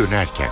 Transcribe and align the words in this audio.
dönerken. 0.00 0.48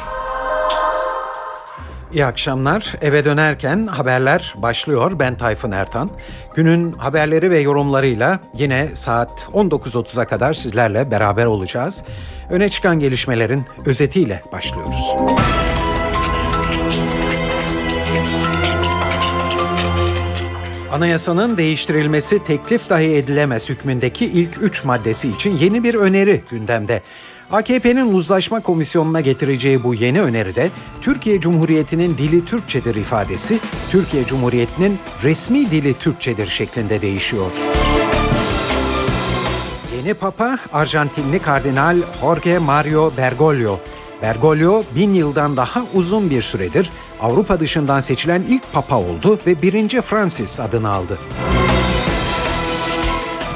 İyi 2.13 2.25
akşamlar. 2.25 2.95
Eve 3.01 3.25
dönerken 3.25 3.87
haberler 3.87 4.55
başlıyor. 4.57 5.19
Ben 5.19 5.35
Tayfun 5.39 5.71
Ertan. 5.71 6.11
Günün 6.55 6.93
haberleri 6.93 7.51
ve 7.51 7.61
yorumlarıyla 7.61 8.41
yine 8.55 8.89
saat 8.95 9.31
19.30'a 9.53 10.27
kadar 10.27 10.53
sizlerle 10.53 11.11
beraber 11.11 11.45
olacağız. 11.47 12.05
Öne 12.51 12.69
çıkan 12.69 13.01
gelişmelerin 13.01 13.65
özetiyle 13.87 14.43
başlıyoruz. 14.53 15.15
Anayasanın 20.93 21.57
değiştirilmesi 21.57 22.45
teklif 22.45 22.89
dahi 22.89 23.17
edilemez 23.17 23.69
hükmündeki 23.69 24.27
ilk 24.27 24.63
üç 24.63 24.85
maddesi 24.85 25.29
için 25.29 25.57
yeni 25.57 25.85
bir 25.85 25.95
öneri 25.95 26.41
gündemde. 26.51 27.03
AKP'nin 27.53 28.15
uzlaşma 28.15 28.61
komisyonuna 28.61 29.21
getireceği 29.21 29.85
bu 29.85 29.95
yeni 29.95 30.21
öneride 30.21 30.71
Türkiye 31.01 31.41
Cumhuriyeti'nin 31.41 32.19
dili 32.19 32.45
Türkçedir 32.45 32.95
ifadesi 32.95 33.59
Türkiye 33.91 34.25
Cumhuriyeti'nin 34.25 34.99
resmi 35.23 35.71
dili 35.71 35.95
Türkçedir 35.95 36.47
şeklinde 36.47 37.03
değişiyor. 37.03 37.51
Yeni 39.97 40.15
Papa 40.15 40.59
Arjantinli 40.73 41.39
Kardinal 41.39 41.97
Jorge 42.21 42.59
Mario 42.59 43.13
Bergoglio. 43.17 43.81
Bergoglio 44.23 44.83
bin 44.95 45.15
yıldan 45.15 45.57
daha 45.57 45.85
uzun 45.95 46.31
bir 46.31 46.43
süredir 46.43 46.91
Avrupa 47.21 47.61
dışından 47.61 48.01
seçilen 48.01 48.43
ilk 48.43 48.73
papa 48.73 48.97
oldu 48.97 49.39
ve 49.47 49.63
birinci 49.63 50.01
Francis 50.01 50.61
adını 50.61 50.89
aldı. 50.89 51.19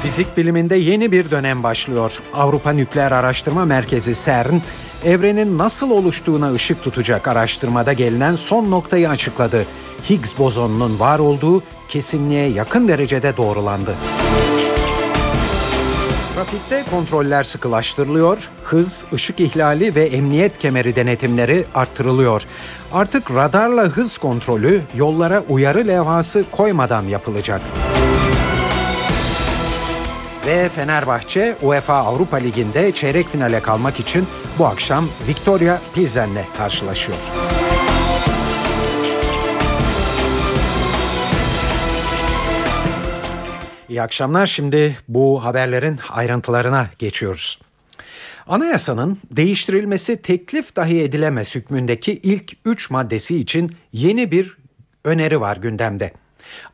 Fizik 0.03 0.37
biliminde 0.37 0.75
yeni 0.75 1.11
bir 1.11 1.31
dönem 1.31 1.63
başlıyor. 1.63 2.19
Avrupa 2.33 2.71
Nükleer 2.71 3.11
Araştırma 3.11 3.65
Merkezi 3.65 4.25
CERN, 4.25 4.61
evrenin 5.05 5.57
nasıl 5.57 5.91
oluştuğuna 5.91 6.53
ışık 6.53 6.83
tutacak 6.83 7.27
araştırmada 7.27 7.93
gelinen 7.93 8.35
son 8.35 8.71
noktayı 8.71 9.09
açıkladı. 9.09 9.65
Higgs 10.09 10.37
bozonunun 10.37 10.99
var 10.99 11.19
olduğu 11.19 11.63
kesinliğe 11.87 12.49
yakın 12.49 12.87
derecede 12.87 13.37
doğrulandı. 13.37 13.95
Trafikte 16.35 16.83
kontroller 16.91 17.43
sıkılaştırılıyor, 17.43 18.49
hız, 18.63 19.05
ışık 19.13 19.39
ihlali 19.39 19.95
ve 19.95 20.05
emniyet 20.05 20.57
kemeri 20.57 20.95
denetimleri 20.95 21.65
arttırılıyor. 21.75 22.43
Artık 22.93 23.31
radarla 23.31 23.83
hız 23.83 24.17
kontrolü 24.17 24.81
yollara 24.95 25.43
uyarı 25.49 25.87
levhası 25.87 26.43
koymadan 26.51 27.03
yapılacak. 27.03 27.61
Ve 30.47 30.69
Fenerbahçe 30.69 31.55
UEFA 31.61 31.93
Avrupa 31.93 32.37
Ligi'nde 32.37 32.91
çeyrek 32.91 33.29
finale 33.29 33.59
kalmak 33.59 33.99
için 33.99 34.27
bu 34.59 34.65
akşam 34.65 35.05
Victoria 35.27 35.77
Pilsen'le 35.95 36.45
karşılaşıyor. 36.57 37.17
İyi 43.89 44.01
akşamlar. 44.01 44.45
Şimdi 44.45 44.97
bu 45.07 45.43
haberlerin 45.43 45.99
ayrıntılarına 46.09 46.89
geçiyoruz. 46.99 47.59
Anayasanın 48.47 49.17
değiştirilmesi 49.31 50.21
teklif 50.21 50.75
dahi 50.75 51.01
edilemez 51.01 51.55
hükmündeki 51.55 52.13
ilk 52.13 52.53
üç 52.65 52.89
maddesi 52.89 53.39
için 53.39 53.71
yeni 53.93 54.31
bir 54.31 54.57
öneri 55.03 55.41
var 55.41 55.57
gündemde. 55.57 56.22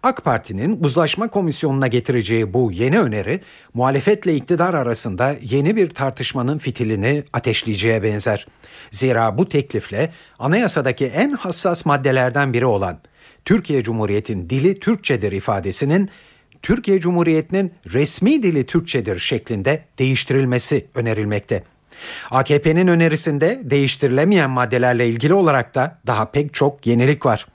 AK 0.03 0.23
Parti'nin 0.23 0.83
uzlaşma 0.83 1.27
komisyonuna 1.27 1.87
getireceği 1.87 2.53
bu 2.53 2.71
yeni 2.71 2.99
öneri 2.99 3.41
muhalefetle 3.73 4.35
iktidar 4.35 4.73
arasında 4.73 5.35
yeni 5.41 5.75
bir 5.75 5.89
tartışmanın 5.89 6.57
fitilini 6.57 7.23
ateşleyeceğe 7.33 8.03
benzer. 8.03 8.47
Zira 8.91 9.37
bu 9.37 9.49
teklifle 9.49 10.11
anayasadaki 10.39 11.05
en 11.05 11.29
hassas 11.29 11.85
maddelerden 11.85 12.53
biri 12.53 12.65
olan 12.65 12.99
Türkiye 13.45 13.83
Cumhuriyeti'nin 13.83 14.49
dili 14.49 14.79
Türkçedir 14.79 15.31
ifadesinin 15.31 16.09
Türkiye 16.61 16.99
Cumhuriyeti'nin 16.99 17.73
resmi 17.93 18.43
dili 18.43 18.65
Türkçedir 18.65 19.19
şeklinde 19.19 19.83
değiştirilmesi 19.99 20.87
önerilmekte. 20.95 21.63
AKP'nin 22.31 22.87
önerisinde 22.87 23.59
değiştirilemeyen 23.63 24.49
maddelerle 24.49 25.07
ilgili 25.07 25.33
olarak 25.33 25.75
da 25.75 25.99
daha 26.07 26.31
pek 26.31 26.53
çok 26.53 26.85
yenilik 26.85 27.25
var. 27.25 27.47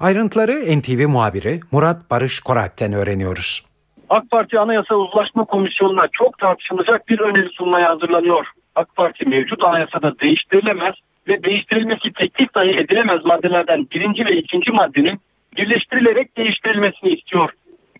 Ayrıntıları 0.00 0.52
NTV 0.52 1.08
muhabiri 1.08 1.60
Murat 1.72 2.10
Barış 2.10 2.40
Koralp'ten 2.40 2.92
öğreniyoruz. 2.92 3.64
AK 4.08 4.30
Parti 4.30 4.58
Anayasa 4.58 4.94
Uzlaşma 4.94 5.44
Komisyonu'na 5.44 6.08
çok 6.12 6.38
tartışılacak 6.38 7.08
bir 7.08 7.20
öneri 7.20 7.48
sunmaya 7.48 7.90
hazırlanıyor. 7.90 8.46
AK 8.74 8.96
Parti 8.96 9.28
mevcut 9.28 9.64
anayasada 9.64 10.18
değiştirilemez 10.18 10.94
ve 11.28 11.42
değiştirilmesi 11.42 12.12
teklif 12.12 12.54
dahi 12.54 12.70
edilemez 12.70 13.24
maddelerden 13.24 13.86
birinci 13.94 14.24
ve 14.24 14.36
ikinci 14.36 14.72
maddenin 14.72 15.20
birleştirilerek 15.56 16.36
değiştirilmesini 16.36 17.10
istiyor. 17.10 17.50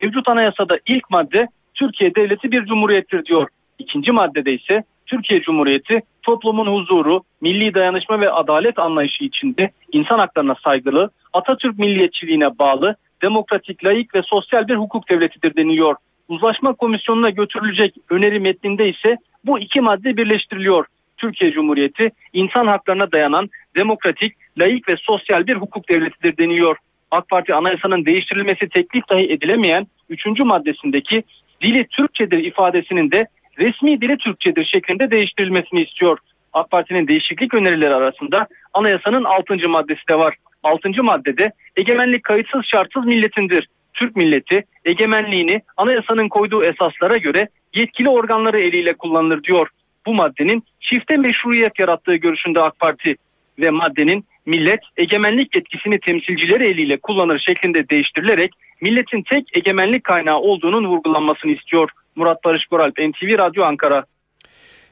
Mevcut 0.03 0.29
anayasada 0.29 0.79
ilk 0.87 1.11
madde 1.11 1.49
Türkiye 1.75 2.15
Devleti 2.15 2.53
bir 2.53 2.65
cumhuriyettir 2.67 3.25
diyor. 3.25 3.49
İkinci 3.79 4.13
maddede 4.13 4.53
ise 4.55 4.85
Türkiye 5.13 5.43
Cumhuriyeti 5.43 6.03
toplumun 6.23 6.67
huzuru, 6.67 7.23
milli 7.41 7.75
dayanışma 7.75 8.21
ve 8.21 8.31
adalet 8.31 8.79
anlayışı 8.79 9.25
içinde 9.25 9.71
insan 9.93 10.19
haklarına 10.19 10.57
saygılı, 10.65 11.11
Atatürk 11.33 11.79
milliyetçiliğine 11.79 12.59
bağlı, 12.59 12.97
demokratik, 13.23 13.85
layık 13.85 14.15
ve 14.15 14.23
sosyal 14.23 14.69
bir 14.69 14.77
hukuk 14.77 15.11
devletidir 15.11 15.57
deniyor. 15.57 15.97
Uzlaşma 16.29 16.73
komisyonuna 16.73 17.31
götürülecek 17.31 17.95
öneri 18.11 18.41
metninde 18.41 18.89
ise 18.89 19.17
bu 19.45 19.59
iki 19.59 19.81
madde 19.81 20.17
birleştiriliyor. 20.17 20.87
Türkiye 21.17 21.53
Cumhuriyeti 21.53 22.11
insan 22.33 22.67
haklarına 22.67 23.13
dayanan 23.13 23.51
demokratik, 23.77 24.33
layık 24.61 24.89
ve 24.89 24.95
sosyal 24.97 25.47
bir 25.47 25.57
hukuk 25.57 25.89
devletidir 25.89 26.37
deniyor. 26.37 26.77
AK 27.11 27.29
Parti 27.29 27.55
anayasanın 27.55 28.05
değiştirilmesi 28.05 28.69
teklif 28.69 29.09
dahi 29.09 29.33
edilemeyen 29.33 29.87
3. 30.09 30.27
maddesindeki 30.41 31.23
dili 31.63 31.87
Türkçedir 31.87 32.39
ifadesinin 32.39 33.11
de 33.11 33.27
resmi 33.59 34.01
dili 34.01 34.19
Türkçedir 34.19 34.65
şeklinde 34.65 35.11
değiştirilmesini 35.11 35.83
istiyor. 35.83 36.19
AK 36.53 36.71
Parti'nin 36.71 37.09
değişiklik 37.09 37.55
önerileri 37.55 37.95
arasında 37.95 38.47
anayasanın 38.75 39.25
6. 39.25 39.69
maddesi 39.69 40.09
de 40.11 40.19
var. 40.19 40.35
6. 40.63 41.03
maddede 41.03 41.53
egemenlik 41.77 42.25
kayıtsız 42.25 42.65
şartsız 42.65 43.05
milletindir. 43.05 43.69
Türk 43.95 44.17
milleti 44.17 44.65
egemenliğini 44.85 45.63
anayasanın 45.77 46.29
koyduğu 46.29 46.65
esaslara 46.65 47.17
göre 47.17 47.49
yetkili 47.75 48.09
organları 48.09 48.61
eliyle 48.61 48.93
kullanılır 48.93 49.43
diyor. 49.43 49.69
Bu 50.07 50.15
maddenin 50.15 50.65
çifte 50.81 51.17
meşruiyet 51.17 51.79
yarattığı 51.79 52.15
görüşünde 52.15 52.61
AK 52.61 52.79
Parti 52.79 53.17
ve 53.59 53.71
maddenin 53.71 54.25
millet 54.47 54.81
egemenlik 54.97 55.57
yetkisini 55.57 56.01
temsilcileri 56.01 56.67
eliyle 56.67 56.97
kullanır 56.97 57.39
şeklinde 57.39 57.89
değiştirilerek 57.89 58.53
milletin 58.81 59.23
tek 59.23 59.57
egemenlik 59.57 60.05
kaynağı 60.05 60.39
olduğunun 60.39 60.87
vurgulanmasını 60.87 61.53
istiyor. 61.53 61.91
Murat 62.17 62.45
Barış 62.45 62.67
Goralp, 62.67 62.99
NTV 62.99 63.39
Radyo 63.39 63.65
Ankara. 63.65 64.05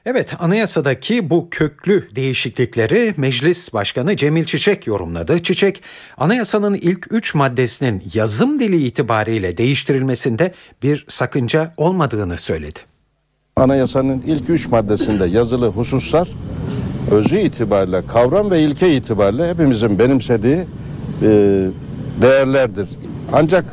Evet, 0.06 0.34
anayasadaki 0.38 1.31
bu 1.31 1.48
köklü 1.50 2.08
değişiklikleri 2.16 3.14
Meclis 3.16 3.75
Başkanı 3.75 4.16
Cemil 4.16 4.44
Çiçek 4.44 4.86
yorumladı. 4.86 5.42
Çiçek, 5.42 5.82
anayasanın 6.16 6.75
ilk 6.75 7.12
üç 7.12 7.34
maddesinin 7.34 8.03
yazım 8.14 8.59
dili 8.59 8.82
itibariyle 8.82 9.56
değiştirilmesinde 9.56 10.54
bir 10.82 11.04
sakınca 11.09 11.75
olmadığını 11.76 12.38
söyledi. 12.38 12.78
Anayasanın 13.56 14.22
ilk 14.26 14.50
üç 14.50 14.69
maddesinde 14.69 15.26
yazılı 15.26 15.69
hususlar 15.69 16.28
özü 17.10 17.38
itibariyle, 17.38 18.06
kavram 18.06 18.50
ve 18.50 18.60
ilke 18.60 18.94
itibariyle 18.94 19.50
hepimizin 19.50 19.98
benimsediği 19.98 20.59
e, 21.22 21.28
değerlerdir. 22.22 22.88
Ancak 23.32 23.64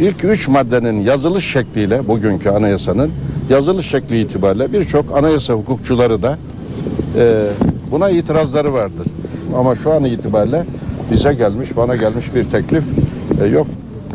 ilk 0.00 0.24
üç 0.24 0.48
maddenin 0.48 1.00
yazılış 1.00 1.52
şekliyle 1.52 2.08
bugünkü 2.08 2.48
anayasanın 2.48 3.10
yazılış 3.50 3.86
şekli 3.86 4.20
itibariyle 4.20 4.72
birçok 4.72 5.16
anayasa 5.16 5.54
hukukçuları 5.54 6.22
da 6.22 6.38
e, 7.18 7.46
buna 7.90 8.10
itirazları 8.10 8.72
vardır. 8.72 9.06
Ama 9.56 9.74
şu 9.74 9.92
an 9.92 10.04
itibariyle 10.04 10.64
bize 11.12 11.34
gelmiş, 11.34 11.76
bana 11.76 11.96
gelmiş 11.96 12.34
bir 12.34 12.44
teklif 12.44 12.84
e, 13.42 13.46
yok. 13.46 13.66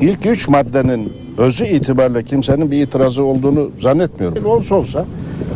İlk 0.01 0.25
üç 0.25 0.47
maddenin 0.47 1.13
özü 1.37 1.65
itibariyle 1.65 2.23
kimsenin 2.23 2.71
bir 2.71 2.81
itirazı 2.81 3.23
olduğunu 3.23 3.71
zannetmiyorum. 3.81 4.45
Olsa 4.45 4.75
olsa 4.75 5.05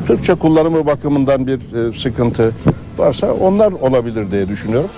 Türkçe 0.07 0.35
kullanımı 0.35 0.85
bakımından 0.85 1.47
bir 1.47 1.57
e, 1.57 1.99
sıkıntı 1.99 2.51
varsa 2.97 3.33
onlar 3.33 3.71
olabilir 3.71 4.31
diye 4.31 4.47
düşünüyorum. 4.49 4.89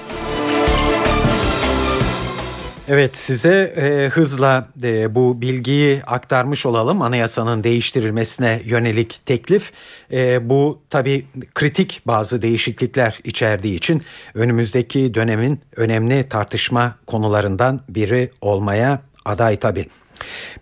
Evet 2.89 3.17
size 3.17 3.73
e, 3.77 4.09
hızla 4.09 4.67
e, 4.83 5.15
bu 5.15 5.41
bilgiyi 5.41 6.01
aktarmış 6.05 6.65
olalım. 6.65 7.01
Anayasanın 7.01 7.63
değiştirilmesine 7.63 8.61
yönelik 8.65 9.21
teklif. 9.25 9.71
E, 10.11 10.49
bu 10.49 10.81
tabi 10.89 11.25
kritik 11.55 12.01
bazı 12.07 12.41
değişiklikler 12.41 13.19
içerdiği 13.23 13.75
için 13.75 14.01
önümüzdeki 14.33 15.13
dönemin 15.13 15.61
önemli 15.75 16.29
tartışma 16.29 16.95
konularından 17.07 17.81
biri 17.89 18.31
olmaya 18.41 19.01
aday 19.25 19.57
tabii. 19.57 19.85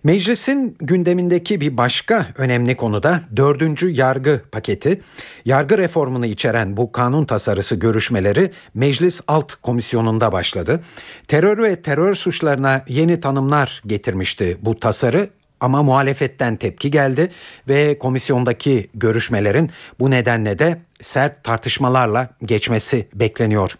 Meclisin 0.04 0.76
gündemindeki 0.80 1.60
bir 1.60 1.76
başka 1.76 2.26
önemli 2.36 2.76
konu 2.76 3.02
da 3.02 3.20
dördüncü 3.36 3.88
yargı 3.88 4.40
paketi. 4.52 5.00
Yargı 5.44 5.78
reformunu 5.78 6.26
içeren 6.26 6.76
bu 6.76 6.92
kanun 6.92 7.24
tasarısı 7.24 7.74
görüşmeleri 7.74 8.50
Meclis 8.74 9.20
Alt 9.28 9.54
Komisyonu'nda 9.54 10.32
başladı. 10.32 10.80
Terör 11.28 11.62
ve 11.62 11.82
terör 11.82 12.14
suçlarına 12.14 12.84
yeni 12.88 13.20
tanımlar 13.20 13.82
getirmişti 13.86 14.58
bu 14.62 14.80
tasarı 14.80 15.30
ama 15.60 15.82
muhalefetten 15.82 16.56
tepki 16.56 16.90
geldi 16.90 17.30
ve 17.68 17.98
komisyondaki 17.98 18.90
görüşmelerin 18.94 19.70
bu 20.00 20.10
nedenle 20.10 20.58
de 20.58 20.78
sert 21.00 21.44
tartışmalarla 21.44 22.28
geçmesi 22.44 23.08
bekleniyor. 23.14 23.78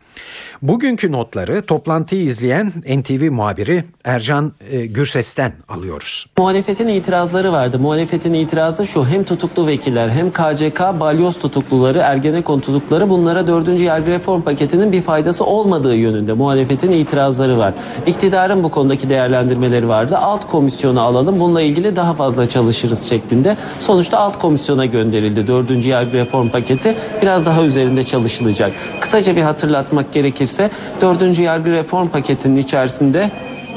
Bugünkü 0.63 1.13
notları 1.13 1.63
toplantıyı 1.63 2.23
izleyen 2.23 2.73
NTV 2.97 3.31
muhabiri 3.31 3.85
Ercan 4.05 4.53
e, 4.71 4.87
Gürses'ten 4.87 5.53
alıyoruz. 5.69 6.27
Muhalefetin 6.39 6.89
itirazları 6.89 7.53
vardı. 7.53 7.79
Muhalefetin 7.79 8.35
itirazı 8.35 8.87
şu 8.87 9.07
hem 9.07 9.25
tutuklu 9.25 9.67
vekiller 9.67 10.09
hem 10.09 10.31
KCK 10.31 10.81
balyoz 11.01 11.39
tutukluları, 11.39 11.99
Ergenekon 11.99 12.61
tutukluları 12.61 13.11
bunlara 13.11 13.47
4. 13.47 13.81
yargı 13.81 14.11
reform 14.11 14.43
paketinin 14.43 14.93
bir 14.93 15.03
faydası 15.03 15.45
olmadığı 15.45 15.97
yönünde 15.97 16.33
muhalefetin 16.33 16.93
itirazları 16.93 17.59
var. 17.59 17.75
İktidarın 18.07 18.63
bu 18.63 18.71
konudaki 18.71 19.09
değerlendirmeleri 19.09 19.89
vardı. 19.89 20.19
Alt 20.19 20.51
komisyonu 20.51 21.01
alalım 21.01 21.41
bununla 21.41 21.63
ilgili 21.63 21.97
daha 21.97 22.15
fazla 22.15 22.49
çalışırız 22.49 23.09
şeklinde. 23.09 23.57
Sonuçta 23.79 24.19
alt 24.19 24.39
komisyona 24.39 24.87
gönderildi 24.87 25.47
4. 25.47 25.87
yargı 25.87 26.13
reform 26.13 26.49
paketi 26.49 26.97
biraz 27.23 27.47
daha 27.47 27.64
üzerinde 27.64 28.05
çalışılacak. 28.05 28.73
Kısaca 29.00 29.37
bir 29.37 29.43
hatırlatmak 29.43 30.12
gerekirse 30.12 30.70
4. 31.00 31.38
yargı 31.38 31.70
reform 31.70 32.08
paketinin 32.08 32.56
içerisinde 32.56 33.31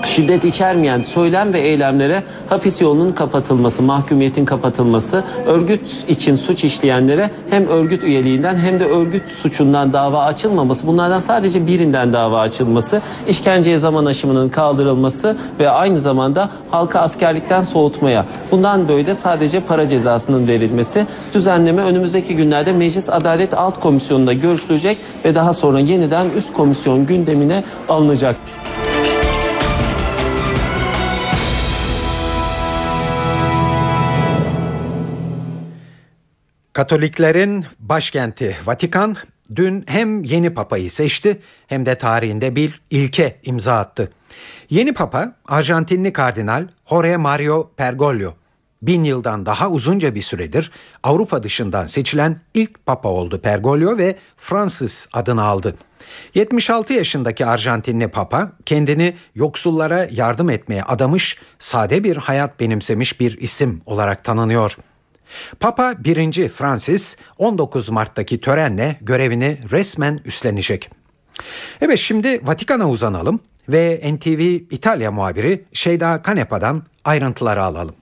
şiddet 0.03 0.45
içermeyen 0.45 1.01
söylem 1.01 1.53
ve 1.53 1.59
eylemlere 1.59 2.23
hapis 2.49 2.81
yolunun 2.81 3.11
kapatılması, 3.11 3.83
mahkumiyetin 3.83 4.45
kapatılması, 4.45 5.23
örgüt 5.45 5.81
için 6.07 6.35
suç 6.35 6.63
işleyenlere 6.63 7.29
hem 7.49 7.67
örgüt 7.67 8.03
üyeliğinden 8.03 8.55
hem 8.55 8.79
de 8.79 8.85
örgüt 8.85 9.23
suçundan 9.29 9.93
dava 9.93 10.23
açılmaması, 10.23 10.87
bunlardan 10.87 11.19
sadece 11.19 11.67
birinden 11.67 12.13
dava 12.13 12.39
açılması, 12.39 13.01
işkenceye 13.27 13.79
zaman 13.79 14.05
aşımının 14.05 14.49
kaldırılması 14.49 15.37
ve 15.59 15.69
aynı 15.69 15.99
zamanda 15.99 16.49
halka 16.71 16.99
askerlikten 16.99 17.61
soğutmaya, 17.61 18.25
bundan 18.51 18.87
böyle 18.87 19.15
sadece 19.15 19.59
para 19.59 19.87
cezasının 19.87 20.47
verilmesi, 20.47 21.07
düzenleme 21.33 21.81
önümüzdeki 21.81 22.35
günlerde 22.35 22.73
Meclis 22.73 23.09
Adalet 23.09 23.53
Alt 23.53 23.79
Komisyonu'nda 23.79 24.33
görüşülecek 24.33 24.97
ve 25.25 25.35
daha 25.35 25.53
sonra 25.53 25.79
yeniden 25.79 26.25
üst 26.37 26.53
komisyon 26.53 27.05
gündemine 27.05 27.63
alınacak. 27.89 28.35
Katoliklerin 36.79 37.65
başkenti 37.79 38.57
Vatikan 38.65 39.15
dün 39.55 39.83
hem 39.87 40.23
yeni 40.23 40.53
papayı 40.53 40.91
seçti 40.91 41.41
hem 41.67 41.85
de 41.85 41.95
tarihinde 41.95 42.55
bir 42.55 42.81
ilke 42.89 43.39
imza 43.43 43.79
attı. 43.79 44.11
Yeni 44.69 44.93
papa 44.93 45.35
Arjantinli 45.45 46.13
kardinal 46.13 46.67
Jorge 46.89 47.17
Mario 47.17 47.71
Bergoglio. 47.79 48.33
Bin 48.81 49.03
yıldan 49.03 49.45
daha 49.45 49.69
uzunca 49.69 50.15
bir 50.15 50.21
süredir 50.21 50.71
Avrupa 51.03 51.43
dışından 51.43 51.87
seçilen 51.87 52.41
ilk 52.53 52.85
papa 52.85 53.09
oldu 53.09 53.41
Bergoglio 53.43 53.97
ve 53.97 54.15
Francis 54.37 55.07
adını 55.13 55.43
aldı. 55.43 55.75
76 56.35 56.93
yaşındaki 56.93 57.45
Arjantinli 57.45 58.07
papa 58.07 58.51
kendini 58.65 59.15
yoksullara 59.35 60.07
yardım 60.11 60.49
etmeye 60.49 60.83
adamış, 60.83 61.37
sade 61.59 62.03
bir 62.03 62.17
hayat 62.17 62.59
benimsemiş 62.59 63.19
bir 63.19 63.37
isim 63.37 63.81
olarak 63.85 64.23
tanınıyor. 64.23 64.77
Papa 65.59 65.95
1. 65.99 66.49
Francis 66.49 67.17
19 67.37 67.89
Mart'taki 67.89 68.39
törenle 68.39 68.95
görevini 69.01 69.57
resmen 69.71 70.19
üstlenecek. 70.25 70.89
Evet 71.81 71.99
şimdi 71.99 72.47
Vatikan'a 72.47 72.89
uzanalım 72.89 73.39
ve 73.69 74.01
NTV 74.13 74.39
İtalya 74.73 75.11
muhabiri 75.11 75.65
Şeyda 75.73 76.21
Kanepa'dan 76.21 76.83
ayrıntıları 77.05 77.63
alalım. 77.63 77.95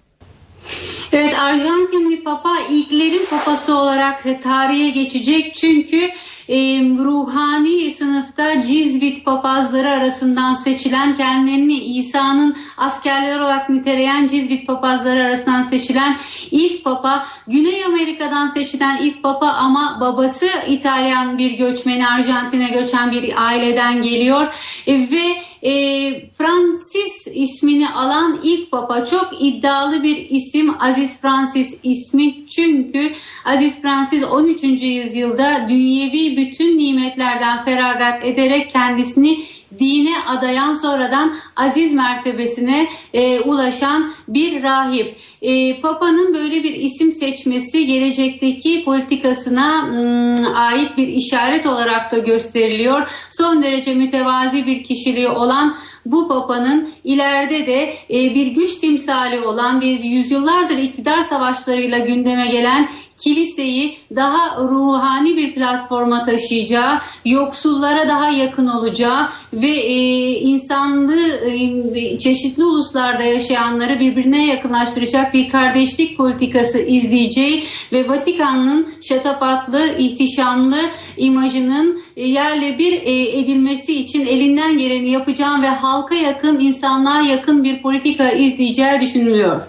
Evet 1.12 1.40
Arjantinli 1.40 2.24
Papa 2.24 2.58
ilklerin 2.72 3.26
papası 3.30 3.78
olarak 3.78 4.24
tarihe 4.44 4.90
geçecek. 4.90 5.56
Çünkü 5.56 6.10
e, 6.50 6.58
ruhani 6.80 7.92
sınıfta 7.92 8.62
Cizvit 8.62 9.26
papazları 9.26 9.90
arasından 9.90 10.54
seçilen 10.54 11.16
kendilerini 11.16 11.80
İsa'nın 11.80 12.56
askerleri 12.78 13.40
olarak 13.40 13.70
niteleyen 13.70 14.28
Cizvit 14.28 14.68
papazları 14.68 15.24
arasından 15.24 15.62
seçilen 15.62 16.18
ilk 16.52 16.84
papa 16.84 17.26
Güney 17.48 17.86
Amerika'dan 17.86 18.48
seçilen 18.48 18.98
ilk 19.02 19.24
papa 19.24 19.48
ama 19.48 19.98
babası 20.02 20.48
İtalyan 20.68 21.38
bir 21.38 21.52
göçmeni 21.52 22.08
Arjantin'e 22.08 22.70
göçen 22.70 23.12
bir 23.12 23.48
aileden 23.48 24.02
geliyor. 24.02 24.54
E, 24.88 24.94
ve 24.94 25.42
e, 25.68 26.32
Francis 26.32 27.28
ismini 27.34 27.90
alan 27.90 28.40
ilk 28.44 28.72
papa 28.72 29.06
çok 29.06 29.30
iddialı 29.40 30.04
bir 30.04 30.30
isim 30.30 30.76
Aziz 30.80 30.97
Francis 31.06 31.80
ismi 31.84 32.48
çünkü 32.48 33.14
Aziz 33.46 33.82
Francis 33.82 34.24
13. 34.24 34.64
yüzyılda 34.84 35.70
dünyevi 35.70 36.38
bütün 36.38 36.78
nimetlerden 36.78 37.64
feragat 37.66 38.26
ederek 38.26 38.70
kendisini 38.70 39.40
dine 39.80 40.14
adayan 40.28 40.74
sonradan 40.74 41.36
aziz 41.56 41.94
mertebesine 41.94 42.88
e, 43.14 43.40
ulaşan 43.40 44.12
bir 44.28 44.64
rahip. 44.64 45.18
E, 45.42 45.82
Papa'nın 45.82 46.34
böyle 46.34 46.64
bir 46.64 46.74
isim 46.74 47.12
seçmesi 47.12 47.86
gelecekteki 47.86 48.84
politikasına 48.86 49.82
m, 49.82 50.36
ait 50.56 50.98
bir 50.98 51.08
işaret 51.08 51.66
olarak 51.66 52.12
da 52.12 52.18
gösteriliyor. 52.18 53.08
Son 53.30 53.64
derece 53.64 53.94
mütevazi 53.94 54.66
bir 54.66 54.84
kişiliği 54.84 55.28
olan 55.28 55.78
bu 56.12 56.28
papanın 56.28 56.90
ileride 57.04 57.66
de 57.66 57.94
e, 58.10 58.36
bir 58.36 58.48
güç 58.48 58.76
timsali 58.76 59.42
olan 59.42 59.82
ve 59.82 59.86
yüzyıllardır 59.86 60.78
iktidar 60.78 61.22
savaşlarıyla 61.22 61.98
gündeme 61.98 62.48
gelen 62.48 62.90
kiliseyi 63.18 63.98
daha 64.16 64.58
ruhani 64.58 65.38
bir 65.38 65.56
platforma 65.56 66.24
taşıyacağı, 66.24 67.00
yoksullara 67.26 68.08
daha 68.08 68.30
yakın 68.30 68.68
olacağı 68.68 69.30
ve 69.54 69.70
e, 69.70 69.96
insanlığı 70.40 71.52
e, 71.96 72.20
çeşitli 72.20 72.66
uluslarda 72.66 73.24
yaşayanları 73.24 74.00
birbirine 74.00 74.48
yakınlaştıracak 74.48 75.34
bir 75.34 75.50
kardeşlik 75.50 76.18
politikası 76.18 76.80
izleyeceği 76.80 77.64
ve 77.94 78.10
Vatikan'ın 78.10 78.88
şatafatlı, 79.02 79.98
ihtişamlı 79.98 80.78
imajının 81.18 82.02
e, 82.18 82.28
yerle 82.28 82.78
bir 82.78 82.94
e, 82.94 83.40
edilmesi 83.40 84.00
için 84.00 84.26
elinden 84.26 84.78
geleni 84.78 85.10
yapacağım 85.10 85.62
ve 85.62 85.70
halka 85.98 86.16
yakın, 86.16 86.60
insanlığa 86.60 87.22
yakın 87.22 87.64
bir 87.64 87.82
politika 87.82 88.32
izleyeceği 88.32 89.00
düşünülüyor. 89.00 89.62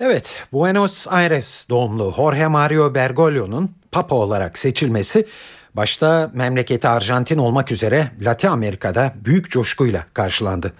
Evet, 0.00 0.34
Buenos 0.52 1.06
Aires 1.08 1.66
doğumlu 1.70 2.12
Jorge 2.16 2.46
Mario 2.46 2.94
Bergoglio'nun 2.94 3.70
Papa 3.92 4.16
olarak 4.16 4.58
seçilmesi 4.58 5.26
başta 5.74 6.30
memleketi 6.34 6.88
Arjantin 6.88 7.38
olmak 7.38 7.72
üzere 7.72 8.10
Latin 8.20 8.48
Amerika'da 8.48 9.14
büyük 9.24 9.50
coşkuyla 9.50 10.04
karşılandı. 10.14 10.72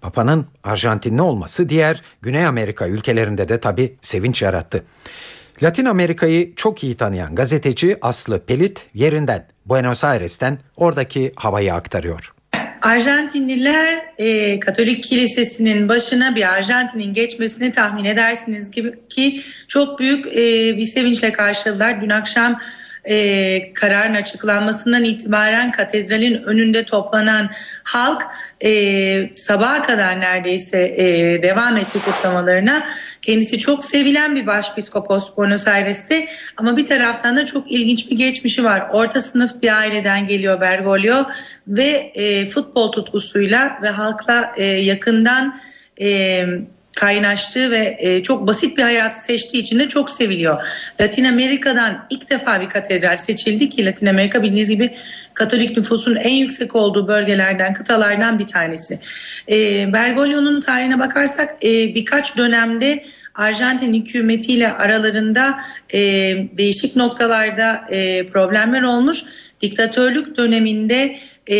Papa'nın 0.00 0.46
Arjantinli 0.64 1.22
olması 1.22 1.68
diğer 1.68 2.02
Güney 2.22 2.46
Amerika 2.46 2.88
ülkelerinde 2.88 3.48
de 3.48 3.60
tabi 3.60 3.96
sevinç 4.00 4.42
yarattı. 4.42 4.84
Latin 5.62 5.84
Amerika'yı 5.84 6.54
çok 6.54 6.84
iyi 6.84 6.96
tanıyan 6.96 7.34
gazeteci 7.34 7.96
Aslı 8.02 8.40
Pelit 8.40 8.86
yerinden 8.94 9.46
Buenos 9.66 10.04
Aires'ten 10.04 10.58
oradaki 10.76 11.32
havayı 11.36 11.74
aktarıyor. 11.74 12.37
Arjantinliler 12.88 14.04
e, 14.18 14.60
Katolik 14.60 15.04
Kilisesi'nin 15.04 15.88
başına 15.88 16.36
bir 16.36 16.54
Arjantin'in 16.54 17.14
geçmesini 17.14 17.72
tahmin 17.72 18.04
edersiniz 18.04 18.70
gibi 18.70 18.94
ki 19.08 19.40
çok 19.68 19.98
büyük 19.98 20.26
e, 20.26 20.76
bir 20.76 20.84
sevinçle 20.84 21.32
karşıladılar. 21.32 22.00
Dün 22.02 22.10
akşam 22.10 22.58
e, 23.08 23.72
kararın 23.72 24.14
açıklanmasından 24.14 25.04
itibaren 25.04 25.72
katedralin 25.72 26.42
önünde 26.42 26.84
toplanan 26.84 27.50
halk 27.84 28.22
e, 28.60 29.34
sabaha 29.34 29.82
kadar 29.82 30.20
neredeyse 30.20 30.94
e, 30.96 31.42
devam 31.42 31.76
etti 31.76 31.98
kutlamalarına. 32.04 32.86
Kendisi 33.22 33.58
çok 33.58 33.84
sevilen 33.84 34.36
bir 34.36 34.46
başpiskopos 34.46 35.36
Buenos 35.36 35.68
Aires'te 35.68 36.28
ama 36.56 36.76
bir 36.76 36.86
taraftan 36.86 37.36
da 37.36 37.46
çok 37.46 37.72
ilginç 37.72 38.10
bir 38.10 38.16
geçmişi 38.16 38.64
var. 38.64 38.88
Orta 38.92 39.20
sınıf 39.20 39.62
bir 39.62 39.78
aileden 39.78 40.26
geliyor 40.26 40.60
Bergoglio 40.60 41.26
ve 41.68 42.12
e, 42.14 42.44
futbol 42.44 42.92
tutkusuyla 42.92 43.78
ve 43.82 43.88
halkla 43.88 44.52
e, 44.56 44.64
yakından 44.64 45.60
e, 46.00 46.44
kaynaştığı 46.98 47.70
ve 47.70 47.96
e, 47.98 48.22
çok 48.22 48.46
basit 48.46 48.76
bir 48.76 48.82
hayatı 48.82 49.20
seçtiği 49.20 49.62
için 49.62 49.78
de 49.78 49.88
çok 49.88 50.10
seviliyor. 50.10 50.64
Latin 51.00 51.24
Amerika'dan 51.24 52.06
ilk 52.10 52.30
defa 52.30 52.60
bir 52.60 52.68
katedral 52.68 53.16
seçildi 53.16 53.68
ki 53.68 53.86
Latin 53.86 54.06
Amerika 54.06 54.42
bildiğiniz 54.42 54.70
gibi 54.70 54.94
Katolik 55.34 55.76
nüfusun 55.76 56.16
en 56.16 56.34
yüksek 56.34 56.76
olduğu 56.76 57.08
bölgelerden, 57.08 57.72
kıtalardan 57.72 58.38
bir 58.38 58.46
tanesi. 58.46 58.98
E, 59.48 59.56
Bergoglio'nun 59.92 60.60
tarihine 60.60 60.98
bakarsak 60.98 61.56
e, 61.64 61.94
birkaç 61.94 62.36
dönemde 62.36 63.04
Arjantin 63.34 63.94
hükümetiyle 63.94 64.72
aralarında 64.72 65.58
e, 65.94 66.00
değişik 66.58 66.96
noktalarda 66.96 67.84
e, 67.90 68.26
problemler 68.26 68.82
olmuş. 68.82 69.18
Diktatörlük 69.60 70.36
döneminde 70.36 71.18
e, 71.50 71.56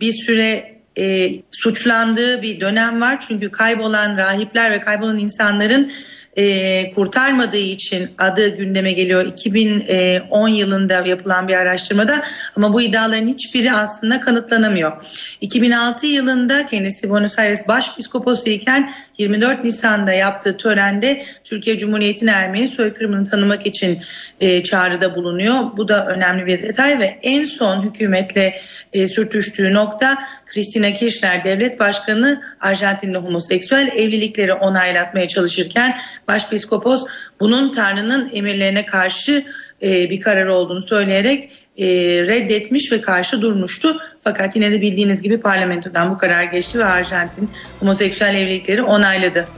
bir 0.00 0.12
süre 0.12 0.69
e, 0.98 1.32
suçlandığı 1.50 2.42
bir 2.42 2.60
dönem 2.60 3.00
var. 3.00 3.20
Çünkü 3.20 3.50
kaybolan 3.50 4.16
rahipler 4.16 4.72
ve 4.72 4.80
kaybolan 4.80 5.18
insanların 5.18 5.92
e, 6.36 6.90
kurtarmadığı 6.90 7.56
için 7.56 8.10
adı 8.18 8.56
gündeme 8.56 8.92
geliyor 8.92 9.26
2010 9.26 10.48
yılında 10.48 10.94
yapılan 10.94 11.48
bir 11.48 11.54
araştırmada 11.54 12.22
ama 12.56 12.72
bu 12.72 12.82
iddiaların 12.82 13.26
hiçbiri 13.26 13.72
aslında 13.72 14.20
kanıtlanamıyor. 14.20 14.92
2006 15.40 16.06
yılında 16.06 16.66
kendisi 16.66 17.10
Buenos 17.10 17.38
Aires 17.38 17.68
Başpiskoposu 17.68 18.48
iken 18.48 18.92
24 19.18 19.64
Nisan'da 19.64 20.12
yaptığı 20.12 20.56
törende 20.56 21.24
Türkiye 21.44 21.78
Cumhuriyeti'nin 21.78 22.32
Ermeni 22.32 22.68
soykırımını 22.68 23.24
tanımak 23.24 23.66
için 23.66 24.00
e, 24.40 24.62
çağrıda 24.62 25.14
bulunuyor. 25.14 25.76
Bu 25.76 25.88
da 25.88 26.06
önemli 26.06 26.46
bir 26.46 26.62
detay 26.62 26.98
ve 26.98 27.18
en 27.22 27.44
son 27.44 27.82
hükümetle 27.82 28.60
e, 28.92 29.06
sürtüştüğü 29.06 29.74
nokta 29.74 30.18
Cristina 30.54 30.92
Kirchner 30.92 31.44
devlet 31.44 31.80
başkanı 31.80 32.42
Arjantinli 32.60 33.18
homoseksüel 33.18 33.88
evlilikleri 33.96 34.54
onaylatmaya 34.54 35.28
çalışırken 35.28 35.98
Başpiskopos 36.30 37.04
bunun 37.40 37.72
Tanrı'nın 37.72 38.30
emirlerine 38.34 38.84
karşı 38.84 39.44
e, 39.82 40.10
bir 40.10 40.20
karar 40.20 40.46
olduğunu 40.46 40.80
söyleyerek 40.80 41.52
e, 41.76 41.86
reddetmiş 42.26 42.92
ve 42.92 43.00
karşı 43.00 43.42
durmuştu. 43.42 43.98
Fakat 44.20 44.56
yine 44.56 44.72
de 44.72 44.80
bildiğiniz 44.80 45.22
gibi 45.22 45.40
parlamentodan 45.40 46.10
bu 46.10 46.16
karar 46.16 46.44
geçti 46.44 46.78
ve 46.78 46.84
Arjantin 46.84 47.50
homoseksüel 47.80 48.34
evlilikleri 48.34 48.82
onayladı. 48.82 49.48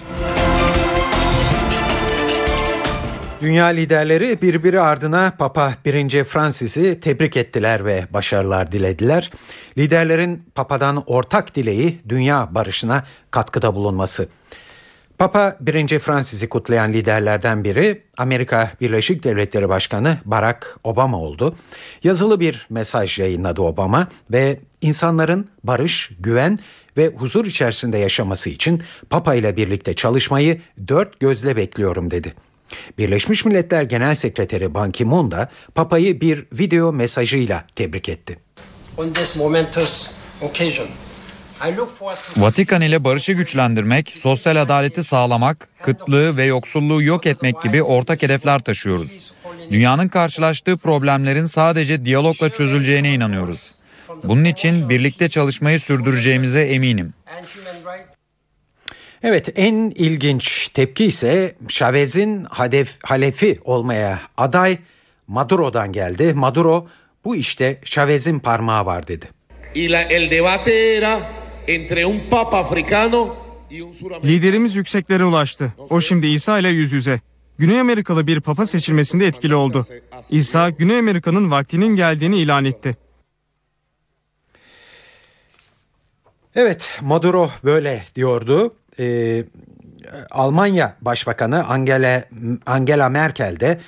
Dünya 3.42 3.66
liderleri 3.66 4.42
birbiri 4.42 4.80
ardına 4.80 5.32
Papa 5.38 5.74
1. 5.84 6.24
Francis'i 6.24 7.00
tebrik 7.00 7.36
ettiler 7.36 7.84
ve 7.84 8.06
başarılar 8.10 8.72
dilediler. 8.72 9.30
Liderlerin 9.78 10.42
Papa'dan 10.54 11.02
ortak 11.06 11.54
dileği 11.54 12.00
dünya 12.08 12.48
barışına 12.54 13.04
katkıda 13.30 13.74
bulunması. 13.74 14.28
Papa 15.18 15.56
1. 15.60 15.98
Francis'i 15.98 16.48
kutlayan 16.48 16.92
liderlerden 16.92 17.64
biri 17.64 18.02
Amerika 18.18 18.72
Birleşik 18.80 19.24
Devletleri 19.24 19.68
Başkanı 19.68 20.18
Barack 20.24 20.76
Obama 20.84 21.20
oldu. 21.20 21.56
Yazılı 22.04 22.40
bir 22.40 22.66
mesaj 22.70 23.18
yayınladı 23.18 23.62
Obama 23.62 24.08
ve 24.30 24.60
insanların 24.80 25.48
barış, 25.64 26.10
güven 26.20 26.58
ve 26.96 27.08
huzur 27.08 27.46
içerisinde 27.46 27.98
yaşaması 27.98 28.50
için 28.50 28.82
Papa 29.10 29.34
ile 29.34 29.56
birlikte 29.56 29.94
çalışmayı 29.94 30.60
dört 30.88 31.20
gözle 31.20 31.56
bekliyorum 31.56 32.10
dedi. 32.10 32.34
Birleşmiş 32.98 33.44
Milletler 33.44 33.82
Genel 33.82 34.14
Sekreteri 34.14 34.74
Ban 34.74 34.90
Ki-moon 34.90 35.30
da 35.30 35.50
Papa'yı 35.74 36.20
bir 36.20 36.46
video 36.52 36.92
mesajıyla 36.92 37.64
tebrik 37.76 38.08
etti. 38.08 38.38
On 38.96 39.10
this 39.10 39.36
momentous 39.36 40.10
occasion, 40.42 40.88
Vatikan 42.36 42.82
ile 42.82 43.04
barışı 43.04 43.32
güçlendirmek, 43.32 44.14
sosyal 44.18 44.56
adaleti 44.56 45.04
sağlamak, 45.04 45.68
kıtlığı 45.82 46.36
ve 46.36 46.44
yoksulluğu 46.44 47.02
yok 47.02 47.26
etmek 47.26 47.62
gibi 47.62 47.82
ortak 47.82 48.22
hedefler 48.22 48.58
taşıyoruz. 48.58 49.32
Dünyanın 49.70 50.08
karşılaştığı 50.08 50.76
problemlerin 50.76 51.46
sadece 51.46 52.04
diyalogla 52.04 52.50
çözüleceğine 52.50 53.14
inanıyoruz. 53.14 53.74
Bunun 54.22 54.44
için 54.44 54.88
birlikte 54.88 55.28
çalışmayı 55.28 55.80
sürdüreceğimize 55.80 56.62
eminim. 56.62 57.14
Evet 59.22 59.48
en 59.56 59.74
ilginç 59.94 60.68
tepki 60.68 61.04
ise 61.04 61.54
Chavez'in 61.68 62.46
hedef, 62.56 62.98
halefi 63.02 63.58
olmaya 63.64 64.20
aday 64.36 64.78
Maduro'dan 65.26 65.92
geldi. 65.92 66.34
Maduro 66.34 66.88
bu 67.24 67.36
işte 67.36 67.80
Chavez'in 67.84 68.38
parmağı 68.38 68.86
var 68.86 69.08
dedi. 69.08 69.26
Liderimiz 74.24 74.76
yükseklere 74.76 75.24
ulaştı. 75.24 75.72
O 75.90 76.00
şimdi 76.00 76.26
İsa 76.26 76.58
ile 76.58 76.68
yüz 76.68 76.92
yüze. 76.92 77.20
Güney 77.58 77.80
Amerikalı 77.80 78.26
bir 78.26 78.40
papa 78.40 78.66
seçilmesinde 78.66 79.26
etkili 79.26 79.54
oldu. 79.54 79.86
İsa 80.30 80.70
Güney 80.70 80.98
Amerika'nın 80.98 81.50
vaktinin 81.50 81.96
geldiğini 81.96 82.36
ilan 82.36 82.64
etti. 82.64 82.96
Evet 86.54 86.98
Maduro 87.00 87.50
böyle 87.64 88.04
diyordu. 88.14 88.74
Ee, 88.98 89.44
Almanya 90.30 90.96
Başbakanı 91.00 91.68
Angela, 91.68 92.24
Angela 92.66 93.08
Merkel 93.08 93.60
de 93.60 93.80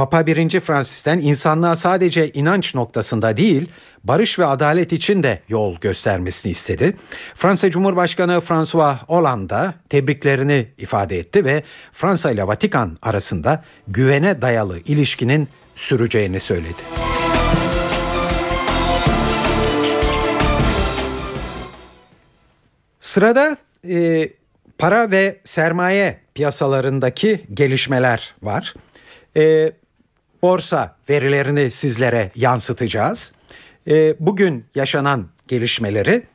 Papa 0.00 0.26
1. 0.26 0.60
Francis'ten 0.60 1.18
insanlığa 1.18 1.76
sadece 1.76 2.30
inanç 2.30 2.74
noktasında 2.74 3.36
değil, 3.36 3.68
barış 4.04 4.38
ve 4.38 4.46
adalet 4.46 4.92
için 4.92 5.22
de 5.22 5.40
yol 5.48 5.76
göstermesini 5.80 6.52
istedi. 6.52 6.96
Fransa 7.34 7.70
Cumhurbaşkanı 7.70 8.40
François 8.40 8.96
Hollande 9.08 9.74
tebriklerini 9.88 10.66
ifade 10.78 11.18
etti 11.18 11.44
ve 11.44 11.62
Fransa 11.92 12.30
ile 12.30 12.46
Vatikan 12.46 12.98
arasında 13.02 13.64
güvene 13.88 14.42
dayalı 14.42 14.78
ilişkinin 14.78 15.48
süreceğini 15.74 16.40
söyledi. 16.40 16.82
Sırada 23.00 23.56
e, 23.88 24.28
para 24.78 25.10
ve 25.10 25.40
sermaye 25.44 26.20
piyasalarındaki 26.34 27.46
gelişmeler 27.54 28.34
var. 28.42 28.74
E, 29.36 29.72
borsa 30.42 30.96
verilerini 31.10 31.70
sizlere 31.70 32.30
yansıtacağız. 32.34 33.32
E, 33.88 34.16
bugün 34.20 34.66
yaşanan 34.74 35.28
gelişmeleri 35.48 36.26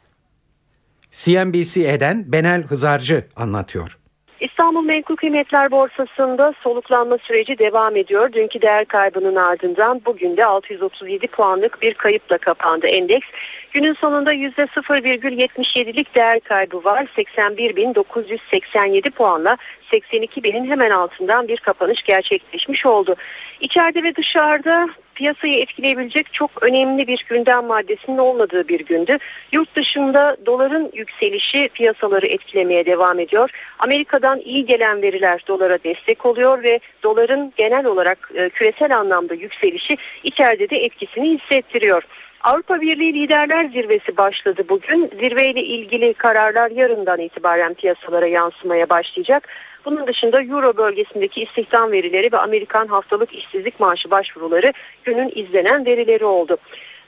CNBC'den 1.11 2.31
Benel 2.31 2.63
Hızarcı 2.63 3.27
anlatıyor. 3.35 3.97
İstanbul 4.39 4.83
Menkul 4.83 5.15
Kıymetler 5.15 5.71
Borsası'nda 5.71 6.53
soluklanma 6.63 7.17
süreci 7.17 7.57
devam 7.57 7.95
ediyor. 7.95 8.33
Dünkü 8.33 8.61
değer 8.61 8.85
kaybının 8.85 9.35
ardından 9.35 10.01
bugün 10.05 10.37
de 10.37 10.45
637 10.45 11.27
puanlık 11.27 11.81
bir 11.81 11.93
kayıpla 11.93 12.37
kapandı 12.37 12.87
endeks. 12.87 13.27
Günün 13.71 13.93
sonunda 13.93 14.33
%0,77'lik 14.33 16.15
değer 16.15 16.39
kaybı 16.39 16.83
var. 16.83 17.07
81.987 17.17 19.11
puanla 19.11 19.57
82 19.91 20.43
binin 20.43 20.69
hemen 20.69 20.91
altından 20.91 21.47
bir 21.47 21.57
kapanış 21.57 22.03
gerçekleşmiş 22.03 22.85
oldu. 22.85 23.15
İçeride 23.59 24.03
ve 24.03 24.15
dışarıda 24.15 24.89
piyasayı 25.15 25.59
etkileyebilecek 25.59 26.33
çok 26.33 26.63
önemli 26.63 27.07
bir 27.07 27.25
gündem 27.29 27.65
maddesinin 27.65 28.17
olmadığı 28.17 28.67
bir 28.67 28.79
gündü. 28.79 29.17
Yurt 29.51 29.75
dışında 29.75 30.37
doların 30.45 30.91
yükselişi 30.93 31.69
piyasaları 31.73 32.27
etkilemeye 32.27 32.85
devam 32.85 33.19
ediyor. 33.19 33.49
Amerika'dan 33.79 34.39
iyi 34.39 34.65
gelen 34.65 35.01
veriler 35.01 35.43
dolara 35.47 35.77
destek 35.83 36.25
oluyor 36.25 36.63
ve 36.63 36.79
doların 37.03 37.53
genel 37.57 37.85
olarak 37.85 38.31
e, 38.35 38.49
küresel 38.49 38.97
anlamda 38.97 39.33
yükselişi 39.33 39.97
içeride 40.23 40.69
de 40.69 40.77
etkisini 40.77 41.39
hissettiriyor. 41.39 42.03
Avrupa 42.45 42.81
Birliği 42.81 43.13
Liderler 43.13 43.69
Zirvesi 43.69 44.17
başladı 44.17 44.63
bugün. 44.69 45.11
Zirveyle 45.19 45.63
ilgili 45.63 46.13
kararlar 46.13 46.71
yarından 46.71 47.19
itibaren 47.19 47.73
piyasalara 47.73 48.27
yansımaya 48.27 48.89
başlayacak. 48.89 49.47
Bunun 49.85 50.07
dışında 50.07 50.41
Euro 50.41 50.77
bölgesindeki 50.77 51.43
istihdam 51.43 51.91
verileri 51.91 52.31
ve 52.31 52.37
Amerikan 52.37 52.87
haftalık 52.87 53.33
işsizlik 53.33 53.79
maaşı 53.79 54.11
başvuruları 54.11 54.73
günün 55.03 55.31
izlenen 55.35 55.85
verileri 55.85 56.25
oldu. 56.25 56.57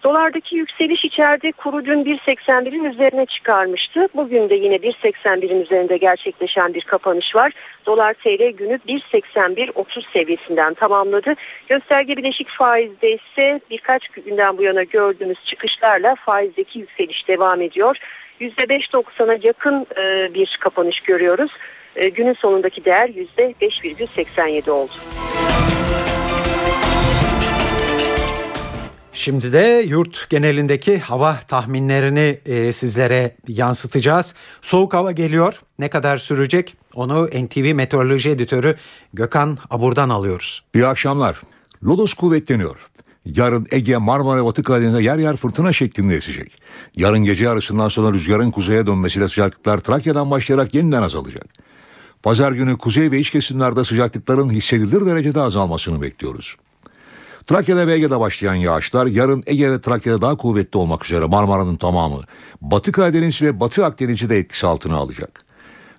Dolardaki 0.04 0.56
yükseliş 0.56 1.06
içeride 1.06 1.52
kuru 1.52 1.86
dün 1.86 2.06
1.81'in 2.06 2.84
üzerine 2.84 3.26
çıkarmıştı. 3.26 4.08
Bugün 4.16 4.50
de 4.50 4.56
yine 4.56 4.76
1.81'in 4.76 5.62
üzerinde 5.62 5.98
gerçekleşen 5.98 6.74
bir 6.74 6.82
kapanış 6.82 7.36
var. 7.36 7.54
Dolar 7.86 8.14
TL 8.14 8.50
günü 8.50 8.80
1.81.30 8.88 10.14
seviyesinden 10.14 10.74
tamamladı. 10.74 11.34
Gösterge 11.70 12.18
bileşik 12.18 12.50
faizde 12.50 13.12
ise 13.12 13.62
birkaç 13.70 14.08
günden 14.08 14.58
bu 14.58 14.64
yana 14.64 14.84
gördüğümüz 14.84 15.46
çıkışlarla 15.46 16.16
faizdeki 16.16 16.80
yükseliş 16.80 17.28
devam 17.28 17.62
ediyor. 17.62 17.98
%5.90'a 18.42 19.38
yakın 19.44 19.86
bir 20.34 20.58
kapanış 20.62 21.00
görüyoruz. 21.00 21.52
Günün 21.98 22.34
sonundaki 22.34 22.86
değer 22.86 23.10
%5,87 23.10 24.72
oldu. 24.72 24.92
Şimdi 29.14 29.54
de 29.54 29.86
yurt 29.88 30.30
genelindeki 30.30 30.98
hava 30.98 31.40
tahminlerini 31.48 32.40
e, 32.46 32.72
sizlere 32.72 33.36
yansıtacağız. 33.48 34.36
Soğuk 34.62 34.94
hava 34.94 35.12
geliyor. 35.12 35.62
Ne 35.80 35.90
kadar 35.90 36.18
sürecek? 36.18 36.76
Onu 36.96 37.28
NTV 37.28 37.74
Meteoroloji 37.74 38.30
Editörü 38.30 38.76
Gökhan 39.14 39.58
Abur'dan 39.70 40.10
alıyoruz. 40.10 40.64
İyi 40.74 40.86
akşamlar. 40.86 41.42
Lodos 41.84 42.14
kuvvetleniyor. 42.14 42.90
Yarın 43.26 43.68
Ege, 43.72 43.98
Marmara 43.98 44.42
ve 44.42 44.46
Batı 44.46 44.64
Karadeniz'de 44.64 45.04
yer 45.04 45.18
yer 45.18 45.36
fırtına 45.36 45.74
şeklinde 45.74 46.16
esecek. 46.16 46.62
Yarın 46.96 47.20
gece 47.20 47.44
yarısından 47.44 47.90
sonra 47.90 48.14
rüzgarın 48.14 48.52
kuzeye 48.52 48.88
dönmesiyle 48.88 49.28
sıcaklıklar 49.28 49.78
Trakya'dan 49.78 50.32
başlayarak 50.32 50.74
yeniden 50.74 51.02
azalacak. 51.02 51.67
Pazar 52.24 52.52
günü 52.52 52.78
kuzey 52.78 53.12
ve 53.12 53.20
iç 53.20 53.32
kesimlerde 53.32 53.84
sıcaklıkların 53.84 54.50
hissedilir 54.50 55.06
derecede 55.06 55.42
azalmasını 55.42 56.02
bekliyoruz. 56.02 56.56
Trakya'da 57.46 57.88
ve 57.88 57.94
Ege'de 57.94 58.20
başlayan 58.20 58.54
yağışlar 58.54 59.06
yarın 59.06 59.44
Ege 59.46 59.72
ve 59.72 59.82
Trakya'da 59.82 60.22
daha 60.22 60.36
kuvvetli 60.36 60.78
olmak 60.78 61.06
üzere 61.06 61.26
Marmara'nın 61.26 61.76
tamamı, 61.76 62.24
Batı 62.62 62.92
Karadeniz 62.92 63.42
ve 63.42 63.60
Batı 63.60 63.86
Akdeniz'i 63.86 64.30
de 64.30 64.38
etkisi 64.38 64.68
altına 64.68 64.96
alacak. 64.96 65.46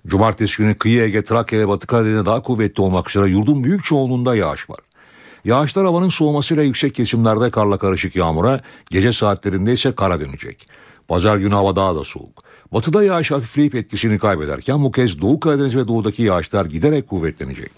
Cumartesi 0.07 0.57
günü 0.57 0.75
kıyı 0.75 1.01
Ege, 1.01 1.23
Trakya 1.23 1.59
ve 1.59 1.67
Batı 1.67 1.87
Karadeniz'de 1.87 2.25
daha 2.25 2.41
kuvvetli 2.41 2.83
olmak 2.83 3.09
üzere 3.09 3.29
yurdun 3.29 3.63
büyük 3.63 3.83
çoğunluğunda 3.83 4.35
yağış 4.35 4.69
var. 4.69 4.79
Yağışlar 5.45 5.85
havanın 5.85 6.09
soğumasıyla 6.09 6.63
yüksek 6.63 6.95
kesimlerde 6.95 7.51
karla 7.51 7.77
karışık 7.77 8.15
yağmura, 8.15 8.61
gece 8.89 9.13
saatlerinde 9.13 9.73
ise 9.73 9.95
kara 9.95 10.19
dönecek. 10.19 10.67
Pazar 11.07 11.37
günü 11.37 11.53
hava 11.53 11.75
daha 11.75 11.95
da 11.95 12.03
soğuk. 12.03 12.48
Batıda 12.73 13.03
yağış 13.03 13.31
hafifleyip 13.31 13.75
etkisini 13.75 14.19
kaybederken 14.19 14.83
bu 14.83 14.91
kez 14.91 15.21
Doğu 15.21 15.39
Karadeniz 15.39 15.75
ve 15.75 15.87
Doğu'daki 15.87 16.23
yağışlar 16.23 16.65
giderek 16.65 17.07
kuvvetlenecek. 17.07 17.71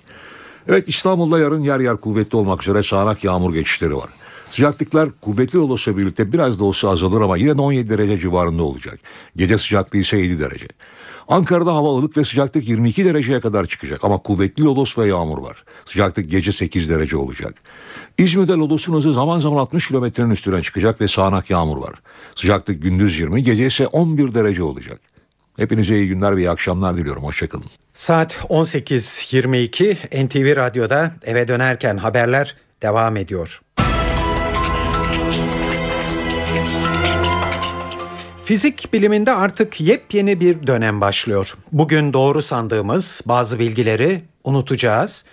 Evet 0.67 0.89
İstanbul'da 0.89 1.39
yarın 1.39 1.61
yer 1.61 1.79
yer 1.79 1.97
kuvvetli 1.97 2.37
olmak 2.37 2.61
üzere 2.63 2.83
sağanak 2.83 3.23
yağmur 3.23 3.53
geçişleri 3.53 3.95
var. 3.95 4.09
Sıcaklıklar 4.45 5.09
kuvvetli 5.21 5.59
olursa 5.59 5.97
birlikte 5.97 6.33
biraz 6.33 6.59
da 6.59 6.63
olsa 6.63 6.89
azalır 6.89 7.21
ama 7.21 7.37
yine 7.37 7.57
de 7.57 7.61
17 7.61 7.89
derece 7.89 8.17
civarında 8.17 8.63
olacak. 8.63 8.99
Gece 9.35 9.57
sıcaklığı 9.57 9.99
ise 9.99 10.17
7 10.17 10.39
derece. 10.39 10.67
Ankara'da 11.31 11.73
hava 11.73 11.97
ılık 11.97 12.17
ve 12.17 12.23
sıcaklık 12.23 12.67
22 12.67 13.05
dereceye 13.05 13.39
kadar 13.41 13.65
çıkacak 13.65 14.03
ama 14.03 14.17
kuvvetli 14.17 14.63
lodos 14.63 14.97
ve 14.97 15.07
yağmur 15.07 15.37
var. 15.37 15.63
Sıcaklık 15.85 16.31
gece 16.31 16.51
8 16.51 16.89
derece 16.89 17.17
olacak. 17.17 17.55
İzmir'de 18.17 18.51
lodosun 18.51 18.93
hızı 18.93 19.13
zaman 19.13 19.39
zaman 19.39 19.57
60 19.57 19.87
kilometrenin 19.87 20.29
üstüne 20.29 20.61
çıkacak 20.61 21.01
ve 21.01 21.07
sağanak 21.07 21.49
yağmur 21.49 21.77
var. 21.77 21.93
Sıcaklık 22.35 22.83
gündüz 22.83 23.19
20, 23.19 23.43
gece 23.43 23.65
ise 23.65 23.87
11 23.87 24.33
derece 24.33 24.63
olacak. 24.63 24.99
Hepinize 25.57 25.97
iyi 25.97 26.07
günler 26.07 26.37
ve 26.37 26.41
iyi 26.41 26.49
akşamlar 26.49 26.97
diliyorum. 26.97 27.23
Hoşçakalın. 27.23 27.65
Saat 27.93 28.33
18.22 28.33 30.25
NTV 30.25 30.55
Radyo'da 30.55 31.11
eve 31.23 31.47
dönerken 31.47 31.97
haberler 31.97 32.55
devam 32.81 33.17
ediyor. 33.17 33.61
Fizik 38.51 38.93
biliminde 38.93 39.31
artık 39.31 39.81
yepyeni 39.81 40.39
bir 40.39 40.67
dönem 40.67 41.01
başlıyor. 41.01 41.57
Bugün 41.71 42.13
doğru 42.13 42.41
sandığımız 42.41 43.21
bazı 43.25 43.59
bilgileri 43.59 44.21
unutacağız 44.43 45.25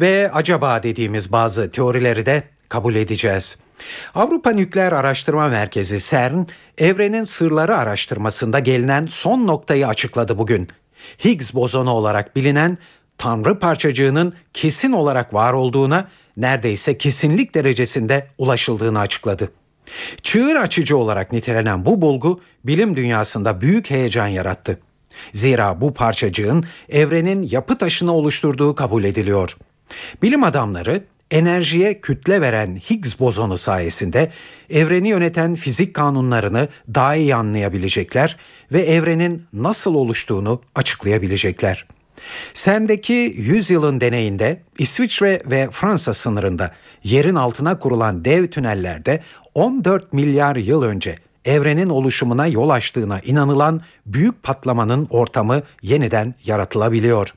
ve 0.00 0.30
acaba 0.32 0.82
dediğimiz 0.82 1.32
bazı 1.32 1.70
teorileri 1.70 2.26
de 2.26 2.42
kabul 2.68 2.94
edeceğiz. 2.94 3.58
Avrupa 4.14 4.50
Nükleer 4.50 4.92
Araştırma 4.92 5.48
Merkezi 5.48 6.10
CERN, 6.10 6.46
evrenin 6.78 7.24
sırları 7.24 7.76
araştırmasında 7.76 8.58
gelinen 8.58 9.06
son 9.10 9.46
noktayı 9.46 9.88
açıkladı 9.88 10.38
bugün. 10.38 10.68
Higgs 11.24 11.54
bozonu 11.54 11.90
olarak 11.90 12.36
bilinen 12.36 12.78
Tanrı 13.18 13.58
parçacığının 13.58 14.32
kesin 14.52 14.92
olarak 14.92 15.34
var 15.34 15.52
olduğuna, 15.52 16.08
neredeyse 16.36 16.98
kesinlik 16.98 17.54
derecesinde 17.54 18.26
ulaşıldığını 18.38 18.98
açıkladı. 19.00 19.50
Çığır 20.22 20.56
açıcı 20.56 20.96
olarak 20.96 21.32
nitelenen 21.32 21.86
bu 21.86 22.02
bulgu 22.02 22.40
bilim 22.64 22.96
dünyasında 22.96 23.60
büyük 23.60 23.90
heyecan 23.90 24.26
yarattı. 24.26 24.80
Zira 25.32 25.80
bu 25.80 25.94
parçacığın 25.94 26.64
evrenin 26.88 27.48
yapı 27.50 27.78
taşını 27.78 28.12
oluşturduğu 28.12 28.74
kabul 28.74 29.04
ediliyor. 29.04 29.56
Bilim 30.22 30.42
adamları 30.42 31.04
enerjiye 31.30 32.00
kütle 32.00 32.40
veren 32.40 32.76
Higgs 32.76 33.18
bozonu 33.20 33.58
sayesinde 33.58 34.30
evreni 34.70 35.08
yöneten 35.08 35.54
fizik 35.54 35.94
kanunlarını 35.94 36.68
daha 36.94 37.16
iyi 37.16 37.34
anlayabilecekler 37.34 38.36
ve 38.72 38.82
evrenin 38.82 39.46
nasıl 39.52 39.94
oluştuğunu 39.94 40.62
açıklayabilecekler. 40.74 41.86
CERN'deki 42.54 43.34
100 43.36 43.70
yılın 43.70 44.00
deneyinde 44.00 44.62
İsviçre 44.78 45.42
ve 45.46 45.68
Fransa 45.70 46.14
sınırında 46.14 46.74
yerin 47.04 47.34
altına 47.34 47.78
kurulan 47.78 48.24
dev 48.24 48.46
tünellerde 48.46 49.22
14 49.56 50.12
milyar 50.12 50.56
yıl 50.56 50.82
önce 50.82 51.16
evrenin 51.44 51.88
oluşumuna 51.88 52.46
yol 52.46 52.70
açtığına 52.70 53.20
inanılan 53.20 53.80
büyük 54.06 54.42
patlamanın 54.42 55.06
ortamı 55.10 55.62
yeniden 55.82 56.34
yaratılabiliyor. 56.44 57.28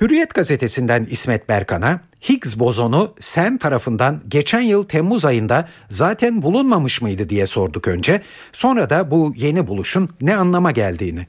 Hürriyet 0.00 0.34
gazetesinden 0.34 1.06
İsmet 1.10 1.48
Berkan'a 1.48 2.00
Higgs 2.28 2.58
bozonu 2.58 3.14
CERN 3.20 3.56
tarafından 3.56 4.22
geçen 4.28 4.60
yıl 4.60 4.84
Temmuz 4.84 5.24
ayında 5.24 5.68
zaten 5.88 6.42
bulunmamış 6.42 7.02
mıydı 7.02 7.28
diye 7.28 7.46
sorduk 7.46 7.88
önce. 7.88 8.22
Sonra 8.52 8.90
da 8.90 9.10
bu 9.10 9.32
yeni 9.36 9.66
buluşun 9.66 10.08
ne 10.20 10.36
anlama 10.36 10.70
geldiğini. 10.70 11.26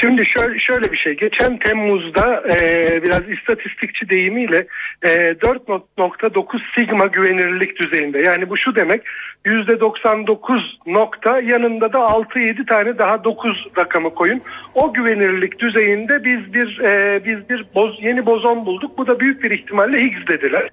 Şimdi 0.00 0.26
şöyle, 0.26 0.58
şöyle 0.58 0.92
bir 0.92 0.98
şey. 0.98 1.16
Geçen 1.16 1.58
Temmuz'da 1.58 2.42
e, 2.48 3.02
biraz 3.02 3.22
istatistikçi 3.30 4.08
deyimiyle 4.08 4.66
e, 5.02 5.08
4.9 5.08 6.60
sigma 6.78 7.06
güvenilirlik 7.06 7.80
düzeyinde. 7.80 8.18
Yani 8.18 8.50
bu 8.50 8.56
şu 8.56 8.74
demek 8.74 9.02
%99 9.46 10.60
nokta 10.86 11.40
yanında 11.40 11.92
da 11.92 11.98
6-7 11.98 12.66
tane 12.66 12.98
daha 12.98 13.24
9 13.24 13.66
rakamı 13.78 14.14
koyun. 14.14 14.40
O 14.74 14.92
güvenilirlik 14.92 15.58
düzeyinde 15.58 16.24
biz 16.24 16.54
bir 16.54 16.80
e, 16.80 17.24
biz 17.24 17.48
bir 17.48 17.64
boz, 17.74 17.98
yeni 18.02 18.26
bozon 18.26 18.66
bulduk. 18.66 18.98
Bu 18.98 19.06
da 19.06 19.20
büyük 19.20 19.44
bir 19.44 19.50
ihtimalle 19.50 20.00
Higgs 20.00 20.26
dediler. 20.28 20.68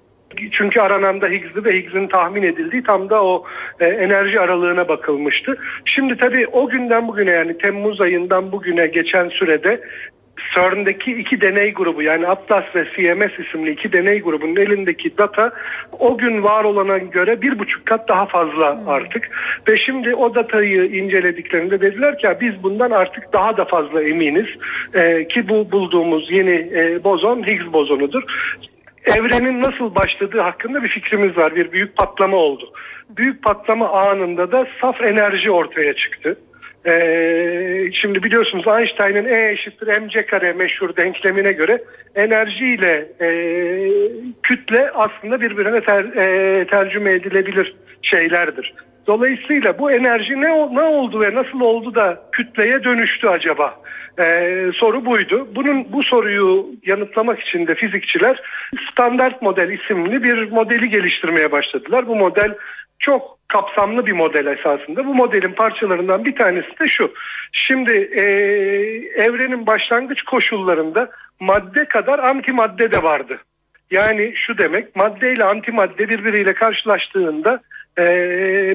Çünkü 0.52 0.80
arananda 0.80 1.26
Higgs'li 1.26 1.64
ve 1.64 1.70
Higgs'in 1.72 2.06
tahmin 2.06 2.42
edildiği 2.42 2.82
tam 2.82 3.10
da 3.10 3.24
o 3.24 3.44
e, 3.80 3.84
enerji 3.84 4.40
aralığına 4.40 4.88
bakılmıştı. 4.88 5.58
Şimdi 5.84 6.16
tabii 6.16 6.46
o 6.46 6.68
günden 6.68 7.08
bugüne 7.08 7.30
yani 7.30 7.58
Temmuz 7.58 8.00
ayından 8.00 8.52
bugüne 8.52 8.86
geçen 8.86 9.28
sürede 9.28 9.80
CERN'deki 10.54 11.12
iki 11.12 11.40
deney 11.40 11.72
grubu 11.72 12.02
yani 12.02 12.26
Atlas 12.26 12.64
ve 12.74 12.84
CMS 12.84 13.46
isimli 13.46 13.70
iki 13.70 13.92
deney 13.92 14.20
grubunun 14.20 14.56
elindeki 14.56 15.18
data 15.18 15.52
o 15.98 16.18
gün 16.18 16.42
var 16.42 16.64
olana 16.64 16.98
göre 16.98 17.42
bir 17.42 17.58
buçuk 17.58 17.86
kat 17.86 18.08
daha 18.08 18.26
fazla 18.26 18.82
artık. 18.86 19.30
Ve 19.68 19.76
şimdi 19.76 20.14
o 20.14 20.34
datayı 20.34 20.84
incelediklerinde 20.84 21.80
dediler 21.80 22.18
ki 22.18 22.28
biz 22.40 22.62
bundan 22.62 22.90
artık 22.90 23.32
daha 23.32 23.56
da 23.56 23.64
fazla 23.64 24.02
eminiz 24.02 24.46
ee, 24.94 25.28
ki 25.28 25.48
bu 25.48 25.72
bulduğumuz 25.72 26.30
yeni 26.30 26.70
e, 26.74 27.04
bozon 27.04 27.46
Higgs 27.46 27.72
bozonudur 27.72 28.22
evrenin 29.06 29.62
nasıl 29.62 29.94
başladığı 29.94 30.40
hakkında 30.40 30.82
bir 30.82 30.88
fikrimiz 30.88 31.36
var. 31.36 31.56
Bir 31.56 31.72
büyük 31.72 31.96
patlama 31.96 32.36
oldu. 32.36 32.72
Büyük 33.10 33.42
patlama 33.42 33.88
anında 33.88 34.52
da 34.52 34.66
saf 34.80 35.02
enerji 35.02 35.50
ortaya 35.50 35.92
çıktı. 35.92 36.36
Ee, 36.90 37.84
şimdi 37.92 38.22
biliyorsunuz 38.22 38.66
Einstein'ın 38.66 39.34
E 39.34 39.52
eşittir 39.52 39.98
mc 39.98 40.26
kare 40.26 40.52
meşhur 40.52 40.96
denklemine 40.96 41.52
göre 41.52 41.84
enerjiyle 42.14 43.08
e, 43.20 43.28
kütle 44.42 44.90
aslında 44.90 45.40
birbirine 45.40 45.80
ter, 45.80 46.04
e, 46.04 46.66
tercüme 46.66 47.12
edilebilir 47.12 47.76
şeylerdir. 48.02 48.74
Dolayısıyla 49.06 49.78
bu 49.78 49.90
enerji 49.90 50.40
ne, 50.40 50.48
ne 50.74 50.82
oldu 50.82 51.20
ve 51.20 51.34
nasıl 51.34 51.60
oldu 51.60 51.94
da 51.94 52.22
kütleye 52.32 52.84
dönüştü 52.84 53.28
acaba? 53.28 53.80
Ee, 54.18 54.70
soru 54.74 55.04
buydu. 55.04 55.48
Bunun 55.54 55.92
bu 55.92 56.02
soruyu 56.02 56.66
yanıtlamak 56.86 57.40
için 57.40 57.66
de 57.66 57.74
fizikçiler 57.74 58.42
standart 58.90 59.42
model 59.42 59.70
isimli 59.70 60.22
bir 60.22 60.50
modeli 60.50 60.90
geliştirmeye 60.90 61.52
başladılar. 61.52 62.06
Bu 62.06 62.16
model 62.16 62.54
çok 62.98 63.38
kapsamlı 63.48 64.06
bir 64.06 64.12
model 64.12 64.46
esasında. 64.46 65.06
Bu 65.06 65.14
modelin 65.14 65.52
parçalarından 65.52 66.24
bir 66.24 66.36
tanesi 66.36 66.78
de 66.80 66.86
şu. 66.86 67.12
Şimdi 67.52 67.92
e, 67.92 68.22
evrenin 69.22 69.66
başlangıç 69.66 70.22
koşullarında 70.22 71.10
madde 71.40 71.84
kadar 71.84 72.18
antimadde 72.18 72.92
de 72.92 73.02
vardı. 73.02 73.38
Yani 73.90 74.32
şu 74.36 74.58
demek 74.58 74.96
madde 74.96 75.32
ile 75.32 75.44
antimadde 75.44 76.08
birbiriyle 76.08 76.54
karşılaştığında 76.54 77.60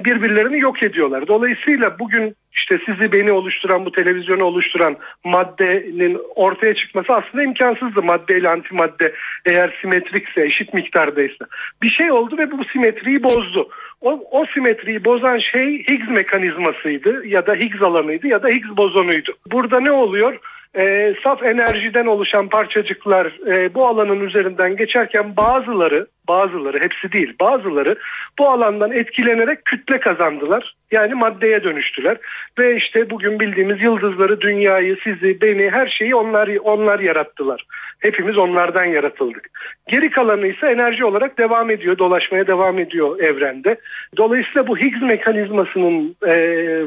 birbirlerini 0.06 0.60
yok 0.60 0.84
ediyorlar. 0.84 1.28
Dolayısıyla 1.28 2.00
bugün 2.00 2.36
işte 2.54 2.80
sizi 2.86 3.12
beni 3.12 3.32
oluşturan 3.32 3.86
bu 3.86 3.92
televizyonu 3.92 4.44
oluşturan 4.44 4.98
maddenin 5.24 6.18
ortaya 6.36 6.76
çıkması 6.76 7.14
aslında 7.14 7.44
imkansızdı 7.44 8.04
madde 8.04 8.38
ile 8.38 8.50
antimadde 8.50 9.14
eğer 9.46 9.78
simetrikse 9.82 10.46
eşit 10.46 10.74
miktardaysa. 10.74 11.46
Bir 11.84 11.90
şey 11.90 12.12
oldu 12.12 12.38
ve 12.38 12.52
bu 12.52 12.66
simetriyi 12.66 13.24
bozdu. 13.24 13.70
O, 14.02 14.28
o 14.32 14.46
simetriyi 14.54 15.06
bozan 15.06 15.38
şey 15.38 15.84
Higgs 15.90 16.10
mekanizmasıydı 16.10 17.28
ya 17.28 17.48
da 17.48 17.56
Higgs 17.56 17.82
alanıydı 17.82 18.28
ya 18.28 18.44
da 18.44 18.48
Higgs 18.48 18.70
bozonuydu. 18.78 19.32
Burada 19.52 19.80
ne 19.80 19.92
oluyor? 19.92 20.40
E, 20.76 21.14
saf 21.24 21.44
enerjiden 21.44 22.06
oluşan 22.06 22.50
parçacıklar 22.50 23.26
e, 23.48 23.74
bu 23.74 23.88
alanın 23.88 24.20
üzerinden 24.20 24.76
geçerken 24.76 25.38
bazıları 25.38 26.08
bazıları 26.28 26.78
hepsi 26.84 27.12
değil 27.12 27.34
bazıları 27.42 27.96
bu 28.40 28.50
alandan 28.50 28.92
etkilenerek 28.92 29.66
kütle 29.66 30.00
kazandılar. 30.00 30.76
Yani 30.92 31.14
maddeye 31.14 31.64
dönüştüler 31.64 32.18
ve 32.60 32.76
işte 32.76 33.10
bugün 33.10 33.40
bildiğimiz 33.40 33.86
yıldızları, 33.86 34.42
dünyayı, 34.42 34.98
sizi, 35.04 35.42
beni, 35.42 35.70
her 35.70 35.88
şeyi 35.88 36.16
onlar 36.16 36.50
onlar 36.64 37.00
yarattılar. 37.00 37.66
Hepimiz 38.00 38.38
onlardan 38.38 38.86
yaratıldık. 38.86 39.50
Geri 39.88 40.10
kalanı 40.10 40.48
ise 40.48 40.68
enerji 40.68 41.06
olarak 41.06 41.38
devam 41.38 41.70
ediyor, 41.70 41.98
dolaşmaya 41.98 42.48
devam 42.48 42.80
ediyor 42.80 43.20
evrende. 43.20 43.76
Dolayısıyla 44.18 44.68
bu 44.68 44.78
Higgs 44.78 45.02
mekanizmasının 45.02 46.16
e, 46.28 46.36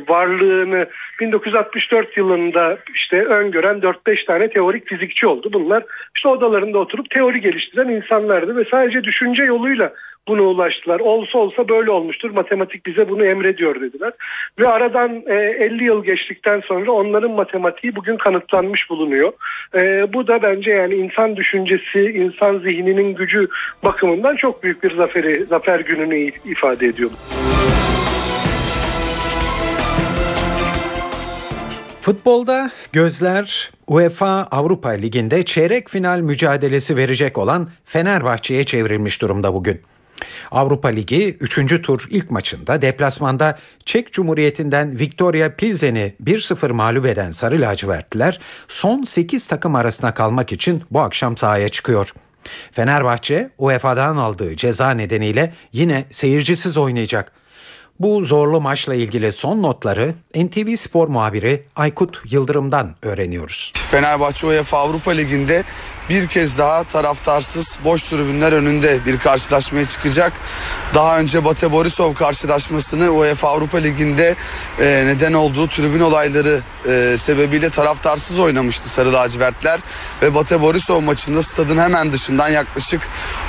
varlığını 0.08 0.86
1964 1.20 2.16
yılında 2.16 2.78
işte 2.94 3.24
öngören 3.24 3.76
4-5 3.76 4.26
tane 4.26 4.48
teorik 4.48 4.86
fizikçi 4.86 5.26
oldu. 5.26 5.50
Bunlar 5.52 5.84
işte 6.16 6.28
odalarında 6.28 6.78
oturup 6.78 7.10
teori 7.10 7.40
geliştiren 7.40 7.88
insanlardı 7.88 8.56
ve 8.56 8.64
sadece 8.70 9.04
düşünce 9.04 9.44
yoluyla 9.44 9.92
buna 10.28 10.42
ulaştılar. 10.42 11.00
Olsa 11.00 11.38
olsa 11.38 11.68
böyle 11.68 11.90
olmuştur. 11.90 12.30
Matematik 12.30 12.86
bize 12.86 13.08
bunu 13.08 13.24
emrediyor 13.24 13.80
dediler. 13.80 14.12
Ve 14.58 14.68
aradan 14.68 15.22
e, 15.26 15.34
50 15.34 15.84
yıl 15.84 16.04
geçtikten 16.04 16.60
sonra 16.60 16.92
onların 16.92 17.30
matematiği 17.30 17.96
bugün 17.96 18.16
kanıtlanmış 18.16 18.90
bulunuyor. 18.90 19.32
E, 19.74 20.12
bu 20.12 20.26
da 20.26 20.42
bence 20.42 20.70
yani 20.70 20.94
insan 20.94 21.36
düşüncesi, 21.36 22.00
insan 22.00 22.58
zihninin 22.58 23.14
gücü 23.14 23.48
bakımından 23.84 24.36
çok 24.36 24.62
büyük 24.62 24.82
bir 24.82 24.96
zaferi, 24.96 25.44
zafer 25.44 25.80
gününü 25.80 26.30
ifade 26.44 26.86
ediyor. 26.86 27.10
Futbolda 32.00 32.70
gözler 32.92 33.70
UEFA 33.86 34.46
Avrupa 34.50 34.88
Ligi'nde 34.88 35.42
çeyrek 35.42 35.90
final 35.90 36.20
mücadelesi 36.20 36.96
verecek 36.96 37.38
olan 37.38 37.68
Fenerbahçe'ye 37.84 38.64
çevrilmiş 38.64 39.22
durumda 39.22 39.54
bugün. 39.54 39.80
Avrupa 40.50 40.88
Ligi 40.88 41.36
3. 41.40 41.82
tur 41.82 42.06
ilk 42.10 42.30
maçında 42.30 42.82
deplasmanda 42.82 43.58
Çek 43.84 44.12
Cumhuriyeti'nden 44.12 44.98
Victoria 44.98 45.50
Pilsen'i 45.56 46.14
1-0 46.24 46.72
mağlup 46.72 47.06
eden 47.06 47.32
Sarı 47.32 47.60
Lacivertliler 47.60 48.40
son 48.68 49.02
8 49.02 49.46
takım 49.46 49.74
arasına 49.74 50.14
kalmak 50.14 50.52
için 50.52 50.82
bu 50.90 51.00
akşam 51.00 51.36
sahaya 51.36 51.68
çıkıyor. 51.68 52.14
Fenerbahçe 52.72 53.50
UEFA'dan 53.58 54.16
aldığı 54.16 54.56
ceza 54.56 54.90
nedeniyle 54.90 55.54
yine 55.72 56.04
seyircisiz 56.10 56.76
oynayacak. 56.76 57.32
Bu 58.00 58.24
zorlu 58.24 58.60
maçla 58.60 58.94
ilgili 58.94 59.32
son 59.32 59.62
notları 59.62 60.14
NTV 60.34 60.76
Spor 60.76 61.08
muhabiri 61.08 61.62
Aykut 61.76 62.22
Yıldırım'dan 62.32 62.94
öğreniyoruz. 63.02 63.72
Fenerbahçe 63.90 64.46
UEFA 64.46 64.78
Avrupa 64.78 65.10
Ligi'nde 65.10 65.64
bir 66.08 66.28
kez 66.28 66.58
daha 66.58 66.84
taraftarsız 66.84 67.78
boş 67.84 68.04
tribünler 68.04 68.52
önünde 68.52 69.06
bir 69.06 69.18
karşılaşmaya 69.18 69.88
çıkacak. 69.88 70.32
Daha 70.94 71.18
önce 71.18 71.44
Bate 71.44 71.72
Borisov 71.72 72.14
karşılaşmasını 72.14 73.10
UEFA 73.10 73.48
Avrupa 73.48 73.78
Ligi'nde 73.78 74.36
e, 74.80 75.02
neden 75.06 75.32
olduğu 75.32 75.68
tribün 75.68 76.00
olayları 76.00 76.60
e, 76.88 77.18
sebebiyle 77.18 77.70
taraftarsız 77.70 78.38
oynamıştı 78.38 78.88
Sarı 78.88 79.12
Lacivertler 79.12 79.80
ve 80.22 80.34
Bate 80.34 80.60
Borisov 80.60 81.00
maçında 81.00 81.42
stadın 81.42 81.78
hemen 81.78 82.12
dışından 82.12 82.48
yaklaşık 82.48 83.00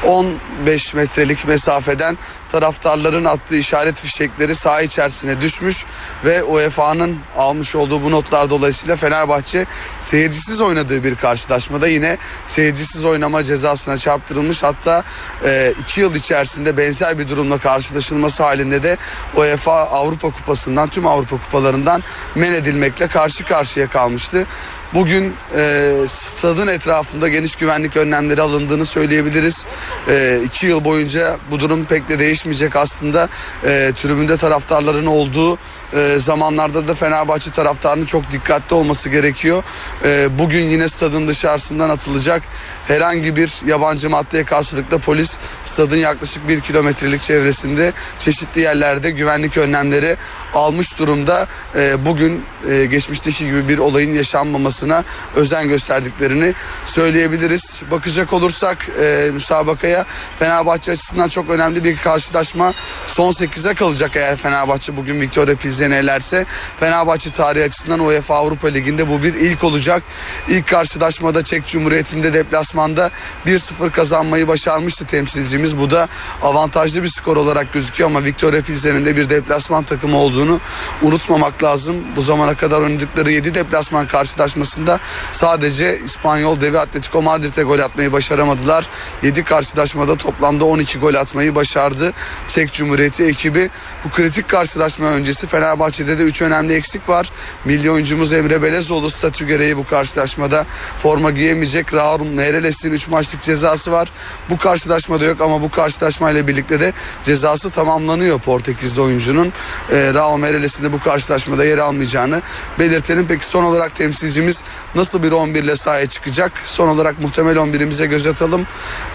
15 0.04 0.94
metrelik 0.94 1.48
mesafeden 1.48 2.18
taraftarların 2.56 3.26
attığı 3.26 3.56
işaret 3.56 4.00
fişekleri 4.00 4.56
saha 4.56 4.82
içerisine 4.82 5.42
düşmüş 5.42 5.86
ve 6.26 6.44
UEFA'nın 6.44 7.20
almış 7.38 7.76
olduğu 7.76 8.04
bu 8.04 8.12
notlar 8.12 8.50
dolayısıyla 8.50 8.96
Fenerbahçe 8.96 9.66
seyircisiz 10.00 10.62
oynadığı 10.62 11.04
bir 11.04 11.16
karşılaşmada 11.16 11.88
yine 11.88 12.18
seyircisiz 12.46 13.06
oynama 13.06 13.44
cezasına 13.44 13.98
çarptırılmış. 13.98 14.64
Hatta 14.64 15.04
e, 15.46 15.74
iki 15.82 16.02
yıl 16.02 16.16
içerisinde 16.16 16.78
benzer 16.78 17.20
bir 17.20 17.30
durumla 17.30 17.58
karşılaşılması 17.58 18.44
halinde 18.44 18.84
de 18.84 18.98
UEFA 19.36 19.74
Avrupa 19.74 20.32
Kupası'ndan 20.32 20.90
tüm 20.90 21.08
Avrupa 21.08 21.38
Kupalarından 21.38 22.04
men 22.36 22.54
edilmekle 22.54 23.08
karşı 23.08 23.46
karşıya 23.46 23.90
kalmıştı. 23.90 24.46
Bugün 24.96 25.34
e, 25.56 25.94
stadın 26.08 26.68
etrafında 26.68 27.28
geniş 27.28 27.56
güvenlik 27.56 27.98
önlemleri 27.98 28.42
alındığını 28.42 28.86
söyleyebiliriz. 28.86 29.66
E, 30.10 30.40
iki 30.46 30.68
yıl 30.68 30.86
boyunca 30.86 31.38
bu 31.52 31.60
durum 31.60 31.86
pek 31.86 32.10
de 32.10 32.20
değişmeyecek 32.20 32.76
aslında. 32.76 33.30
E, 33.64 33.92
tribünde 33.96 34.38
taraftarların 34.38 35.06
olduğu 35.06 35.58
e, 35.96 36.20
zamanlarda 36.20 36.88
da 36.88 36.96
Fenerbahçe 36.96 37.52
taraftarının 37.52 38.06
çok 38.06 38.32
dikkatli 38.32 38.76
olması 38.76 39.10
gerekiyor. 39.10 39.64
E, 40.04 40.40
bugün 40.40 40.70
yine 40.70 40.90
stadın 40.90 41.28
dışarısından 41.28 41.90
atılacak 41.90 42.44
herhangi 42.88 43.36
bir 43.36 43.68
yabancı 43.68 44.10
maddeye 44.10 44.44
karşılıklı 44.44 45.00
polis 45.00 45.38
stadın 45.64 45.98
yaklaşık 45.98 46.48
bir 46.48 46.62
kilometrelik 46.62 47.22
çevresinde 47.22 47.94
çeşitli 48.20 48.62
yerlerde 48.62 49.12
güvenlik 49.12 49.58
önlemleri 49.58 50.18
almış 50.54 51.00
durumda. 51.00 51.48
E, 51.76 52.06
bugün 52.06 52.44
e, 52.70 52.86
geçmişteki 52.86 53.46
gibi 53.46 53.68
bir 53.68 53.78
olayın 53.78 54.14
yaşanmamasına 54.14 55.04
özen 55.36 55.68
gösterdiklerini 55.68 56.54
söyleyebiliriz. 56.86 57.82
Bakacak 57.92 58.34
olursak 58.34 58.90
e, 59.02 59.30
müsabakaya 59.34 60.06
Fenerbahçe 60.40 60.92
açısından 60.92 61.30
çok 61.30 61.50
önemli 61.50 61.84
bir 61.84 61.98
karşılaşma. 61.98 62.74
Son 63.08 63.32
8'e 63.32 63.74
kalacak 63.74 64.12
eğer 64.16 64.38
Fenerbahçe 64.38 64.98
bugün 64.98 65.22
Victoria 65.22 65.56
Pilsen'i 65.56 65.85
elerse. 65.92 66.46
Fenerbahçe 66.80 67.32
tarihi 67.32 67.64
açısından 67.64 68.00
UEFA 68.00 68.36
Avrupa 68.36 68.68
Ligi'nde 68.68 69.10
bu 69.10 69.24
bir 69.24 69.34
ilk 69.34 69.64
olacak. 69.64 70.04
İlk 70.48 70.68
karşılaşmada 70.68 71.44
Çek 71.44 71.68
Cumhuriyeti'nde 71.68 72.34
deplasmanda 72.34 73.12
1-0 73.46 73.92
kazanmayı 73.92 74.48
başarmıştı 74.48 75.06
temsilcimiz. 75.06 75.78
Bu 75.78 75.92
da 75.92 76.08
avantajlı 76.42 77.04
bir 77.04 77.08
skor 77.08 77.38
olarak 77.38 77.74
gözüküyor 77.74 78.10
ama 78.10 78.24
Victoria 78.24 78.62
Pilsen'in 78.62 79.06
de 79.06 79.18
bir 79.18 79.30
deplasman 79.30 79.84
takımı 79.84 80.18
olduğunu 80.18 80.60
unutmamak 81.02 81.64
lazım. 81.64 81.96
Bu 82.16 82.22
zamana 82.22 82.56
kadar 82.56 82.82
oynadıkları 82.82 83.32
7 83.32 83.54
deplasman 83.54 84.08
karşılaşmasında 84.08 85.00
sadece 85.32 86.00
İspanyol 86.06 86.62
devi 86.62 86.80
Atletico 86.80 87.22
Madrid'e 87.22 87.64
gol 87.64 87.80
atmayı 87.80 88.12
başaramadılar. 88.12 88.90
7 89.24 89.44
karşılaşmada 89.44 90.16
toplamda 90.16 90.66
12 90.66 91.00
gol 91.00 91.14
atmayı 91.14 91.56
başardı. 91.56 92.14
Çek 92.48 92.74
Cumhuriyeti 92.74 93.26
ekibi 93.26 93.70
bu 94.06 94.10
kritik 94.10 94.50
karşılaşma 94.50 95.08
öncesi 95.08 95.48
Fenerbahçe'de 95.76 96.20
de 96.20 96.24
3 96.24 96.42
önemli 96.42 96.74
eksik 96.74 97.10
var. 97.10 97.32
Milli 97.66 97.92
oyuncumuz 97.92 98.34
Emre 98.34 98.62
Belezoğlu 98.62 99.10
statü 99.10 99.48
gereği 99.48 99.78
bu 99.78 99.86
karşılaşmada 99.86 100.66
forma 101.00 101.32
giyemeyecek. 101.32 101.94
Raul 101.94 102.26
Meireles'in 102.26 102.92
3 102.92 103.08
maçlık 103.08 103.42
cezası 103.42 103.92
var. 103.92 104.12
Bu 104.50 104.58
karşılaşmada 104.58 105.26
yok 105.26 105.42
ama 105.42 105.62
bu 105.62 105.72
karşılaşmayla 105.72 106.48
birlikte 106.48 106.80
de 106.80 106.94
cezası 107.24 107.70
tamamlanıyor 107.72 108.40
Portekizli 108.40 109.02
oyuncunun. 109.02 109.54
E, 109.92 110.14
Raul 110.14 110.38
Meireles'in 110.38 110.84
de 110.84 110.94
bu 110.94 111.00
karşılaşmada 111.00 111.66
yer 111.66 111.78
almayacağını 111.78 112.42
belirtelim. 112.80 113.26
Peki 113.28 113.46
son 113.46 113.64
olarak 113.64 113.96
temsilcimiz 113.96 114.64
nasıl 114.96 115.24
bir 115.24 115.32
11 115.32 115.64
ile 115.64 115.76
sahaya 115.76 116.06
çıkacak? 116.06 116.52
Son 116.66 116.88
olarak 116.88 117.20
muhtemel 117.20 117.56
11'imize 117.56 118.06
göz 118.06 118.28
atalım. 118.28 118.68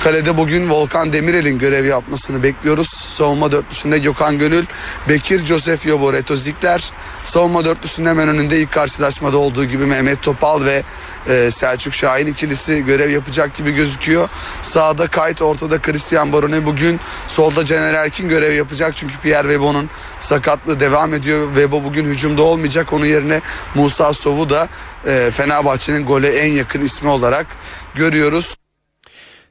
Kalede 0.04 0.36
bugün 0.36 0.70
Volkan 0.70 1.12
Demirel'in 1.12 1.58
görev 1.58 1.84
yapmasını 1.84 2.42
bekliyoruz. 2.42 2.88
Savunma 2.88 3.52
dörtlüsünde 3.52 3.98
Gökhan 3.98 4.38
Gönül, 4.38 4.64
Bekir, 5.08 5.46
Josef 5.46 5.86
Yobo, 5.86 6.10
Reto 6.40 6.50
Zikler. 6.50 6.92
Savunma 7.24 7.64
dörtlüsünün 7.64 8.08
hemen 8.08 8.28
önünde 8.28 8.60
ilk 8.60 8.72
karşılaşmada 8.72 9.38
olduğu 9.38 9.64
gibi 9.64 9.86
Mehmet 9.86 10.22
Topal 10.22 10.64
ve 10.64 10.82
e, 11.28 11.50
Selçuk 11.50 11.94
Şahin 11.94 12.26
ikilisi 12.26 12.84
görev 12.84 13.10
yapacak 13.10 13.54
gibi 13.54 13.72
gözüküyor. 13.72 14.28
Sağda 14.62 15.06
Kayt, 15.06 15.42
ortada 15.42 15.80
Christian 15.80 16.32
Barone 16.32 16.66
bugün. 16.66 17.00
Solda 17.26 17.64
Caner 17.64 17.94
Erkin 17.94 18.28
görev 18.28 18.54
yapacak 18.54 18.96
çünkü 18.96 19.18
Pierre 19.18 19.48
Webo'nun 19.48 19.90
sakatlığı 20.20 20.80
devam 20.80 21.14
ediyor. 21.14 21.46
Webo 21.46 21.84
bugün 21.84 22.06
hücumda 22.06 22.42
olmayacak. 22.42 22.92
Onun 22.92 23.06
yerine 23.06 23.40
Musa 23.74 24.12
Sov'u 24.12 24.50
da 24.50 24.68
e, 25.06 25.30
Fenerbahçe'nin 25.30 26.06
gole 26.06 26.28
en 26.28 26.52
yakın 26.52 26.80
ismi 26.80 27.08
olarak 27.08 27.46
görüyoruz. 27.94 28.59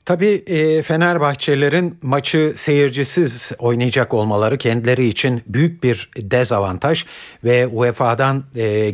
Tabii 0.09 0.43
Fenerbahçelerin 0.81 1.97
maçı 2.01 2.53
seyircisiz 2.55 3.51
oynayacak 3.59 4.13
olmaları 4.13 4.57
kendileri 4.57 5.07
için 5.07 5.41
büyük 5.47 5.83
bir 5.83 6.09
dezavantaj 6.17 7.05
ve 7.43 7.67
UEFA'dan 7.67 8.43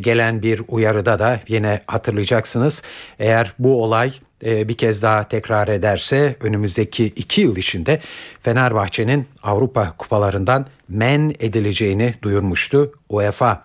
gelen 0.00 0.42
bir 0.42 0.62
uyarıda 0.68 1.18
da 1.18 1.40
yine 1.48 1.80
hatırlayacaksınız. 1.86 2.82
Eğer 3.18 3.52
bu 3.58 3.82
olay 3.82 4.12
bir 4.42 4.74
kez 4.74 5.02
daha 5.02 5.28
tekrar 5.28 5.68
ederse 5.68 6.36
önümüzdeki 6.40 7.04
iki 7.06 7.40
yıl 7.40 7.56
içinde 7.56 8.00
Fenerbahçe'nin 8.40 9.26
Avrupa 9.42 9.92
kupalarından 9.98 10.66
men 10.88 11.34
edileceğini 11.40 12.14
duyurmuştu 12.22 12.92
UEFA. 13.08 13.64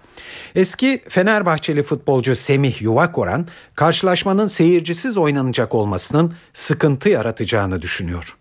Eski 0.55 1.01
Fenerbahçeli 1.09 1.83
futbolcu 1.83 2.35
Semih 2.35 2.81
Yuvakoran 2.81 3.47
karşılaşmanın 3.75 4.47
seyircisiz 4.47 5.17
oynanacak 5.17 5.75
olmasının 5.75 6.33
sıkıntı 6.53 7.09
yaratacağını 7.09 7.81
düşünüyor. 7.81 8.37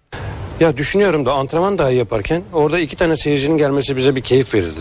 Ya 0.61 0.77
düşünüyorum 0.77 1.27
da 1.27 1.33
antrenman 1.33 1.79
dahi 1.79 1.95
yaparken 1.95 2.43
orada 2.53 2.79
iki 2.79 2.97
tane 2.97 3.17
seyircinin 3.17 3.59
gelmesi 3.59 3.97
bize 3.97 4.17
bir 4.17 4.21
keyif 4.21 4.55
verirdi. 4.55 4.81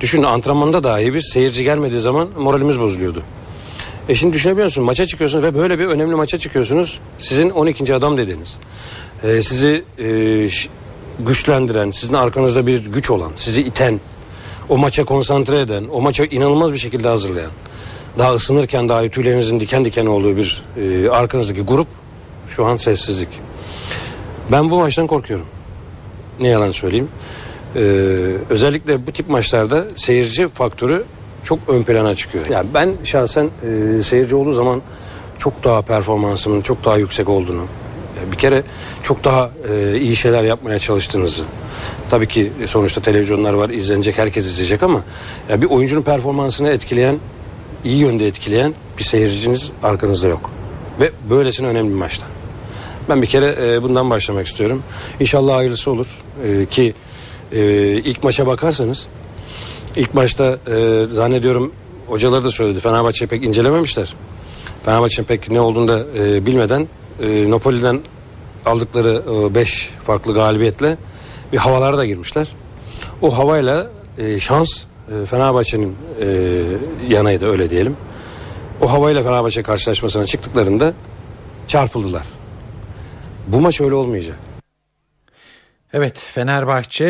Düşün 0.00 0.22
antrenmanda 0.22 0.84
dahi 0.84 1.14
biz 1.14 1.30
seyirci 1.32 1.64
gelmediği 1.64 2.00
zaman 2.00 2.28
moralimiz 2.38 2.80
bozuluyordu. 2.80 3.22
E 4.08 4.14
şimdi 4.14 4.32
düşünebiliyor? 4.32 4.76
Maça 4.76 5.06
çıkıyorsunuz 5.06 5.44
ve 5.44 5.54
böyle 5.54 5.78
bir 5.78 5.86
önemli 5.86 6.14
maça 6.14 6.38
çıkıyorsunuz. 6.38 7.00
Sizin 7.18 7.50
12. 7.50 7.94
adam 7.94 8.18
dediniz. 8.18 8.56
E, 9.22 9.42
sizi 9.42 9.84
e, 9.98 10.48
güçlendiren, 11.18 11.90
sizin 11.90 12.14
arkanızda 12.14 12.66
bir 12.66 12.86
güç 12.86 13.10
olan, 13.10 13.32
sizi 13.36 13.62
iten, 13.62 14.00
o 14.68 14.78
maça 14.78 15.04
konsantre 15.04 15.60
eden, 15.60 15.84
o 15.92 16.00
maça 16.00 16.24
inanılmaz 16.24 16.72
bir 16.72 16.78
şekilde 16.78 17.08
hazırlayan, 17.08 17.50
daha 18.18 18.34
ısınırken 18.34 18.88
daha 18.88 19.08
tüylerinizin 19.08 19.60
diken 19.60 19.84
diken 19.84 20.06
olduğu 20.06 20.36
bir 20.36 20.62
e, 20.76 21.10
arkanızdaki 21.10 21.60
grup 21.60 21.88
şu 22.48 22.64
an 22.64 22.76
sessizlik. 22.76 23.28
Ben 24.52 24.70
bu 24.70 24.78
maçtan 24.78 25.06
korkuyorum. 25.06 25.46
Ne 26.40 26.48
yalan 26.48 26.70
söyleyeyim. 26.70 27.08
Ee, 27.76 27.80
özellikle 28.50 29.06
bu 29.06 29.12
tip 29.12 29.28
maçlarda 29.28 29.86
seyirci 29.96 30.48
faktörü 30.48 31.04
çok 31.44 31.58
ön 31.68 31.82
plana 31.82 32.14
çıkıyor. 32.14 32.46
Yani 32.50 32.68
ben 32.74 32.90
şahsen 33.04 33.50
e, 33.98 34.02
seyirci 34.02 34.36
olduğu 34.36 34.52
zaman 34.52 34.82
çok 35.38 35.64
daha 35.64 35.82
performansımın 35.82 36.60
çok 36.60 36.84
daha 36.84 36.96
yüksek 36.96 37.28
olduğunu, 37.28 37.66
bir 38.32 38.36
kere 38.36 38.62
çok 39.02 39.24
daha 39.24 39.50
e, 39.68 39.98
iyi 39.98 40.16
şeyler 40.16 40.44
yapmaya 40.44 40.78
çalıştığınızı. 40.78 41.44
Tabii 42.10 42.28
ki 42.28 42.52
sonuçta 42.66 43.02
televizyonlar 43.02 43.52
var, 43.52 43.70
izlenecek, 43.70 44.18
herkes 44.18 44.46
izleyecek 44.46 44.82
ama 44.82 45.00
ya 45.48 45.62
bir 45.62 45.66
oyuncunun 45.66 46.02
performansını 46.02 46.70
etkileyen, 46.70 47.18
iyi 47.84 47.98
yönde 47.98 48.26
etkileyen 48.26 48.74
bir 48.98 49.02
seyirciniz 49.02 49.70
arkanızda 49.82 50.28
yok. 50.28 50.50
Ve 51.00 51.10
böylesine 51.30 51.66
önemli 51.66 51.90
bir 51.90 51.98
maçta. 51.98 52.26
Ben 53.08 53.22
bir 53.22 53.26
kere 53.26 53.74
e, 53.74 53.82
bundan 53.82 54.10
başlamak 54.10 54.46
istiyorum. 54.46 54.82
İnşallah 55.20 55.56
hayırlısı 55.56 55.90
olur 55.90 56.22
e, 56.44 56.66
ki 56.66 56.94
e, 57.52 57.60
ilk 57.92 58.24
maça 58.24 58.46
bakarsanız 58.46 59.06
ilk 59.96 60.14
maçta 60.14 60.58
e, 60.66 61.06
zannediyorum 61.06 61.72
hocalar 62.06 62.44
da 62.44 62.50
söyledi 62.50 62.80
Fenerbahçe'yi 62.80 63.28
pek 63.28 63.44
incelememişler. 63.44 64.14
Fenerbahçe'nin 64.84 65.26
pek 65.26 65.50
ne 65.50 65.60
olduğunu 65.60 65.88
da 65.88 66.06
e, 66.18 66.46
bilmeden 66.46 66.88
e, 67.20 67.50
Napoli'den 67.50 68.00
aldıkları 68.66 69.22
5 69.54 69.88
e, 69.88 70.00
farklı 70.00 70.34
galibiyetle 70.34 70.96
bir 71.52 71.58
havalara 71.58 71.98
da 71.98 72.06
girmişler. 72.06 72.48
O 73.22 73.38
havayla 73.38 73.90
e, 74.18 74.38
şans 74.38 74.82
e, 75.22 75.24
Fenerbahçe'nin 75.24 75.96
e, 76.20 76.26
yanaydı 77.08 77.46
öyle 77.46 77.70
diyelim. 77.70 77.96
O 78.80 78.92
havayla 78.92 79.22
Fenerbahçe 79.22 79.62
karşılaşmasına 79.62 80.24
çıktıklarında 80.24 80.94
çarpıldılar. 81.66 82.26
Bu 83.46 83.60
maç 83.60 83.80
öyle 83.80 83.94
olmayacak. 83.94 84.36
Evet 85.94 86.18
Fenerbahçe 86.18 87.06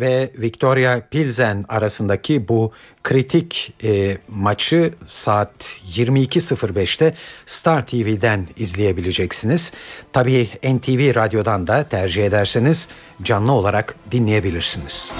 ve 0.00 0.30
Victoria 0.38 1.00
Pilsen 1.10 1.64
arasındaki 1.68 2.48
bu 2.48 2.72
kritik 3.02 3.74
e, 3.84 4.16
maçı 4.28 4.90
saat 5.06 5.50
22.05'te 5.90 7.14
Star 7.46 7.86
TV'den 7.86 8.46
izleyebileceksiniz. 8.56 9.72
Tabii 10.12 10.48
NTV 10.64 11.14
Radyo'dan 11.14 11.66
da 11.66 11.82
tercih 11.82 12.26
ederseniz 12.26 12.88
canlı 13.22 13.52
olarak 13.52 13.94
dinleyebilirsiniz. 14.10 15.12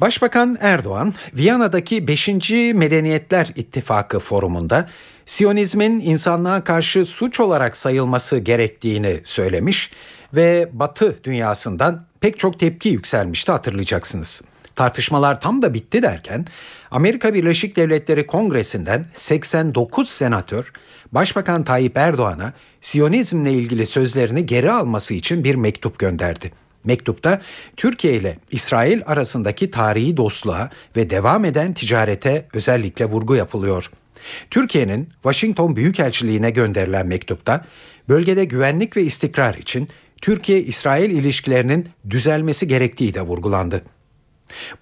Başbakan 0.00 0.58
Erdoğan, 0.60 1.14
Viyana'daki 1.34 2.06
5. 2.08 2.28
Medeniyetler 2.74 3.52
İttifakı 3.56 4.18
forumunda 4.18 4.88
Siyonizmin 5.26 6.00
insanlığa 6.00 6.64
karşı 6.64 7.04
suç 7.04 7.40
olarak 7.40 7.76
sayılması 7.76 8.38
gerektiğini 8.38 9.20
söylemiş 9.24 9.90
ve 10.34 10.68
Batı 10.72 11.24
dünyasından 11.24 12.06
pek 12.20 12.38
çok 12.38 12.58
tepki 12.58 12.88
yükselmişti 12.88 13.52
hatırlayacaksınız. 13.52 14.42
Tartışmalar 14.76 15.40
tam 15.40 15.62
da 15.62 15.74
bitti 15.74 16.02
derken 16.02 16.46
Amerika 16.90 17.34
Birleşik 17.34 17.76
Devletleri 17.76 18.26
Kongresi'nden 18.26 19.06
89 19.14 20.08
senatör 20.08 20.72
Başbakan 21.12 21.64
Tayyip 21.64 21.96
Erdoğan'a 21.96 22.52
Siyonizmle 22.80 23.52
ilgili 23.52 23.86
sözlerini 23.86 24.46
geri 24.46 24.70
alması 24.70 25.14
için 25.14 25.44
bir 25.44 25.54
mektup 25.54 25.98
gönderdi. 25.98 26.52
Mektupta 26.84 27.40
Türkiye 27.76 28.14
ile 28.14 28.38
İsrail 28.50 29.02
arasındaki 29.06 29.70
tarihi 29.70 30.16
dostluğa 30.16 30.70
ve 30.96 31.10
devam 31.10 31.44
eden 31.44 31.74
ticarete 31.74 32.46
özellikle 32.54 33.04
vurgu 33.04 33.34
yapılıyor. 33.34 33.90
Türkiye'nin 34.50 35.08
Washington 35.22 35.76
Büyükelçiliğine 35.76 36.50
gönderilen 36.50 37.06
mektupta 37.06 37.64
bölgede 38.08 38.44
güvenlik 38.44 38.96
ve 38.96 39.02
istikrar 39.02 39.54
için 39.54 39.88
Türkiye-İsrail 40.22 41.10
ilişkilerinin 41.10 41.88
düzelmesi 42.10 42.68
gerektiği 42.68 43.14
de 43.14 43.20
vurgulandı. 43.20 43.82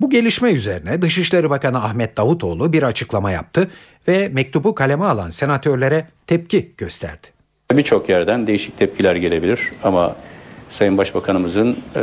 Bu 0.00 0.10
gelişme 0.10 0.50
üzerine 0.50 1.02
Dışişleri 1.02 1.50
Bakanı 1.50 1.84
Ahmet 1.84 2.16
Davutoğlu 2.16 2.72
bir 2.72 2.82
açıklama 2.82 3.30
yaptı 3.30 3.70
ve 4.08 4.28
mektubu 4.28 4.74
kaleme 4.74 5.04
alan 5.04 5.30
senatörlere 5.30 6.08
tepki 6.26 6.72
gösterdi. 6.76 7.26
Birçok 7.72 8.08
yerden 8.08 8.46
değişik 8.46 8.78
tepkiler 8.78 9.16
gelebilir 9.16 9.72
ama 9.84 10.16
Sayın 10.70 10.98
Başbakanımızın 10.98 11.76
e, 11.96 12.02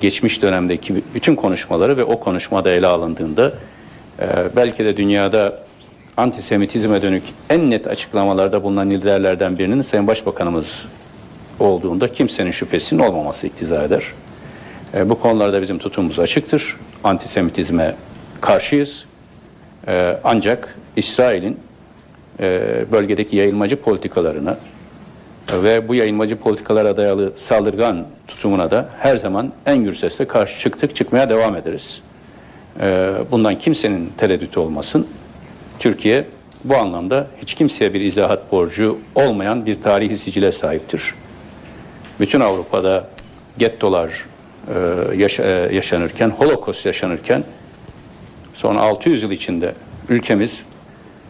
geçmiş 0.00 0.42
dönemdeki 0.42 1.02
bütün 1.14 1.34
konuşmaları 1.34 1.96
ve 1.96 2.04
o 2.04 2.20
konuşmada 2.20 2.70
ele 2.70 2.86
alındığında 2.86 3.54
e, 4.20 4.26
belki 4.56 4.84
de 4.84 4.96
dünyada 4.96 5.62
antisemitizme 6.20 7.02
dönük 7.02 7.22
en 7.50 7.70
net 7.70 7.86
açıklamalarda 7.86 8.62
bulunan 8.62 8.90
liderlerden 8.90 9.58
birinin 9.58 9.82
Sayın 9.82 10.06
Başbakanımız 10.06 10.84
olduğunda 11.60 12.08
kimsenin 12.08 12.50
şüphesinin 12.50 13.02
olmaması 13.02 13.46
iktiza 13.46 13.82
eder. 13.84 14.04
E, 14.94 15.08
bu 15.08 15.20
konularda 15.20 15.62
bizim 15.62 15.78
tutumumuz 15.78 16.18
açıktır. 16.18 16.76
Antisemitizme 17.04 17.94
karşıyız. 18.40 19.04
E, 19.88 20.16
ancak 20.24 20.76
İsrail'in 20.96 21.58
e, 22.40 22.60
bölgedeki 22.92 23.36
yayılmacı 23.36 23.76
politikalarına 23.76 24.58
ve 25.52 25.88
bu 25.88 25.94
yayılmacı 25.94 26.36
politikalara 26.36 26.96
dayalı 26.96 27.32
saldırgan 27.36 28.06
tutumuna 28.28 28.70
da 28.70 28.88
her 28.98 29.16
zaman 29.16 29.52
en 29.66 29.84
gür 29.84 29.94
sesle 29.94 30.26
karşı 30.26 30.60
çıktık, 30.60 30.96
çıkmaya 30.96 31.28
devam 31.28 31.56
ederiz. 31.56 32.02
E, 32.80 33.12
bundan 33.30 33.58
kimsenin 33.58 34.12
tereddütü 34.18 34.60
olmasın. 34.60 35.06
Türkiye 35.80 36.24
bu 36.64 36.76
anlamda 36.76 37.26
hiç 37.42 37.54
kimseye 37.54 37.94
bir 37.94 38.00
izahat 38.00 38.52
borcu 38.52 38.98
olmayan 39.14 39.66
bir 39.66 39.82
tarihi 39.82 40.18
sicile 40.18 40.52
sahiptir. 40.52 41.14
Bütün 42.20 42.40
Avrupa'da 42.40 43.08
gettolar 43.58 44.10
e, 44.68 45.42
e, 45.42 45.74
yaşanırken, 45.74 46.30
Holocaust 46.30 46.86
yaşanırken 46.86 47.44
son 48.54 48.76
600 48.76 49.22
yıl 49.22 49.30
içinde 49.30 49.74
ülkemiz 50.08 50.64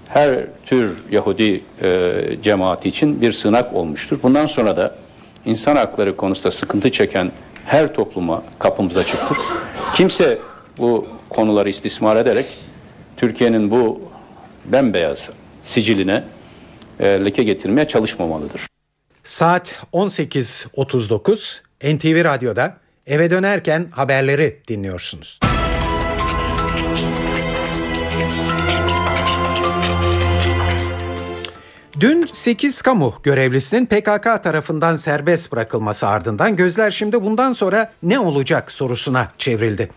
her 0.08 0.38
tür 0.66 0.96
Yahudi 1.10 1.64
e, 1.82 2.12
cemaati 2.42 2.88
için 2.88 3.20
bir 3.20 3.32
sığınak 3.32 3.74
olmuştur. 3.74 4.18
Bundan 4.22 4.46
sonra 4.46 4.76
da 4.76 4.94
insan 5.46 5.76
hakları 5.76 6.16
konusunda 6.16 6.50
sıkıntı 6.50 6.90
çeken 6.90 7.32
her 7.66 7.94
topluma 7.94 8.42
kapımıza 8.58 9.04
çıktık. 9.06 9.36
Kimse 9.94 10.38
bu 10.78 11.04
konuları 11.28 11.68
istismar 11.68 12.16
ederek 12.16 12.46
Türkiye'nin 13.16 13.70
bu 13.70 14.09
bembeyaz 14.64 15.30
siciline 15.62 16.24
e, 17.00 17.24
leke 17.24 17.42
getirmeye 17.42 17.88
çalışmamalıdır. 17.88 18.66
Saat 19.24 19.72
18.39 19.92 21.60
NTV 21.96 22.24
Radyo'da 22.24 22.76
eve 23.06 23.30
dönerken 23.30 23.88
haberleri 23.90 24.60
dinliyorsunuz. 24.68 25.40
Dün 32.00 32.28
8 32.32 32.82
kamu 32.82 33.14
görevlisinin 33.22 33.86
PKK 33.86 34.42
tarafından 34.42 34.96
serbest 34.96 35.52
bırakılması 35.52 36.08
ardından 36.08 36.56
gözler 36.56 36.90
şimdi 36.90 37.22
bundan 37.22 37.52
sonra 37.52 37.92
ne 38.02 38.18
olacak 38.18 38.72
sorusuna 38.72 39.28
çevrildi. 39.38 39.90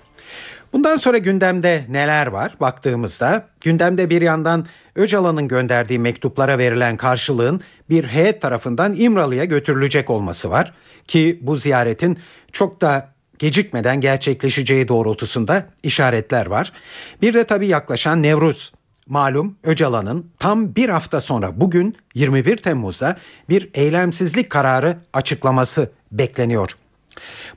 Bundan 0.74 0.98
sonra 0.98 1.18
gündemde 1.18 1.86
neler 1.90 2.28
var 2.28 2.56
baktığımızda 2.60 3.48
gündemde 3.62 4.10
bir 4.10 4.22
yandan 4.22 4.66
Öcalan'ın 4.96 5.48
gönderdiği 5.48 6.00
mektuplara 6.00 6.58
verilen 6.58 6.98
karşılığın 6.98 7.62
bir 7.90 8.04
heyet 8.04 8.42
tarafından 8.42 8.96
İmralı'ya 8.96 9.46
götürülecek 9.46 10.10
olması 10.10 10.50
var 10.50 10.74
ki 11.08 11.40
bu 11.42 11.56
ziyaretin 11.56 12.20
çok 12.52 12.82
da 12.82 13.14
gecikmeden 13.40 14.02
gerçekleşeceği 14.02 14.88
doğrultusunda 14.88 15.66
işaretler 15.84 16.46
var. 16.46 16.72
Bir 17.22 17.34
de 17.34 17.44
tabii 17.44 17.68
yaklaşan 17.68 18.24
Nevruz 18.24 18.74
Malum 19.08 19.58
Öcalan'ın 19.64 20.32
tam 20.40 20.76
bir 20.76 20.90
hafta 20.90 21.20
sonra 21.20 21.62
bugün 21.62 21.98
21 22.16 22.58
Temmuz'da 22.58 23.18
bir 23.50 23.70
eylemsizlik 23.74 24.50
kararı 24.50 24.98
açıklaması 25.14 25.92
bekleniyor. 26.12 26.76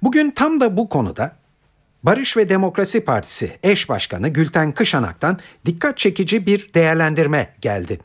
Bugün 0.02 0.30
tam 0.30 0.60
da 0.60 0.76
bu 0.76 0.88
konuda 0.88 1.36
Barış 2.06 2.36
ve 2.36 2.48
Demokrasi 2.48 3.00
Partisi 3.00 3.58
eş 3.62 3.88
başkanı 3.88 4.28
Gülten 4.28 4.72
Kışanak'tan 4.72 5.38
dikkat 5.66 5.98
çekici 5.98 6.46
bir 6.46 6.74
değerlendirme 6.74 7.54
geldi. 7.60 7.98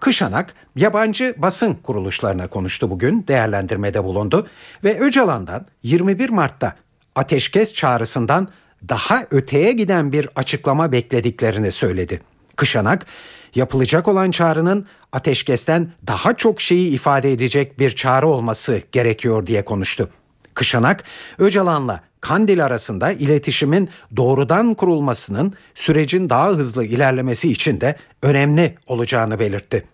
Kışanak 0.00 0.54
yabancı 0.76 1.34
basın 1.38 1.74
kuruluşlarına 1.74 2.46
konuştu 2.46 2.90
bugün, 2.90 3.24
değerlendirmede 3.28 4.04
bulundu 4.04 4.48
ve 4.84 5.00
Öcalan'dan 5.00 5.66
21 5.82 6.30
Mart'ta 6.30 6.76
ateşkes 7.14 7.74
çağrısından 7.74 8.48
daha 8.88 9.26
öteye 9.30 9.72
giden 9.72 10.12
bir 10.12 10.28
açıklama 10.36 10.92
beklediklerini 10.92 11.72
söyledi. 11.72 12.22
Kışanak, 12.56 13.06
yapılacak 13.54 14.08
olan 14.08 14.30
çağrının 14.30 14.86
ateşkesten 15.12 15.92
daha 16.06 16.36
çok 16.36 16.60
şeyi 16.60 16.90
ifade 16.90 17.32
edecek 17.32 17.78
bir 17.78 17.90
çağrı 17.90 18.26
olması 18.26 18.82
gerekiyor 18.92 19.46
diye 19.46 19.64
konuştu. 19.64 20.10
Kışanak, 20.54 21.04
Öcalan'la 21.38 22.09
Kandil 22.20 22.64
arasında 22.64 23.12
iletişimin 23.12 23.88
doğrudan 24.16 24.74
kurulmasının 24.74 25.54
sürecin 25.74 26.28
daha 26.28 26.48
hızlı 26.48 26.84
ilerlemesi 26.84 27.52
için 27.52 27.80
de 27.80 27.96
önemli 28.22 28.74
olacağını 28.86 29.38
belirtti. 29.38 29.84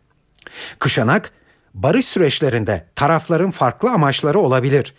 Kışanak, 0.78 1.32
barış 1.74 2.06
süreçlerinde 2.06 2.86
tarafların 2.96 3.50
farklı 3.50 3.90
amaçları 3.90 4.38
olabilir. 4.38 4.94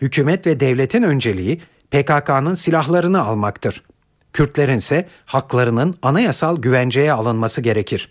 Hükümet 0.00 0.46
ve 0.46 0.60
devletin 0.60 1.02
önceliği 1.02 1.62
PKK'nın 1.90 2.54
silahlarını 2.54 3.22
almaktır. 3.22 3.82
Kürtlerin 4.32 4.78
ise 4.78 5.08
haklarının 5.26 5.94
anayasal 6.02 6.56
güvenceye 6.56 7.12
alınması 7.12 7.60
gerekir. 7.60 8.08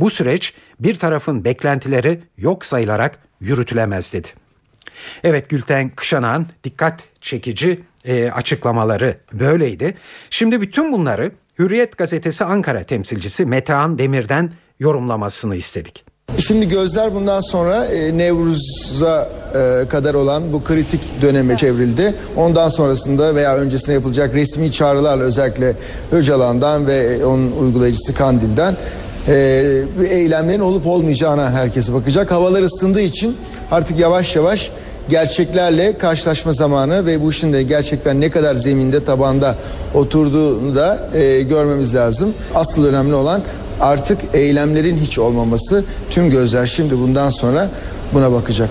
Bu 0.00 0.10
süreç 0.10 0.54
bir 0.80 0.94
tarafın 0.94 1.44
beklentileri 1.44 2.20
yok 2.36 2.64
sayılarak 2.64 3.18
yürütülemez 3.40 4.12
dedi. 4.12 4.28
Evet 5.24 5.48
Gülten 5.48 5.90
Kışanak'ın 5.90 6.46
dikkat 6.64 7.00
çekici 7.20 7.80
e, 8.04 8.30
açıklamaları 8.30 9.16
böyleydi. 9.32 9.94
Şimdi 10.30 10.60
bütün 10.60 10.92
bunları 10.92 11.32
Hürriyet 11.58 11.98
Gazetesi 11.98 12.44
Ankara 12.44 12.84
temsilcisi 12.84 13.46
Metehan 13.46 13.98
Demir'den 13.98 14.50
yorumlamasını 14.80 15.56
istedik. 15.56 16.04
Şimdi 16.38 16.68
gözler 16.68 17.14
bundan 17.14 17.40
sonra 17.40 17.84
e, 17.84 18.18
Nevruz'a 18.18 19.28
e, 19.54 19.88
kadar 19.88 20.14
olan 20.14 20.52
bu 20.52 20.64
kritik 20.64 21.00
döneme 21.22 21.56
çevrildi. 21.56 22.14
Ondan 22.36 22.68
sonrasında 22.68 23.34
veya 23.34 23.56
öncesinde 23.56 23.92
yapılacak 23.92 24.34
resmi 24.34 24.72
çağrılarla 24.72 25.24
özellikle 25.24 25.76
Öcalan'dan 26.12 26.86
ve 26.86 27.24
onun 27.26 27.52
uygulayıcısı 27.52 28.14
Kandil'den 28.14 28.76
e, 29.28 29.64
eylemlerin 30.10 30.60
olup 30.60 30.86
olmayacağına 30.86 31.50
herkes 31.50 31.92
bakacak. 31.92 32.30
Havalar 32.30 32.62
ısındığı 32.62 33.00
için 33.00 33.36
artık 33.70 33.98
yavaş 33.98 34.36
yavaş 34.36 34.70
gerçeklerle 35.08 35.98
karşılaşma 35.98 36.52
zamanı 36.52 37.06
ve 37.06 37.22
bu 37.22 37.30
işin 37.30 37.52
de 37.52 37.62
gerçekten 37.62 38.20
ne 38.20 38.30
kadar 38.30 38.54
zeminde 38.54 39.04
tabanda 39.04 39.56
oturduğunu 39.94 40.74
da 40.74 41.08
e, 41.14 41.42
görmemiz 41.42 41.94
lazım. 41.94 42.34
Asıl 42.54 42.84
önemli 42.84 43.14
olan 43.14 43.42
artık 43.80 44.18
eylemlerin 44.34 44.96
hiç 44.96 45.18
olmaması. 45.18 45.84
Tüm 46.10 46.30
gözler 46.30 46.66
şimdi 46.66 46.98
bundan 46.98 47.28
sonra 47.28 47.70
buna 48.14 48.32
bakacak. 48.32 48.70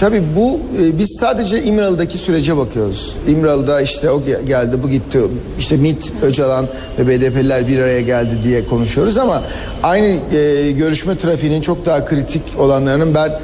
Tabii 0.00 0.22
bu 0.36 0.60
e, 0.82 0.98
biz 0.98 1.16
sadece 1.20 1.62
İmralı'daki 1.62 2.18
sürece 2.18 2.56
bakıyoruz. 2.56 3.16
İmralı'da 3.28 3.80
işte 3.80 4.10
o 4.10 4.22
geldi 4.22 4.76
bu 4.82 4.90
gitti 4.90 5.20
işte 5.58 5.76
MİT, 5.76 6.12
Öcalan 6.22 6.66
ve 6.98 7.08
BDP'liler 7.08 7.68
bir 7.68 7.78
araya 7.78 8.00
geldi 8.00 8.38
diye 8.44 8.66
konuşuyoruz 8.66 9.18
ama 9.18 9.42
aynı 9.82 10.06
e, 10.06 10.70
görüşme 10.72 11.18
trafiğinin 11.18 11.60
çok 11.60 11.86
daha 11.86 12.04
kritik 12.04 12.42
olanlarının 12.58 13.14
ben 13.14 13.40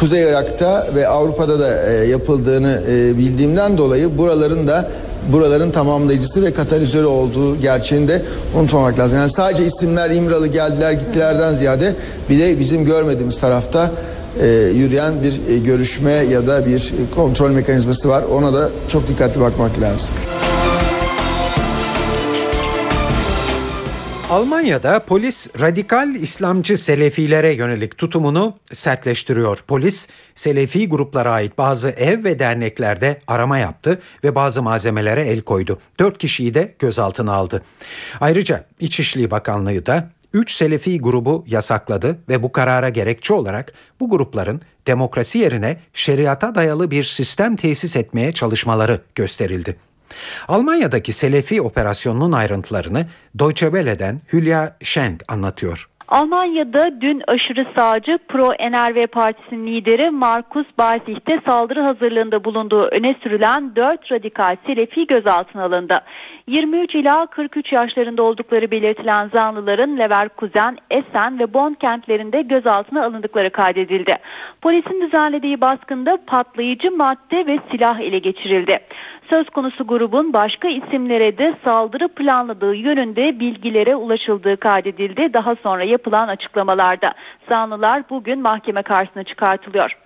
Kuzey 0.00 0.22
Irak'ta 0.22 0.88
ve 0.94 1.08
Avrupa'da 1.08 1.60
da 1.60 1.92
e, 1.92 1.92
yapıldığını 1.92 2.82
e, 2.88 3.18
bildiğimden 3.18 3.78
dolayı 3.78 4.18
buraların 4.18 4.68
da 4.68 4.90
buraların 5.32 5.70
tamamlayıcısı 5.70 6.42
ve 6.42 6.52
katalizörü 6.52 7.06
olduğu 7.06 7.60
gerçeğini 7.60 8.08
de 8.08 8.22
unutmamak 8.56 8.98
lazım. 8.98 9.18
Yani 9.18 9.30
sadece 9.30 9.64
isimler 9.64 10.10
İmralı 10.10 10.46
geldiler 10.46 10.92
gittilerden 10.92 11.54
ziyade 11.54 11.94
bir 12.30 12.40
de 12.40 12.60
bizim 12.60 12.84
görmediğimiz 12.84 13.40
tarafta 13.40 13.90
e, 14.42 14.46
yürüyen 14.74 15.14
bir 15.22 15.54
e, 15.54 15.58
görüşme 15.58 16.12
ya 16.12 16.46
da 16.46 16.66
bir 16.66 16.92
kontrol 17.14 17.50
mekanizması 17.50 18.08
var. 18.08 18.22
Ona 18.22 18.54
da 18.54 18.70
çok 18.88 19.08
dikkatli 19.08 19.40
bakmak 19.40 19.80
lazım. 19.80 20.10
Almanya'da 24.30 25.00
polis 25.00 25.48
radikal 25.60 26.14
İslamcı 26.14 26.78
Selefilere 26.78 27.52
yönelik 27.52 27.98
tutumunu 27.98 28.58
sertleştiriyor. 28.72 29.64
Polis 29.66 30.08
Selefi 30.34 30.88
gruplara 30.88 31.32
ait 31.32 31.58
bazı 31.58 31.90
ev 31.90 32.24
ve 32.24 32.38
derneklerde 32.38 33.20
arama 33.26 33.58
yaptı 33.58 34.00
ve 34.24 34.34
bazı 34.34 34.62
malzemelere 34.62 35.26
el 35.26 35.40
koydu. 35.40 35.78
Dört 36.00 36.18
kişiyi 36.18 36.54
de 36.54 36.74
gözaltına 36.78 37.32
aldı. 37.32 37.62
Ayrıca 38.20 38.64
İçişleri 38.80 39.30
Bakanlığı 39.30 39.86
da 39.86 40.10
3 40.32 40.52
Selefi 40.52 41.00
grubu 41.00 41.44
yasakladı 41.46 42.18
ve 42.28 42.42
bu 42.42 42.52
karara 42.52 42.88
gerekçe 42.88 43.34
olarak 43.34 43.72
bu 44.00 44.08
grupların 44.08 44.60
demokrasi 44.86 45.38
yerine 45.38 45.80
şeriata 45.92 46.54
dayalı 46.54 46.90
bir 46.90 47.04
sistem 47.04 47.56
tesis 47.56 47.96
etmeye 47.96 48.32
çalışmaları 48.32 49.00
gösterildi. 49.14 49.76
Almanya'daki 50.48 51.12
Selefi 51.12 51.62
operasyonunun 51.62 52.32
ayrıntılarını 52.32 53.06
Deutsche 53.38 53.66
Welle'den 53.66 54.20
Hülya 54.32 54.76
Schenk 54.82 55.22
anlatıyor. 55.28 55.88
Almanya'da 56.10 57.00
dün 57.00 57.22
aşırı 57.26 57.66
sağcı 57.76 58.18
Pro-NRV 58.28 59.06
Partisi'nin 59.06 59.66
lideri 59.66 60.10
Markus 60.10 60.66
Balzig'te 60.78 61.40
saldırı 61.46 61.80
hazırlığında 61.80 62.44
bulunduğu 62.44 62.82
öne 62.82 63.14
sürülen 63.22 63.76
4 63.76 64.12
radikal 64.12 64.56
Selefi 64.66 65.06
gözaltına 65.06 65.64
alındı. 65.64 66.00
23 66.46 66.94
ila 66.94 67.26
43 67.26 67.72
yaşlarında 67.72 68.22
oldukları 68.22 68.70
belirtilen 68.70 69.28
zanlıların 69.28 69.98
Leverkusen, 69.98 70.76
Essen 70.90 71.38
ve 71.38 71.54
Bonn 71.54 71.74
kentlerinde 71.74 72.42
gözaltına 72.42 73.04
alındıkları 73.04 73.50
kaydedildi. 73.50 74.16
Polisin 74.62 75.00
düzenlediği 75.00 75.60
baskında 75.60 76.18
patlayıcı 76.26 76.90
madde 76.90 77.46
ve 77.46 77.58
silah 77.70 78.00
ele 78.00 78.18
geçirildi. 78.18 78.78
Söz 79.30 79.50
konusu 79.50 79.86
grubun 79.86 80.32
başka 80.32 80.68
isimlere 80.68 81.38
de 81.38 81.54
saldırı 81.64 82.08
planladığı 82.08 82.74
yönünde 82.74 83.40
bilgilere 83.40 83.96
ulaşıldığı 83.96 84.56
kaydedildi. 84.56 85.32
Daha 85.32 85.56
sonra 85.56 85.84
yapılan 85.84 85.99
açıklamalarda 86.06 87.12
zanlılar 87.48 88.02
bugün 88.10 88.40
mahkeme 88.40 88.82
karşısına 88.82 89.24
çıkartılıyor. 89.24 89.96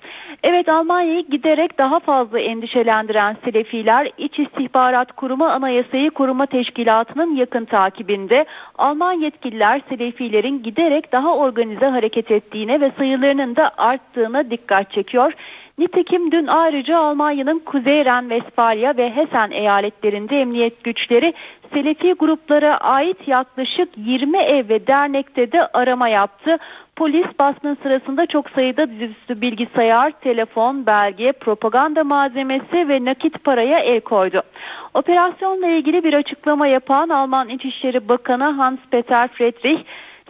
Evet 0.42 0.68
Almanya'yı 0.68 1.26
giderek 1.26 1.78
daha 1.78 2.00
fazla 2.00 2.40
endişelendiren 2.40 3.36
Selefiler 3.44 4.10
İç 4.18 4.38
İstihbarat 4.38 5.12
Kurumu 5.12 5.44
Anayasayı 5.44 6.10
Koruma 6.10 6.46
Teşkilatı'nın 6.46 7.36
yakın 7.36 7.64
takibinde 7.64 8.44
Alman 8.78 9.12
yetkililer 9.12 9.82
Selefilerin 9.88 10.62
giderek 10.62 11.12
daha 11.12 11.36
organize 11.36 11.86
hareket 11.86 12.30
ettiğine 12.30 12.80
ve 12.80 12.92
sayılarının 12.98 13.56
da 13.56 13.70
arttığına 13.76 14.50
dikkat 14.50 14.92
çekiyor. 14.92 15.32
Nitekim 15.78 16.32
dün 16.32 16.46
ayrıca 16.46 16.98
Almanya'nın 16.98 17.58
Kuzey 17.58 18.04
Ren-Vesfalya 18.04 18.96
ve 18.96 19.16
Hessen 19.16 19.50
eyaletlerinde 19.50 20.40
emniyet 20.40 20.84
güçleri 20.84 21.34
Selefi 21.72 22.12
gruplara 22.12 22.76
ait 22.76 23.28
yaklaşık 23.28 23.88
20 23.96 24.38
ev 24.38 24.68
ve 24.68 24.86
dernekte 24.86 25.52
de 25.52 25.66
arama 25.66 26.08
yaptı. 26.08 26.58
Polis 26.96 27.26
baskın 27.38 27.78
sırasında 27.82 28.26
çok 28.26 28.50
sayıda 28.50 28.90
dizüstü 28.90 29.40
bilgisayar, 29.40 30.10
telefon, 30.10 30.86
belge, 30.86 31.32
propaganda 31.32 32.04
malzemesi 32.04 32.88
ve 32.88 33.04
nakit 33.04 33.44
paraya 33.44 33.78
el 33.78 34.00
koydu. 34.00 34.42
Operasyonla 34.94 35.66
ilgili 35.66 36.04
bir 36.04 36.14
açıklama 36.14 36.66
yapan 36.66 37.08
Alman 37.08 37.48
İçişleri 37.48 38.08
Bakanı 38.08 38.44
Hans-Peter 38.44 39.28
Friedrich, 39.28 39.84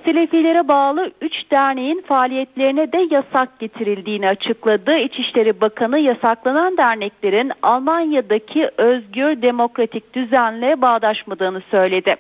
Selefilere 0.05 0.69
bağlı 0.69 1.11
3 1.21 1.51
derneğin 1.51 2.03
faaliyetlerine 2.03 2.93
de 2.93 3.07
yasak 3.11 3.59
getirildiğini 3.59 4.29
açıkladı. 4.29 4.97
İçişleri 4.97 5.61
Bakanı 5.61 5.99
yasaklanan 5.99 6.77
derneklerin 6.77 7.53
Almanya'daki 7.63 8.71
özgür 8.79 9.43
demokratik 9.43 10.15
düzenle 10.15 10.83
bağdaşmadığını 10.83 11.63
söyledi. 11.71 12.17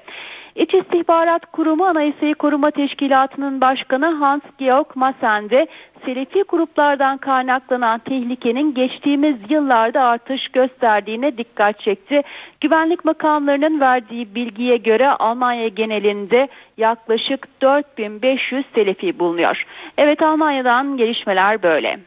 İç 0.56 0.74
İstihbarat 0.74 1.52
Kurumu 1.52 1.84
Anayasayı 1.84 2.34
Koruma 2.34 2.70
Teşkilatı'nın 2.70 3.60
başkanı 3.60 4.06
Hans-Georg 4.06 4.86
Massen 4.94 5.50
de 5.50 5.66
Selefi 6.04 6.42
gruplardan 6.48 7.18
kaynaklanan 7.18 7.98
tehlikenin 7.98 8.74
geçtiğimiz 8.74 9.36
yıllarda 9.48 10.02
artış 10.02 10.48
gösterdiğine 10.48 11.38
dikkat 11.38 11.80
çekti. 11.80 12.22
Güvenlik 12.60 13.04
makamlarının 13.04 13.80
verdiği 13.80 14.34
bilgiye 14.34 14.76
göre 14.76 15.08
Almanya 15.08 15.68
genelinde 15.68 16.48
yaklaşık 16.76 17.60
4500 17.60 18.66
Selefi 18.74 19.18
bulunuyor. 19.18 19.64
Evet 19.98 20.22
Almanya'dan 20.22 20.96
gelişmeler 20.96 21.62
böyle. 21.62 22.00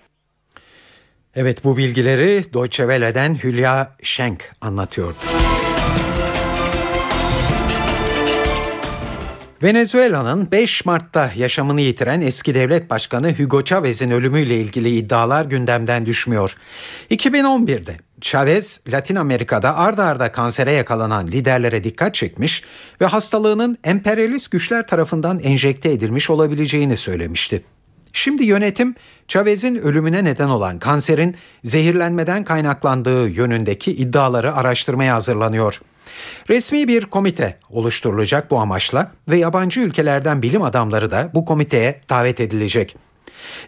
Evet 1.36 1.64
bu 1.64 1.78
bilgileri 1.78 2.54
Deutsche 2.54 2.84
Welle'den 2.84 3.36
Hülya 3.44 3.88
Schenk 4.04 4.52
anlatıyordu. 4.62 5.18
Venezuela'nın 9.64 10.52
5 10.52 10.86
Mart'ta 10.86 11.32
yaşamını 11.36 11.82
yitiren 11.82 12.22
eski 12.22 12.54
devlet 12.54 12.90
başkanı 12.90 13.34
Hugo 13.34 13.64
Chavez'in 13.64 14.12
ölümüyle 14.12 14.58
ilgili 14.58 14.90
iddialar 14.90 15.46
gündemden 15.46 16.06
düşmüyor. 16.06 16.56
2011'de 17.12 17.98
Chavez, 18.22 18.82
Latin 18.88 19.16
Amerika'da 19.16 19.76
arda 19.76 20.04
arda 20.06 20.32
kansere 20.32 20.72
yakalanan 20.72 21.28
liderlere 21.28 21.84
dikkat 21.84 22.16
çekmiş 22.16 22.64
ve 23.02 23.06
hastalığının 23.06 23.78
emperyalist 23.84 24.52
güçler 24.52 24.88
tarafından 24.88 25.40
enjekte 25.40 25.92
edilmiş 25.92 26.30
olabileceğini 26.30 26.98
söylemişti. 26.98 27.64
Şimdi 28.18 28.46
yönetim 28.46 28.96
Chavez'in 29.28 29.76
ölümüne 29.76 30.24
neden 30.24 30.50
olan 30.50 30.80
kanserin 30.80 31.36
zehirlenmeden 31.64 32.44
kaynaklandığı 32.44 33.30
yönündeki 33.30 33.92
iddiaları 33.92 34.56
araştırmaya 34.56 35.16
hazırlanıyor. 35.16 35.82
Resmi 36.50 36.88
bir 36.88 37.06
komite 37.06 37.60
oluşturulacak 37.70 38.52
bu 38.52 38.60
amaçla 38.60 39.12
ve 39.30 39.38
yabancı 39.38 39.80
ülkelerden 39.80 40.42
bilim 40.42 40.62
adamları 40.62 41.12
da 41.12 41.32
bu 41.34 41.46
komiteye 41.46 42.02
davet 42.10 42.40
edilecek. 42.40 42.96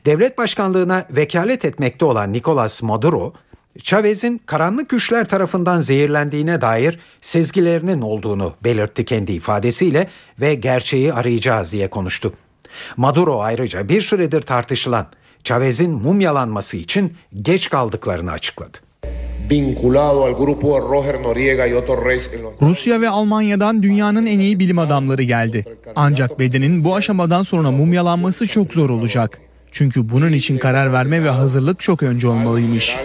Devlet 0.06 0.38
başkanlığına 0.38 1.06
vekalet 1.10 1.66
etmekte 1.66 2.06
olan 2.06 2.34
Nicolas 2.34 2.84
Maduro, 2.84 3.34
Chavez'in 3.78 4.42
karanlık 4.46 4.90
güçler 4.90 5.26
tarafından 5.26 5.80
zehirlendiğine 5.80 6.62
dair 6.62 7.00
sezgilerinin 7.22 8.02
olduğunu 8.02 8.54
belirtti 8.64 9.06
kendi 9.06 9.32
ifadesiyle 9.32 10.10
ve 10.42 10.56
gerçeği 10.56 11.14
arayacağız 11.14 11.72
diye 11.72 11.90
konuştu. 11.90 12.34
Maduro 12.98 13.40
ayrıca 13.42 13.90
bir 13.90 14.02
süredir 14.02 14.42
tartışılan 14.42 15.08
Chavez'in 15.44 15.92
mumyalanması 15.92 16.78
için 16.78 17.14
geç 17.42 17.70
kaldıklarını 17.70 18.32
açıkladı. 18.32 18.78
Rusya 22.62 23.02
ve 23.02 23.10
Almanya'dan 23.10 23.84
dünyanın 23.84 24.26
en 24.26 24.40
iyi 24.40 24.60
bilim 24.60 24.80
adamları 24.80 25.24
geldi. 25.24 25.66
Ancak 25.96 26.40
bedenin 26.40 26.84
bu 26.84 26.96
aşamadan 26.96 27.44
sonra 27.44 27.72
mumyalanması 27.72 28.48
çok 28.48 28.74
zor 28.74 28.90
olacak. 28.90 29.42
Çünkü 29.72 30.10
bunun 30.10 30.34
için 30.34 30.58
karar 30.58 30.94
verme 30.94 31.24
ve 31.24 31.30
hazırlık 31.30 31.80
çok 31.80 32.04
önce 32.04 32.28
olmalıymış. 32.28 32.96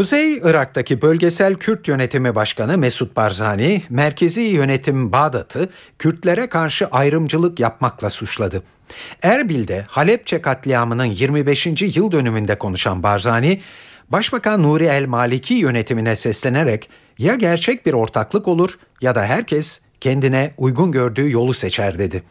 Kuzey 0.00 0.36
Irak'taki 0.36 1.02
bölgesel 1.02 1.54
Kürt 1.54 1.88
yönetimi 1.88 2.34
başkanı 2.34 2.78
Mesut 2.78 3.16
Barzani, 3.16 3.82
merkezi 3.90 4.40
yönetim 4.40 5.12
Bağdat'ı 5.12 5.68
Kürtlere 5.98 6.48
karşı 6.48 6.86
ayrımcılık 6.86 7.60
yapmakla 7.60 8.10
suçladı. 8.10 8.62
Erbil'de 9.22 9.84
Halepçe 9.88 10.42
katliamının 10.42 11.04
25. 11.04 11.66
yıl 11.96 12.12
dönümünde 12.12 12.58
konuşan 12.58 13.02
Barzani, 13.02 13.60
Başbakan 14.08 14.62
Nuri 14.62 14.84
El 14.84 15.06
Maliki 15.06 15.54
yönetimine 15.54 16.16
seslenerek 16.16 16.90
ya 17.18 17.34
gerçek 17.34 17.86
bir 17.86 17.92
ortaklık 17.92 18.48
olur 18.48 18.78
ya 19.00 19.14
da 19.14 19.24
herkes 19.24 19.80
kendine 20.00 20.54
uygun 20.58 20.92
gördüğü 20.92 21.30
yolu 21.30 21.54
seçer 21.54 21.98
dedi. 21.98 22.22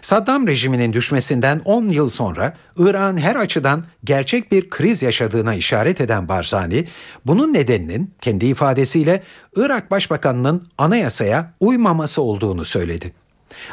Saddam 0.00 0.46
rejiminin 0.46 0.92
düşmesinden 0.92 1.60
10 1.64 1.88
yıl 1.88 2.08
sonra 2.08 2.54
İran 2.78 3.16
her 3.16 3.36
açıdan 3.36 3.84
gerçek 4.04 4.52
bir 4.52 4.70
kriz 4.70 5.02
yaşadığına 5.02 5.54
işaret 5.54 6.00
eden 6.00 6.28
Barzani, 6.28 6.84
bunun 7.26 7.52
nedeninin 7.52 8.14
kendi 8.20 8.46
ifadesiyle 8.46 9.22
Irak 9.56 9.90
Başbakanı'nın 9.90 10.68
anayasaya 10.78 11.52
uymaması 11.60 12.22
olduğunu 12.22 12.64
söyledi. 12.64 13.12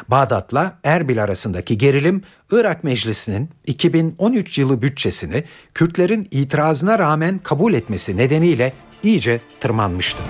Bağdat'la 0.08 0.78
Erbil 0.84 1.22
arasındaki 1.22 1.78
gerilim 1.78 2.22
Irak 2.50 2.84
Meclisi'nin 2.84 3.50
2013 3.66 4.58
yılı 4.58 4.82
bütçesini 4.82 5.44
Kürtlerin 5.74 6.28
itirazına 6.30 6.98
rağmen 6.98 7.38
kabul 7.38 7.74
etmesi 7.74 8.16
nedeniyle 8.16 8.72
iyice 9.02 9.40
tırmanmıştı. 9.60 10.22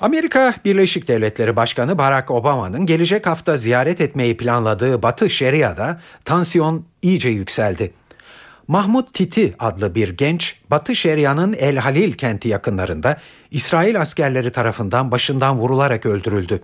Amerika 0.00 0.54
Birleşik 0.64 1.08
Devletleri 1.08 1.56
Başkanı 1.56 1.98
Barack 1.98 2.30
Obama'nın 2.30 2.86
gelecek 2.86 3.26
hafta 3.26 3.56
ziyaret 3.56 4.00
etmeyi 4.00 4.36
planladığı 4.36 5.02
Batı 5.02 5.30
Şeria'da 5.30 6.00
tansiyon 6.24 6.84
iyice 7.02 7.28
yükseldi. 7.28 7.92
Mahmut 8.68 9.14
Titi 9.14 9.54
adlı 9.58 9.94
bir 9.94 10.08
genç 10.08 10.56
Batı 10.70 10.96
Şeria'nın 10.96 11.52
El 11.52 11.76
Halil 11.76 12.12
kenti 12.12 12.48
yakınlarında 12.48 13.20
İsrail 13.50 14.00
askerleri 14.00 14.52
tarafından 14.52 15.10
başından 15.10 15.58
vurularak 15.58 16.06
öldürüldü. 16.06 16.62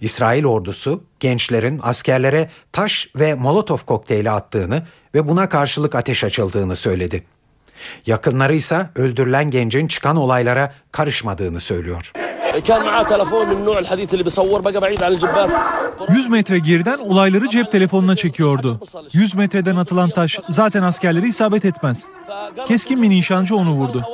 İsrail 0.00 0.44
ordusu 0.44 1.04
gençlerin 1.20 1.80
askerlere 1.82 2.50
taş 2.72 3.08
ve 3.16 3.34
molotof 3.34 3.86
kokteyli 3.86 4.30
attığını 4.30 4.82
ve 5.14 5.28
buna 5.28 5.48
karşılık 5.48 5.94
ateş 5.94 6.24
açıldığını 6.24 6.76
söyledi. 6.76 7.24
Yakınları 8.06 8.54
ise 8.54 8.90
öldürülen 8.94 9.50
gencin 9.50 9.86
çıkan 9.86 10.16
olaylara 10.16 10.74
karışmadığını 10.92 11.60
söylüyor. 11.60 12.12
100 16.08 16.28
metre 16.28 16.58
geriden 16.58 16.98
olayları 16.98 17.48
cep 17.48 17.72
telefonuna 17.72 18.16
çekiyordu. 18.16 18.80
100 19.12 19.34
metreden 19.34 19.76
atılan 19.76 20.10
taş 20.10 20.38
zaten 20.48 20.82
askerleri 20.82 21.28
isabet 21.28 21.64
etmez. 21.64 22.04
Keskin 22.66 23.02
bir 23.02 23.10
nişancı 23.10 23.56
onu 23.56 23.70
vurdu. 23.70 24.04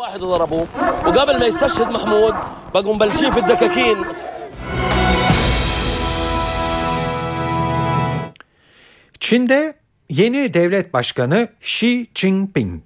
Çin'de 9.20 9.74
yeni 10.10 10.54
devlet 10.54 10.94
başkanı 10.94 11.48
Xi 11.60 12.06
Jinping 12.14 12.82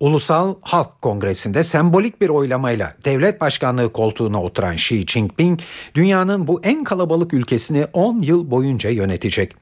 Ulusal 0.00 0.54
Halk 0.60 1.02
Kongresi'nde 1.02 1.62
sembolik 1.62 2.20
bir 2.20 2.28
oylamayla 2.28 2.94
devlet 3.04 3.40
başkanlığı 3.40 3.92
koltuğuna 3.92 4.42
oturan 4.42 4.74
Xi 4.74 5.06
Jinping, 5.06 5.60
dünyanın 5.94 6.46
bu 6.46 6.60
en 6.64 6.84
kalabalık 6.84 7.34
ülkesini 7.34 7.86
10 7.92 8.18
yıl 8.18 8.50
boyunca 8.50 8.90
yönetecek. 8.90 9.54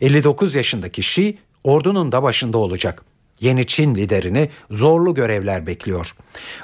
59 0.00 0.54
yaşındaki 0.54 1.00
Xi, 1.00 1.38
ordunun 1.64 2.12
da 2.12 2.22
başında 2.22 2.58
olacak. 2.58 3.04
Yeni 3.40 3.66
Çin 3.66 3.94
liderini 3.94 4.48
zorlu 4.70 5.14
görevler 5.14 5.66
bekliyor. 5.66 6.14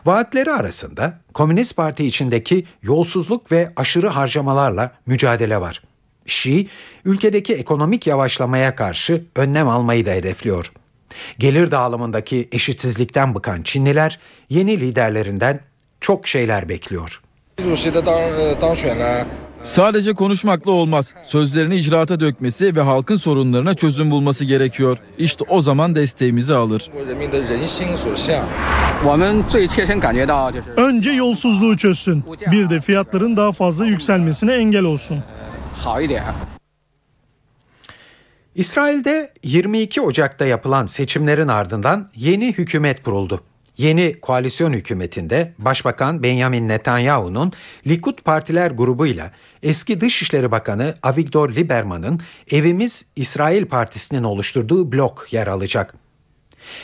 Vaatleri 0.04 0.52
arasında 0.52 1.20
Komünist 1.34 1.76
Parti 1.76 2.06
içindeki 2.06 2.64
yolsuzluk 2.82 3.52
ve 3.52 3.72
aşırı 3.76 4.08
harcamalarla 4.08 4.92
mücadele 5.06 5.60
var. 5.60 5.82
Xi, 6.26 6.68
ülkedeki 7.04 7.54
ekonomik 7.54 8.06
yavaşlamaya 8.06 8.76
karşı 8.76 9.24
önlem 9.36 9.68
almayı 9.68 10.06
da 10.06 10.10
hedefliyor. 10.10 10.72
Gelir 11.38 11.70
dağılımındaki 11.70 12.48
eşitsizlikten 12.52 13.34
bıkan 13.34 13.62
Çinliler 13.62 14.18
yeni 14.48 14.80
liderlerinden 14.80 15.60
çok 16.00 16.26
şeyler 16.26 16.68
bekliyor. 16.68 17.22
Sadece 19.62 20.14
konuşmakla 20.14 20.70
olmaz. 20.70 21.14
Sözlerini 21.24 21.76
icraata 21.76 22.20
dökmesi 22.20 22.76
ve 22.76 22.80
halkın 22.80 23.16
sorunlarına 23.16 23.74
çözüm 23.74 24.10
bulması 24.10 24.44
gerekiyor. 24.44 24.98
İşte 25.18 25.44
o 25.48 25.60
zaman 25.60 25.94
desteğimizi 25.94 26.54
alır. 26.54 26.90
Önce 30.76 31.10
yolsuzluğu 31.10 31.76
çözsün. 31.76 32.24
Bir 32.50 32.70
de 32.70 32.80
fiyatların 32.80 33.36
daha 33.36 33.52
fazla 33.52 33.86
yükselmesine 33.86 34.52
engel 34.54 34.84
olsun. 34.84 35.22
İsrail'de 38.58 39.32
22 39.42 40.00
Ocak'ta 40.00 40.46
yapılan 40.46 40.86
seçimlerin 40.86 41.48
ardından 41.48 42.10
yeni 42.16 42.52
hükümet 42.52 43.02
kuruldu. 43.02 43.40
Yeni 43.76 44.14
koalisyon 44.20 44.72
hükümetinde 44.72 45.54
Başbakan 45.58 46.22
Benjamin 46.22 46.68
Netanyahu'nun 46.68 47.52
Likud 47.86 48.18
Partiler 48.22 48.70
grubuyla 48.70 49.32
eski 49.62 50.00
Dışişleri 50.00 50.50
Bakanı 50.50 50.94
Avigdor 51.02 51.50
Lieberman'ın 51.50 52.20
Evimiz 52.50 53.06
İsrail 53.16 53.66
Partisi'nin 53.66 54.22
oluşturduğu 54.22 54.92
blok 54.92 55.26
yer 55.30 55.46
alacak. 55.46 55.94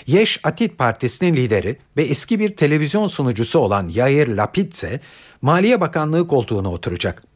Yeş 0.06 0.40
Atit 0.44 0.78
Partisi'nin 0.78 1.36
lideri 1.36 1.76
ve 1.96 2.02
eski 2.02 2.38
bir 2.38 2.56
televizyon 2.56 3.06
sunucusu 3.06 3.58
olan 3.58 3.88
Yair 3.88 4.28
Lapid 4.28 4.72
ise 4.72 5.00
Maliye 5.42 5.80
Bakanlığı 5.80 6.26
koltuğuna 6.26 6.70
oturacak. 6.72 7.33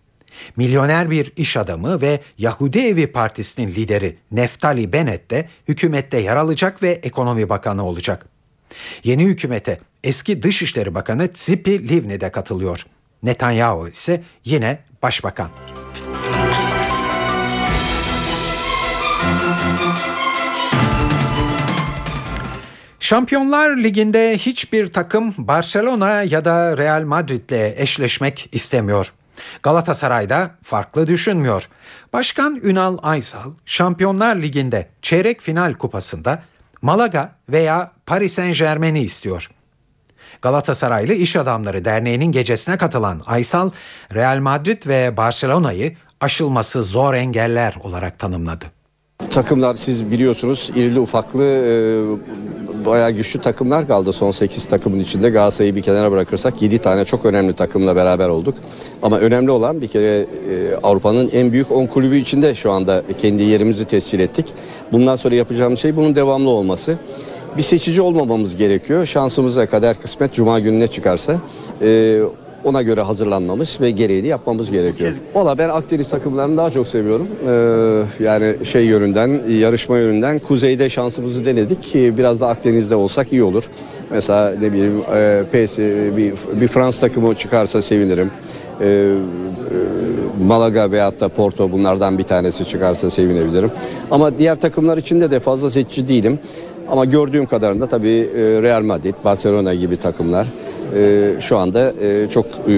Milyoner 0.56 1.10
bir 1.10 1.32
iş 1.36 1.56
adamı 1.56 2.02
ve 2.02 2.20
Yahudi 2.38 2.78
Evi 2.78 3.06
Partisi'nin 3.06 3.70
lideri 3.70 4.16
Neftali 4.32 4.92
Bennett 4.92 5.30
de 5.30 5.48
hükümette 5.68 6.20
yer 6.20 6.36
alacak 6.36 6.82
ve 6.82 6.90
ekonomi 6.90 7.48
bakanı 7.48 7.84
olacak. 7.86 8.26
Yeni 9.04 9.24
hükümete 9.24 9.78
eski 10.04 10.42
Dışişleri 10.42 10.94
Bakanı 10.94 11.32
Tzipi 11.32 11.88
Livni 11.88 12.20
de 12.20 12.30
katılıyor. 12.30 12.86
Netanyahu 13.22 13.88
ise 13.88 14.22
yine 14.44 14.78
başbakan. 15.02 15.50
Şampiyonlar 23.00 23.76
Ligi'nde 23.76 24.38
hiçbir 24.38 24.88
takım 24.88 25.34
Barcelona 25.38 26.22
ya 26.22 26.44
da 26.44 26.76
Real 26.76 27.02
Madrid'le 27.02 27.80
eşleşmek 27.80 28.48
istemiyor. 28.52 29.12
Galatasaray'da 29.62 30.51
farklı 30.62 31.07
düşünmüyor. 31.07 31.68
Başkan 32.12 32.61
Ünal 32.62 32.99
Aysal 33.03 33.53
Şampiyonlar 33.66 34.36
Ligi'nde 34.36 34.89
çeyrek 35.03 35.41
final 35.41 35.74
kupasında 35.74 36.43
Malaga 36.82 37.32
veya 37.49 37.93
Paris 38.07 38.32
Saint 38.34 38.59
Germain'i 38.59 39.01
istiyor. 39.01 39.51
Galatasaraylı 40.43 41.14
İş 41.14 41.36
Adamları 41.36 41.84
Derneği'nin 41.84 42.32
gecesine 42.32 42.76
katılan 42.76 43.22
Aysal, 43.26 43.70
Real 44.14 44.39
Madrid 44.39 44.86
ve 44.86 45.16
Barcelona'yı 45.16 45.97
aşılması 46.20 46.82
zor 46.82 47.14
engeller 47.14 47.74
olarak 47.80 48.18
tanımladı. 48.18 48.77
Takımlar 49.32 49.74
siz 49.74 50.10
biliyorsunuz 50.10 50.70
irili 50.76 51.00
ufaklı 51.00 51.44
bayağı 52.86 53.10
güçlü 53.10 53.40
takımlar 53.40 53.86
kaldı 53.86 54.12
son 54.12 54.30
8 54.30 54.68
takımın 54.68 55.00
içinde. 55.00 55.30
Galatasaray'ı 55.30 55.76
bir 55.76 55.82
kenara 55.82 56.12
bırakırsak 56.12 56.62
7 56.62 56.78
tane 56.78 57.04
çok 57.04 57.24
önemli 57.24 57.52
takımla 57.52 57.96
beraber 57.96 58.28
olduk. 58.28 58.54
Ama 59.02 59.18
önemli 59.18 59.50
olan 59.50 59.82
bir 59.82 59.88
kere 59.88 60.06
e, 60.06 60.26
Avrupa'nın 60.82 61.30
en 61.32 61.52
büyük 61.52 61.70
10 61.70 61.86
kulübü 61.86 62.16
içinde 62.16 62.54
şu 62.54 62.70
anda 62.70 63.02
kendi 63.22 63.42
yerimizi 63.42 63.84
tescil 63.84 64.20
ettik. 64.20 64.46
Bundan 64.92 65.16
sonra 65.16 65.34
yapacağımız 65.34 65.78
şey 65.78 65.96
bunun 65.96 66.16
devamlı 66.16 66.50
olması. 66.50 66.96
Bir 67.56 67.62
seçici 67.62 68.00
olmamamız 68.00 68.56
gerekiyor. 68.56 69.06
Şansımıza 69.06 69.66
kader 69.66 70.00
kısmet 70.00 70.32
cuma 70.32 70.60
gününe 70.60 70.88
çıkarsa 70.88 71.36
e, 71.82 72.20
ona 72.64 72.82
göre 72.82 73.00
hazırlanmamız 73.02 73.78
ve 73.80 73.90
gereğini 73.90 74.26
yapmamız 74.26 74.70
gerekiyor. 74.70 75.14
Valla 75.34 75.59
ben 75.59 75.68
Akdeniz 75.68 76.09
takımlarını 76.09 76.56
daha 76.56 76.70
çok 76.70 76.88
seviyorum. 76.88 77.28
Ee, 77.48 78.24
yani 78.24 78.54
şey 78.64 78.84
yönünden, 78.84 79.40
yarışma 79.48 79.98
yönünden 79.98 80.38
kuzeyde 80.38 80.88
şansımızı 80.88 81.44
denedik. 81.44 81.96
Ee, 81.96 82.18
Biraz 82.18 82.40
da 82.40 82.48
Akdeniz'de 82.48 82.94
olsak 82.96 83.32
iyi 83.32 83.42
olur. 83.42 83.64
Mesela 84.11 84.54
ne 84.61 84.72
bileyim 84.72 85.02
e, 85.14 85.42
PS, 85.66 85.78
bir, 86.16 86.32
bir 86.61 86.68
Fransız 86.68 87.00
takımı 87.00 87.34
çıkarsa 87.34 87.82
sevinirim. 87.82 88.30
Ee, 88.80 88.86
e, 88.86 89.14
Malaga 90.44 90.90
veyahut 90.90 91.20
da 91.20 91.28
Porto 91.28 91.72
bunlardan 91.72 92.18
bir 92.18 92.24
tanesi 92.24 92.64
çıkarsa 92.64 93.11
sevinebilirim. 93.11 93.70
Ama 94.11 94.38
diğer 94.38 94.61
takımlar 94.61 94.96
içinde 94.96 95.30
de 95.30 95.40
fazla 95.40 95.70
seçici 95.70 96.09
değilim. 96.09 96.38
Ama 96.90 97.04
gördüğüm 97.04 97.46
kadarında 97.46 97.86
tabii 97.86 98.28
e, 98.36 98.62
Real 98.62 98.82
Madrid, 98.82 99.14
Barcelona 99.24 99.74
gibi 99.74 99.96
takımlar 99.96 100.46
e, 100.97 101.30
şu 101.41 101.57
anda 101.57 101.93
e, 102.03 102.28
çok 102.30 102.47
e, 102.47 102.74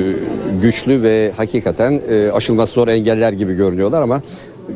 güçlü 0.62 1.02
ve 1.02 1.32
hakikaten 1.36 2.00
e, 2.10 2.30
aşılması 2.30 2.74
zor 2.74 2.88
engeller 2.88 3.32
gibi 3.32 3.54
görünüyorlar 3.54 4.02
ama 4.02 4.22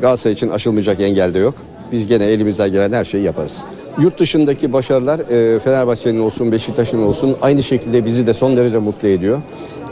Galatasaray 0.01 0.33
için 0.33 0.49
aşılmayacak 0.49 0.99
engel 0.99 1.33
de 1.33 1.39
yok. 1.39 1.53
Biz 1.91 2.07
gene 2.07 2.25
elimizden 2.25 2.71
gelen 2.71 2.91
her 2.91 3.05
şeyi 3.05 3.23
yaparız. 3.23 3.63
Yurt 4.01 4.19
dışındaki 4.19 4.73
başarılar 4.73 5.19
e, 5.19 5.59
Fenerbahçe'nin 5.59 6.19
olsun, 6.19 6.51
Beşiktaş'ın 6.51 7.01
olsun 7.01 7.35
aynı 7.41 7.63
şekilde 7.63 8.05
bizi 8.05 8.27
de 8.27 8.33
son 8.33 8.57
derece 8.57 8.77
mutlu 8.77 9.07
ediyor. 9.07 9.37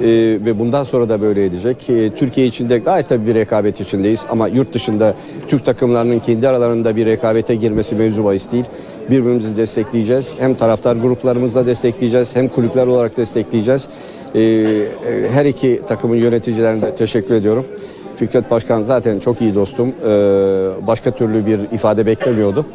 E, 0.02 0.08
ve 0.46 0.60
bundan 0.60 0.84
sonra 0.84 1.10
da 1.10 1.22
böyle 1.22 1.46
edecek. 1.46 1.90
E, 1.90 2.10
Türkiye 2.10 2.48
içinde 2.48 2.78
gayet 2.78 3.10
tabii 3.10 3.28
bir 3.28 3.36
rekabet 3.36 3.82
içindeyiz 3.82 4.26
ama 4.30 4.48
yurt 4.48 4.74
dışında 4.74 5.16
Türk 5.48 5.66
takımlarının 5.66 6.20
kendi 6.20 6.48
aralarında 6.48 6.96
bir 6.96 7.06
rekabete 7.06 7.56
girmesi 7.56 7.96
mevzu 7.96 8.24
bahis 8.26 8.52
değil. 8.52 8.66
Birbirimizi 9.10 9.58
destekleyeceğiz. 9.58 10.34
Hem 10.40 10.56
taraftar 10.56 10.96
gruplarımızla 10.96 11.66
destekleyeceğiz 11.66 12.36
hem 12.36 12.48
kulüpler 12.48 12.88
olarak 12.88 13.18
destekleyeceğiz. 13.18 13.88
E, 14.36 14.42
e, 14.42 14.86
her 15.32 15.46
iki 15.46 15.82
takımın 15.88 16.16
yöneticilerine 16.16 16.82
de 16.82 16.96
teşekkür 16.96 17.34
ediyorum. 17.34 17.66
Fikret 18.18 18.52
Başkan 18.52 18.84
zaten 18.84 19.20
çok 19.20 19.42
iyi 19.42 19.56
dostum. 19.56 19.90
E, 19.90 20.08
başka 20.88 21.12
türlü 21.12 21.46
bir 21.46 21.60
ifade 21.60 22.06
beklemiyordu. 22.06 22.66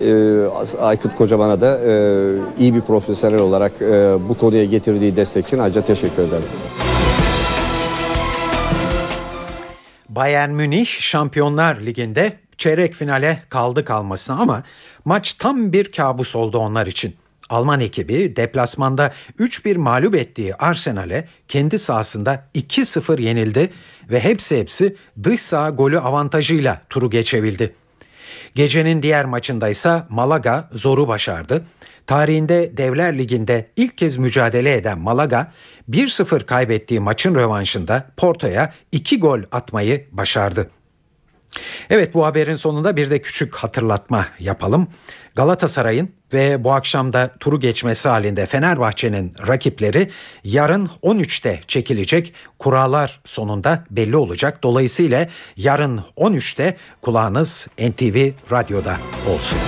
E, 0.00 0.78
Aykut 0.80 1.16
Kocaman'a 1.16 1.60
da 1.60 1.80
e, 1.86 1.92
iyi 2.58 2.74
bir 2.74 2.80
profesyonel 2.80 3.40
olarak 3.40 3.72
e, 3.82 4.16
bu 4.28 4.38
konuya 4.38 4.64
getirdiği 4.64 5.16
destek 5.16 5.46
için 5.46 5.58
ayrıca 5.58 5.80
teşekkür 5.82 6.22
ederim. 6.22 6.44
Bayern 10.08 10.50
Münih 10.50 10.86
Şampiyonlar 10.86 11.80
Ligi'nde 11.80 12.32
çeyrek 12.58 12.94
finale 12.94 13.42
kaldı 13.48 13.84
kalmasına 13.84 14.36
ama 14.36 14.62
maç 15.04 15.34
tam 15.34 15.72
bir 15.72 15.92
kabus 15.92 16.36
oldu 16.36 16.58
onlar 16.58 16.86
için. 16.86 17.16
Alman 17.50 17.80
ekibi 17.80 18.36
deplasmanda 18.36 19.12
3-1 19.38 19.78
mağlup 19.78 20.14
ettiği 20.14 20.54
Arsenal'e 20.54 21.28
kendi 21.48 21.78
sahasında 21.78 22.46
2-0 22.54 23.22
yenildi 23.22 23.70
ve 24.10 24.20
hepsi 24.20 24.58
hepsi 24.58 24.96
dış 25.22 25.40
saha 25.40 25.70
golü 25.70 26.00
avantajıyla 26.00 26.82
turu 26.90 27.10
geçebildi. 27.10 27.74
Gecenin 28.54 29.02
diğer 29.02 29.24
maçında 29.24 29.68
ise 29.68 30.02
Malaga 30.08 30.68
zoru 30.72 31.08
başardı. 31.08 31.64
Tarihinde 32.06 32.76
Devler 32.76 33.18
Ligi'nde 33.18 33.70
ilk 33.76 33.98
kez 33.98 34.16
mücadele 34.16 34.74
eden 34.74 34.98
Malaga 34.98 35.52
1-0 35.90 36.46
kaybettiği 36.46 37.00
maçın 37.00 37.34
rövanşında 37.34 38.10
Porto'ya 38.16 38.72
2 38.92 39.20
gol 39.20 39.40
atmayı 39.52 40.06
başardı. 40.12 40.70
Evet 41.90 42.14
bu 42.14 42.24
haberin 42.26 42.54
sonunda 42.54 42.96
bir 42.96 43.10
de 43.10 43.22
küçük 43.22 43.54
hatırlatma 43.54 44.26
yapalım. 44.38 44.88
Galatasaray'ın 45.34 46.08
ve 46.32 46.64
bu 46.64 46.72
akşam 46.72 47.12
da 47.12 47.30
turu 47.40 47.60
geçmesi 47.60 48.08
halinde 48.08 48.46
Fenerbahçe'nin 48.46 49.34
rakipleri 49.46 50.10
yarın 50.44 50.90
13'te 51.02 51.60
çekilecek 51.68 52.34
kurallar 52.58 53.20
sonunda 53.24 53.84
belli 53.90 54.16
olacak. 54.16 54.62
Dolayısıyla 54.62 55.28
yarın 55.56 56.00
13'te 56.16 56.76
kulağınız 57.02 57.66
NTV 57.78 58.30
Radyo'da 58.50 58.96
olsun. 59.34 59.58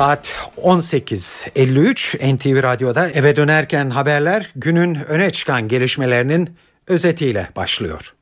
Saat 0.00 0.50
18.53 0.56 2.36
NTV 2.36 2.62
Radyo'da 2.62 3.10
eve 3.10 3.36
dönerken 3.36 3.90
haberler 3.90 4.50
günün 4.56 4.94
öne 4.94 5.30
çıkan 5.30 5.68
gelişmelerinin 5.68 6.56
özetiyle 6.86 7.48
başlıyor. 7.56 8.14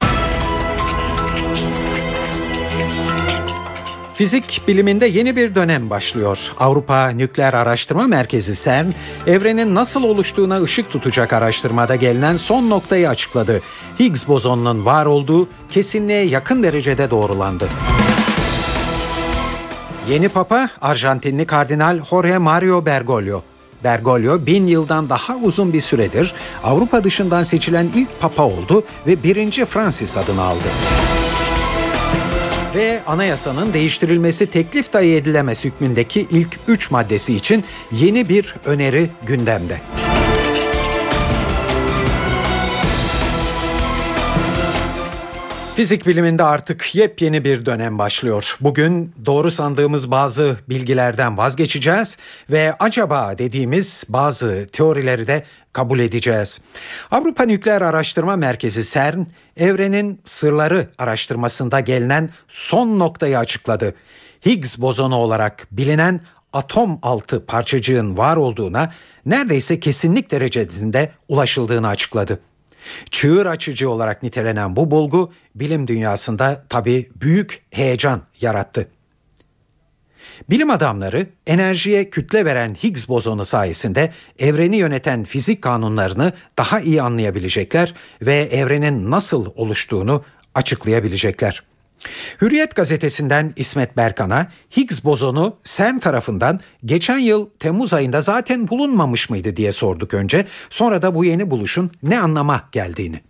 Fizik 4.14 4.62
biliminde 4.68 5.07
yeni 5.07 5.37
bir 5.37 5.55
dönem 5.55 5.91
başlıyor. 5.91 6.39
Avrupa 6.59 7.09
Nükleer 7.09 7.55
Araştırma 7.55 8.07
Merkezi 8.07 8.64
CERN, 8.64 8.95
evrenin 9.26 9.74
nasıl 9.74 10.03
oluştuğuna 10.03 10.62
ışık 10.62 10.91
tutacak 10.91 11.33
araştırmada 11.33 11.97
gelinen 11.97 12.37
son 12.37 12.70
noktayı 12.70 13.09
açıkladı. 13.09 13.62
Higgs 14.01 14.29
bozonunun 14.29 14.85
var 14.85 15.07
olduğu 15.07 15.49
kesinliğe 15.70 16.24
yakın 16.24 16.62
derecede 16.62 17.11
doğrulandı. 17.11 17.68
Yeni 20.09 20.29
Papa 20.29 20.71
Arjantinli 20.81 21.47
Kardinal 21.47 22.05
Jorge 22.11 22.39
Mario 22.39 22.87
Bergoglio. 22.87 23.43
Bergoglio 23.85 24.47
bin 24.47 24.67
yıldan 24.67 25.09
daha 25.09 25.37
uzun 25.37 25.73
bir 25.73 25.81
süredir 25.81 26.35
Avrupa 26.65 27.05
dışından 27.05 27.43
seçilen 27.43 27.89
ilk 27.95 28.21
Papa 28.21 28.43
oldu 28.43 28.85
ve 29.07 29.23
birinci 29.23 29.65
Francis 29.65 30.17
adını 30.17 30.43
aldı. 30.43 30.69
Ve 32.75 33.01
anayasanın 33.07 33.73
değiştirilmesi 33.73 34.47
teklif 34.47 34.93
dahi 34.93 35.15
edilemez 35.15 35.65
hükmündeki 35.65 36.27
ilk 36.31 36.59
üç 36.69 36.91
maddesi 36.91 37.35
için 37.35 37.65
yeni 37.93 38.29
bir 38.29 38.55
öneri 38.65 39.09
gündemde. 39.27 39.81
Fizik 45.79 46.07
biliminde 46.07 46.43
artık 46.43 46.95
yepyeni 46.95 47.45
bir 47.45 47.66
dönem 47.66 47.99
başlıyor. 47.99 48.57
Bugün 48.61 49.14
doğru 49.26 49.51
sandığımız 49.51 50.11
bazı 50.11 50.57
bilgilerden 50.68 51.39
vazgeçeceğiz 51.39 52.18
ve 52.51 52.74
acaba 52.79 53.39
dediğimiz 53.39 54.05
bazı 54.09 54.66
teorileri 54.72 55.26
de 55.26 55.45
kabul 55.72 55.99
edeceğiz. 55.99 56.61
Avrupa 57.11 57.45
Nükleer 57.45 57.83
Araştırma 57.83 58.37
Merkezi 58.37 58.93
CERN, 58.93 59.26
evrenin 59.57 60.20
sırları 60.24 60.89
araştırmasında 60.99 61.81
gelinen 61.81 62.31
son 62.49 62.99
noktayı 62.99 63.39
açıkladı. 63.39 63.95
Higgs 64.47 64.79
bozonu 64.79 65.16
olarak 65.16 65.66
bilinen 65.70 66.20
atom 66.53 66.99
altı 67.03 67.47
parçacığın 67.47 68.16
var 68.16 68.37
olduğuna 68.37 68.93
neredeyse 69.26 69.81
kesinlik 69.81 70.31
derecesinde 70.31 71.12
ulaşıldığını 71.29 71.89
açıkladı. 71.89 72.41
Çığır 73.11 73.47
açıcı 73.47 73.91
olarak 73.91 74.22
nitelenen 74.22 74.76
bu 74.76 74.91
bulgu 74.91 75.32
bilim 75.55 75.86
dünyasında 75.86 76.64
tabii 76.68 77.11
büyük 77.20 77.62
heyecan 77.70 78.22
yarattı. 78.41 78.89
Bilim 80.51 80.70
adamları 80.70 81.26
enerjiye 81.47 82.11
kütle 82.11 82.45
veren 82.45 82.74
Higgs 82.74 83.09
bozonu 83.09 83.45
sayesinde 83.45 84.12
evreni 84.39 84.76
yöneten 84.76 85.24
fizik 85.24 85.62
kanunlarını 85.62 86.32
daha 86.59 86.80
iyi 86.80 87.03
anlayabilecekler 87.03 87.95
ve 88.22 88.34
evrenin 88.34 89.11
nasıl 89.11 89.47
oluştuğunu 89.57 90.24
açıklayabilecekler. 90.55 91.68
Hürriyet 92.43 92.77
gazetesinden 92.77 93.53
İsmet 93.57 93.97
Berkan'a 93.97 94.47
Higgs 94.77 95.05
bozonu 95.05 95.57
CERN 95.65 95.99
tarafından 95.99 96.61
geçen 96.85 97.19
yıl 97.19 97.49
Temmuz 97.59 97.95
ayında 97.95 98.21
zaten 98.21 98.69
bulunmamış 98.69 99.31
mıydı 99.31 99.57
diye 99.57 99.73
sorduk 99.73 100.15
önce. 100.15 100.47
Sonra 100.71 101.03
da 101.03 101.15
bu 101.15 101.25
yeni 101.25 101.51
buluşun 101.51 101.91
ne 102.03 102.21
anlama 102.21 102.69
geldiğini. 102.73 103.21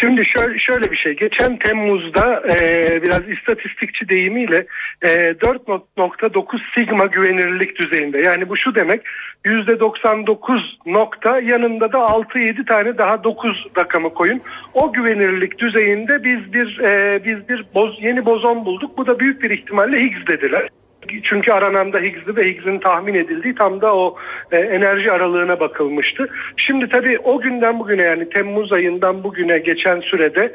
Şimdi 0.00 0.24
şöyle, 0.24 0.58
şöyle 0.58 0.90
bir 0.92 0.96
şey. 0.96 1.16
Geçen 1.16 1.56
Temmuz'da 1.56 2.42
e, 2.48 3.02
biraz 3.02 3.28
istatistikçi 3.28 4.08
deyimiyle 4.08 4.66
e, 5.02 5.08
4.9 5.08 6.60
sigma 6.78 7.06
güvenilirlik 7.06 7.76
düzeyinde. 7.80 8.18
Yani 8.18 8.48
bu 8.48 8.56
şu 8.56 8.74
demek 8.74 9.02
%99 9.44 10.60
nokta 10.86 11.40
yanında 11.40 11.92
da 11.92 11.98
6-7 11.98 12.64
tane 12.64 12.98
daha 12.98 13.24
9 13.24 13.66
rakamı 13.78 14.14
koyun. 14.14 14.40
O 14.74 14.92
güvenilirlik 14.92 15.58
düzeyinde 15.58 16.24
biz 16.24 16.52
bir 16.52 16.78
e, 16.78 17.24
biz 17.24 17.48
bir 17.48 17.64
boz, 17.74 17.98
yeni 18.02 18.26
bozon 18.26 18.64
bulduk. 18.64 18.98
Bu 18.98 19.06
da 19.06 19.18
büyük 19.18 19.42
bir 19.42 19.50
ihtimalle 19.50 20.00
Higgs 20.00 20.26
dediler. 20.28 20.68
Çünkü 21.22 21.52
aranan 21.52 21.92
da 21.92 21.98
Higgs'li 21.98 22.36
ve 22.36 22.42
Higgs'in 22.42 22.78
tahmin 22.78 23.14
edildiği 23.14 23.54
tam 23.54 23.80
da 23.80 23.96
o 23.96 24.16
e, 24.52 24.60
enerji 24.60 25.12
aralığına 25.12 25.60
bakılmıştı. 25.60 26.28
Şimdi 26.56 26.88
tabii 26.88 27.18
o 27.18 27.40
günden 27.40 27.78
bugüne 27.78 28.02
yani 28.02 28.28
Temmuz 28.28 28.72
ayından 28.72 29.24
bugüne 29.24 29.58
geçen 29.58 30.00
sürede 30.00 30.52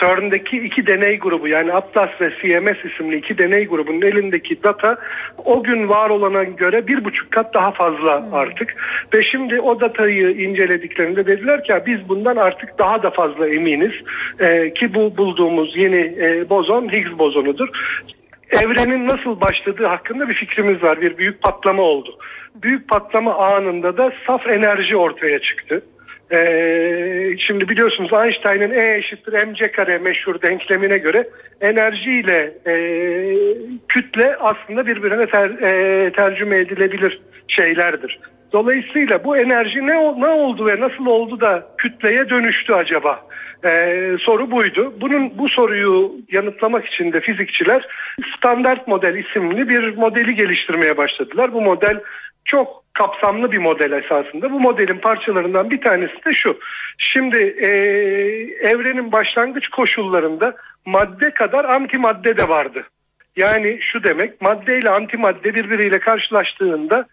CERN'deki 0.00 0.56
iki 0.56 0.86
deney 0.86 1.18
grubu 1.18 1.48
yani 1.48 1.72
Atlas 1.72 2.10
ve 2.20 2.30
CMS 2.30 2.92
isimli 2.92 3.16
iki 3.16 3.38
deney 3.38 3.66
grubunun 3.66 4.02
elindeki 4.02 4.62
data 4.62 4.96
o 5.44 5.62
gün 5.62 5.88
var 5.88 6.10
olana 6.10 6.44
göre 6.44 6.86
bir 6.86 7.04
buçuk 7.04 7.30
kat 7.30 7.54
daha 7.54 7.70
fazla 7.72 8.28
artık. 8.32 8.76
Ve 9.14 9.22
şimdi 9.22 9.60
o 9.60 9.80
datayı 9.80 10.30
incelediklerinde 10.30 11.26
dediler 11.26 11.64
ki 11.64 11.72
"Ya 11.72 11.86
biz 11.86 12.08
bundan 12.08 12.36
artık 12.36 12.78
daha 12.78 13.02
da 13.02 13.10
fazla 13.10 13.48
eminiz 13.48 13.92
Ee, 14.40 14.74
ki 14.74 14.94
bu 14.94 15.16
bulduğumuz 15.16 15.76
yeni 15.76 16.14
e, 16.20 16.48
bozon 16.50 16.92
Higgs 16.92 17.18
bozonudur. 17.18 17.68
Evrenin 18.50 19.08
nasıl 19.08 19.40
başladığı 19.40 19.86
hakkında 19.86 20.28
bir 20.28 20.34
fikrimiz 20.34 20.82
var. 20.82 21.00
Bir 21.00 21.18
büyük 21.18 21.42
patlama 21.42 21.82
oldu. 21.82 22.18
Büyük 22.54 22.88
patlama 22.88 23.34
anında 23.34 23.98
da 23.98 24.12
saf 24.26 24.46
enerji 24.46 24.96
ortaya 24.96 25.38
çıktı. 25.38 25.82
Ee, 26.30 27.30
şimdi 27.38 27.68
biliyorsunuz 27.68 28.10
Einstein'ın 28.12 28.70
E 28.70 28.98
eşittir 28.98 29.46
mc 29.46 29.72
kare 29.72 29.98
meşhur 29.98 30.42
denklemine 30.42 30.98
göre 30.98 31.28
enerjiyle 31.60 32.54
e, 32.66 32.74
kütle 33.88 34.36
aslında 34.40 34.86
birbirine 34.86 35.26
ter, 35.26 35.50
e, 35.50 36.12
tercüme 36.12 36.56
edilebilir 36.56 37.20
şeylerdir. 37.48 38.20
Dolayısıyla 38.52 39.24
bu 39.24 39.36
enerji 39.36 39.86
ne, 39.86 40.20
ne 40.20 40.28
oldu 40.28 40.66
ve 40.66 40.80
nasıl 40.80 41.06
oldu 41.06 41.40
da 41.40 41.66
kütleye 41.78 42.28
dönüştü 42.28 42.72
acaba? 42.72 43.26
Ee, 43.64 44.16
soru 44.20 44.50
buydu. 44.50 44.94
Bunun 45.00 45.38
bu 45.38 45.48
soruyu 45.48 46.12
yanıtlamak 46.32 46.86
için 46.86 47.12
de 47.12 47.20
fizikçiler 47.20 47.86
standart 48.36 48.88
model 48.88 49.14
isimli 49.14 49.68
bir 49.68 49.96
modeli 49.96 50.34
geliştirmeye 50.34 50.96
başladılar. 50.96 51.52
Bu 51.52 51.60
model 51.60 52.00
çok 52.44 52.84
kapsamlı 52.94 53.52
bir 53.52 53.58
model 53.58 53.92
esasında. 53.92 54.52
Bu 54.52 54.60
modelin 54.60 54.98
parçalarından 54.98 55.70
bir 55.70 55.80
tanesi 55.80 56.24
de 56.26 56.32
şu. 56.32 56.58
Şimdi 56.98 57.38
e, 57.38 57.68
evrenin 58.68 59.12
başlangıç 59.12 59.68
koşullarında 59.68 60.56
madde 60.86 61.30
kadar 61.30 61.64
antimadde 61.64 62.36
de 62.36 62.48
vardı. 62.48 62.84
Yani 63.36 63.78
şu 63.80 64.04
demek 64.04 64.40
madde 64.40 64.78
ile 64.78 64.90
antimadde 64.90 65.54
birbiriyle 65.54 65.98
karşılaştığında 65.98 67.06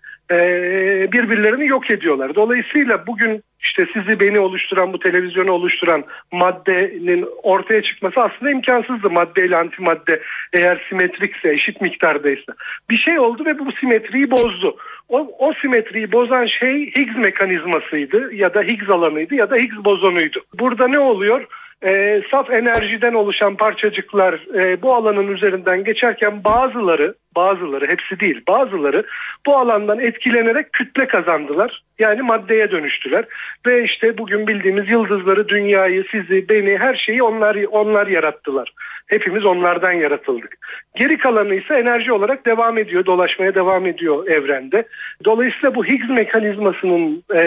birbirlerini 1.13 1.67
yok 1.67 1.91
ediyorlar. 1.91 2.35
Dolayısıyla 2.35 3.07
bugün 3.07 3.43
işte 3.59 3.85
sizi 3.93 4.19
beni 4.19 4.39
oluşturan 4.39 4.93
bu 4.93 4.99
televizyonu 4.99 5.51
oluşturan 5.51 6.03
maddenin 6.31 7.25
ortaya 7.43 7.83
çıkması 7.83 8.21
aslında 8.21 8.51
imkansızdı 8.51 9.09
madde 9.09 9.45
ile 9.45 9.57
antimadde 9.57 10.21
eğer 10.53 10.85
simetrikse 10.89 11.49
eşit 11.53 11.81
miktardaysa. 11.81 12.53
Bir 12.89 12.97
şey 12.97 13.19
oldu 13.19 13.45
ve 13.45 13.59
bu 13.59 13.71
simetriyi 13.71 14.31
bozdu. 14.31 14.77
O, 15.09 15.35
o 15.39 15.53
simetriyi 15.53 16.11
bozan 16.11 16.45
şey 16.45 16.91
Higgs 16.95 17.17
mekanizmasıydı 17.17 18.33
ya 18.33 18.53
da 18.53 18.61
Higgs 18.61 18.89
alanıydı 18.89 19.35
ya 19.35 19.49
da 19.49 19.55
Higgs 19.55 19.85
bozonuydu. 19.85 20.39
Burada 20.59 20.87
ne 20.87 20.99
oluyor? 20.99 21.47
Ee, 21.87 22.21
saf 22.31 22.49
enerjiden 22.49 23.13
oluşan 23.13 23.55
parçacıklar 23.55 24.33
e, 24.33 24.81
bu 24.81 24.95
alanın 24.95 25.27
üzerinden 25.27 25.83
geçerken 25.83 26.43
bazıları 26.43 27.15
bazıları 27.35 27.85
hepsi 27.91 28.19
değil 28.19 28.41
bazıları 28.47 29.03
bu 29.45 29.57
alandan 29.57 29.99
etkilenerek 29.99 30.73
kütle 30.73 31.07
kazandılar. 31.07 31.83
Yani 31.99 32.21
maddeye 32.21 32.71
dönüştüler 32.71 33.25
ve 33.67 33.83
işte 33.83 34.17
bugün 34.17 34.47
bildiğimiz 34.47 34.93
yıldızları, 34.93 35.49
dünyayı, 35.49 36.03
sizi, 36.11 36.49
beni 36.49 36.77
her 36.77 36.95
şeyi 36.95 37.23
onlar 37.23 37.57
onlar 37.71 38.07
yarattılar. 38.07 38.73
Hepimiz 39.11 39.45
onlardan 39.45 39.91
yaratıldık. 39.91 40.57
Geri 40.95 41.17
kalanı 41.17 41.55
ise 41.55 41.73
enerji 41.73 42.13
olarak 42.13 42.45
devam 42.45 42.77
ediyor, 42.77 43.05
dolaşmaya 43.05 43.55
devam 43.55 43.85
ediyor 43.85 44.27
evrende. 44.27 44.87
Dolayısıyla 45.25 45.75
bu 45.75 45.85
Higgs 45.85 46.09
mekanizmasının 46.09 47.23
e, 47.33 47.43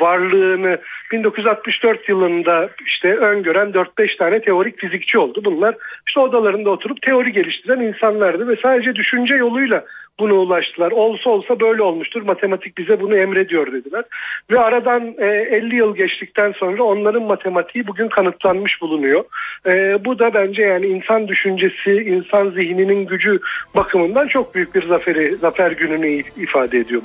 varlığını 0.00 0.78
1964 1.12 2.08
yılında 2.08 2.68
işte 2.86 3.16
öngören 3.16 3.68
4-5 3.68 4.18
tane 4.18 4.40
teorik 4.40 4.78
fizikçi 4.78 5.18
oldu. 5.18 5.42
Bunlar 5.44 5.74
işte 6.08 6.20
odalarında 6.20 6.70
oturup 6.70 7.02
teori 7.02 7.32
geliştiren 7.32 7.80
insanlardı 7.80 8.48
ve 8.48 8.56
sadece 8.62 8.94
düşünce 8.94 9.36
yoluyla 9.36 9.84
buna 10.20 10.34
ulaştılar. 10.34 10.90
Olsa 10.92 11.30
olsa 11.30 11.60
böyle 11.60 11.82
olmuştur. 11.82 12.22
Matematik 12.22 12.78
bize 12.78 13.00
bunu 13.00 13.16
emrediyor 13.16 13.72
dediler. 13.72 14.04
Ve 14.50 14.60
aradan 14.60 15.14
e, 15.18 15.26
50 15.26 15.76
yıl 15.76 15.96
geçtikten 15.96 16.52
sonra 16.52 16.82
onların 16.82 17.22
matematiği 17.22 17.86
bugün 17.86 18.08
kanıtlanmış 18.08 18.80
bulunuyor. 18.80 19.24
E, 19.66 20.04
bu 20.04 20.18
da 20.18 20.34
bence 20.34 20.62
yani 20.62 20.86
insan 20.86 21.28
düşüncesi, 21.28 21.90
insan 21.90 22.50
zihninin 22.50 23.06
gücü 23.06 23.38
bakımından 23.76 24.28
çok 24.28 24.54
büyük 24.54 24.74
bir 24.74 24.86
zaferi, 24.86 25.36
zafer 25.36 25.72
gününü 25.72 26.08
ifade 26.36 26.78
ediyor. 26.78 27.02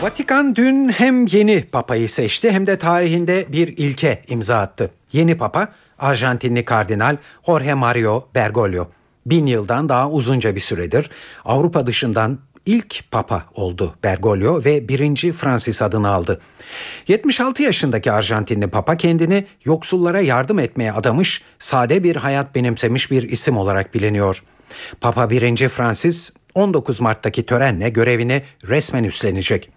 Vatikan 0.00 0.56
dün 0.56 0.88
hem 0.88 1.26
yeni 1.26 1.64
papayı 1.72 2.08
seçti 2.08 2.50
hem 2.50 2.66
de 2.66 2.78
tarihinde 2.78 3.44
bir 3.52 3.68
ilke 3.68 4.22
imza 4.28 4.58
attı. 4.58 4.90
Yeni 5.12 5.38
papa 5.38 5.68
Arjantinli 5.98 6.64
kardinal 6.64 7.16
Jorge 7.46 7.74
Mario 7.74 8.28
Bergoglio. 8.34 8.97
Bin 9.30 9.46
yıldan 9.46 9.88
daha 9.88 10.10
uzunca 10.10 10.54
bir 10.54 10.60
süredir 10.60 11.10
Avrupa 11.44 11.86
dışından 11.86 12.38
ilk 12.66 13.10
papa 13.10 13.44
oldu 13.54 13.94
Bergoglio 14.02 14.64
ve 14.64 14.88
birinci 14.88 15.32
Francis 15.32 15.82
adını 15.82 16.08
aldı. 16.08 16.40
76 17.08 17.62
yaşındaki 17.62 18.12
Arjantinli 18.12 18.66
papa 18.66 18.96
kendini 18.96 19.46
yoksullara 19.64 20.20
yardım 20.20 20.58
etmeye 20.58 20.92
adamış, 20.92 21.42
sade 21.58 22.04
bir 22.04 22.16
hayat 22.16 22.54
benimsemiş 22.54 23.10
bir 23.10 23.22
isim 23.22 23.56
olarak 23.56 23.94
biliniyor. 23.94 24.42
Papa 25.00 25.30
1. 25.30 25.68
Francis 25.68 26.32
19 26.54 27.00
Mart'taki 27.00 27.46
törenle 27.46 27.88
görevini 27.88 28.42
resmen 28.68 29.04
üstlenecek. 29.04 29.70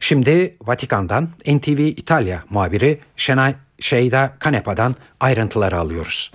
Şimdi 0.00 0.56
Vatikan'dan 0.62 1.28
NTV 1.46 1.78
İtalya 1.78 2.44
muhabiri 2.50 3.00
Şenay 3.16 3.54
Şeyda 3.80 4.36
Kanepa'dan 4.38 4.94
ayrıntıları 5.20 5.78
alıyoruz. 5.78 6.30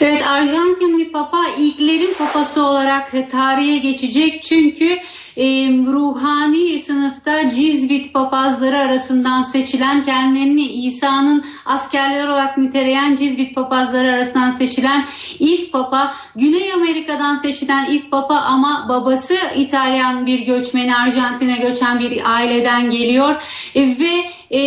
Evet 0.00 0.26
Arjantinli 0.26 1.12
Papa 1.12 1.44
ilklerin 1.58 2.14
papası 2.14 2.64
olarak 2.64 3.12
tarihe 3.30 3.78
geçecek. 3.78 4.42
Çünkü 4.42 4.98
e, 5.36 5.44
ruhani 5.68 6.78
sınıfta 6.78 7.48
Cizvit 7.48 8.14
papazları 8.14 8.78
arasından 8.78 9.42
seçilen 9.42 10.02
kendilerini 10.02 10.66
İsa'nın 10.66 11.44
askerleri 11.64 12.26
olarak 12.26 12.58
niteleyen 12.58 13.14
Cizvit 13.14 13.54
papazları 13.54 14.12
arasından 14.12 14.50
seçilen 14.50 15.06
ilk 15.38 15.72
papa 15.72 16.14
Güney 16.36 16.72
Amerika'dan 16.72 17.36
seçilen 17.36 17.90
ilk 17.90 18.10
papa 18.10 18.34
ama 18.34 18.86
babası 18.88 19.36
İtalyan 19.56 20.26
bir 20.26 20.38
göçmeni 20.38 20.96
Arjantin'e 20.96 21.56
göçen 21.56 22.00
bir 22.00 22.32
aileden 22.34 22.90
geliyor 22.90 23.42
e, 23.74 23.82
ve 23.82 24.30
e, 24.56 24.60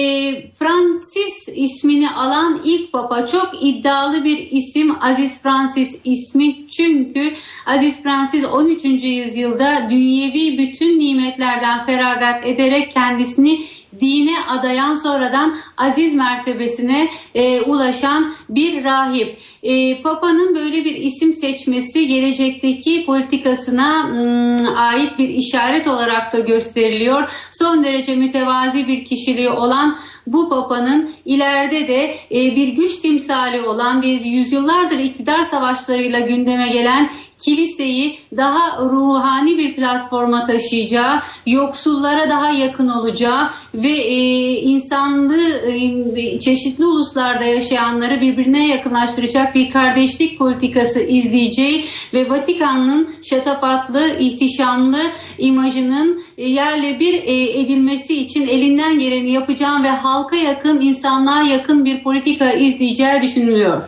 Francis 0.52 1.50
ismini 1.56 2.10
alan 2.10 2.62
ilk 2.66 2.92
papa 2.92 3.28
çok 3.28 3.52
iddialı 3.62 4.24
bir 4.24 4.52
isim 4.52 5.04
Aziz 5.04 5.42
Francis 5.42 6.00
ismi 6.04 6.68
çünkü 6.68 7.34
Aziz 7.66 8.04
Francis 8.04 8.46
13. 8.46 8.86
yüzyılda 9.04 9.88
dünyevi 9.90 10.55
bütün 10.58 11.00
nimetlerden 11.00 11.86
feragat 11.86 12.46
ederek 12.46 12.92
kendisini 12.92 13.66
dine 14.00 14.46
adayan 14.48 14.94
sonradan 14.94 15.58
aziz 15.78 16.14
mertebesine 16.14 17.10
e, 17.36 17.62
ulaşan 17.62 18.34
bir 18.50 18.84
rahip. 18.84 19.40
E, 19.66 20.02
Papa'nın 20.02 20.56
böyle 20.56 20.86
bir 20.86 20.96
isim 20.96 21.34
seçmesi 21.34 22.08
gelecekteki 22.08 23.06
politikasına 23.06 24.04
m, 24.04 24.70
ait 24.76 25.18
bir 25.20 25.30
işaret 25.30 25.88
olarak 25.88 26.34
da 26.34 26.40
gösteriliyor. 26.40 27.30
Son 27.52 27.84
derece 27.84 28.16
mütevazi 28.16 28.88
bir 28.88 29.06
kişiliği 29.06 29.50
olan 29.50 29.98
bu 30.28 30.50
papanın 30.50 31.12
ileride 31.26 31.88
de 31.88 32.16
e, 32.32 32.56
bir 32.56 32.68
güç 32.68 32.98
timsali 32.98 33.62
olan 33.62 34.02
biz 34.02 34.26
yüzyıllardır 34.26 35.00
iktidar 35.00 35.42
savaşlarıyla 35.42 36.20
gündeme 36.20 36.68
gelen 36.68 37.10
kiliseyi 37.38 38.20
daha 38.38 38.80
ruhani 38.80 39.58
bir 39.58 39.76
platforma 39.76 40.46
taşıyacağı, 40.46 41.22
yoksullara 41.48 42.30
daha 42.30 42.50
yakın 42.50 42.88
olacağı 42.88 43.50
ve 43.74 43.92
e, 43.92 44.16
insanlığı 44.54 45.72
e, 46.16 46.40
çeşitli 46.40 46.86
uluslarda 46.86 47.44
yaşayanları 47.44 48.22
birbirine 48.22 48.68
yakınlaştıracak 48.68 49.55
bir 49.56 49.72
kardeşlik 49.72 50.38
politikası 50.38 51.00
izleyeceği 51.00 51.86
ve 52.14 52.30
Vatikan'ın 52.30 53.16
şatafatlı, 53.22 54.18
ihtişamlı 54.20 55.02
imajının 55.38 56.24
e, 56.38 56.50
yerle 56.50 57.00
bir 57.00 57.14
e, 57.14 57.60
edilmesi 57.60 58.22
için 58.22 58.48
elinden 58.48 59.00
geleni 59.00 59.32
yapacağım 59.32 59.84
ve 59.84 59.90
halka 59.90 60.36
yakın, 60.36 60.82
insanlığa 60.82 61.44
yakın 61.44 61.86
bir 61.86 62.04
politika 62.04 62.52
izleyeceği 62.52 63.22
düşünülüyor. 63.22 63.84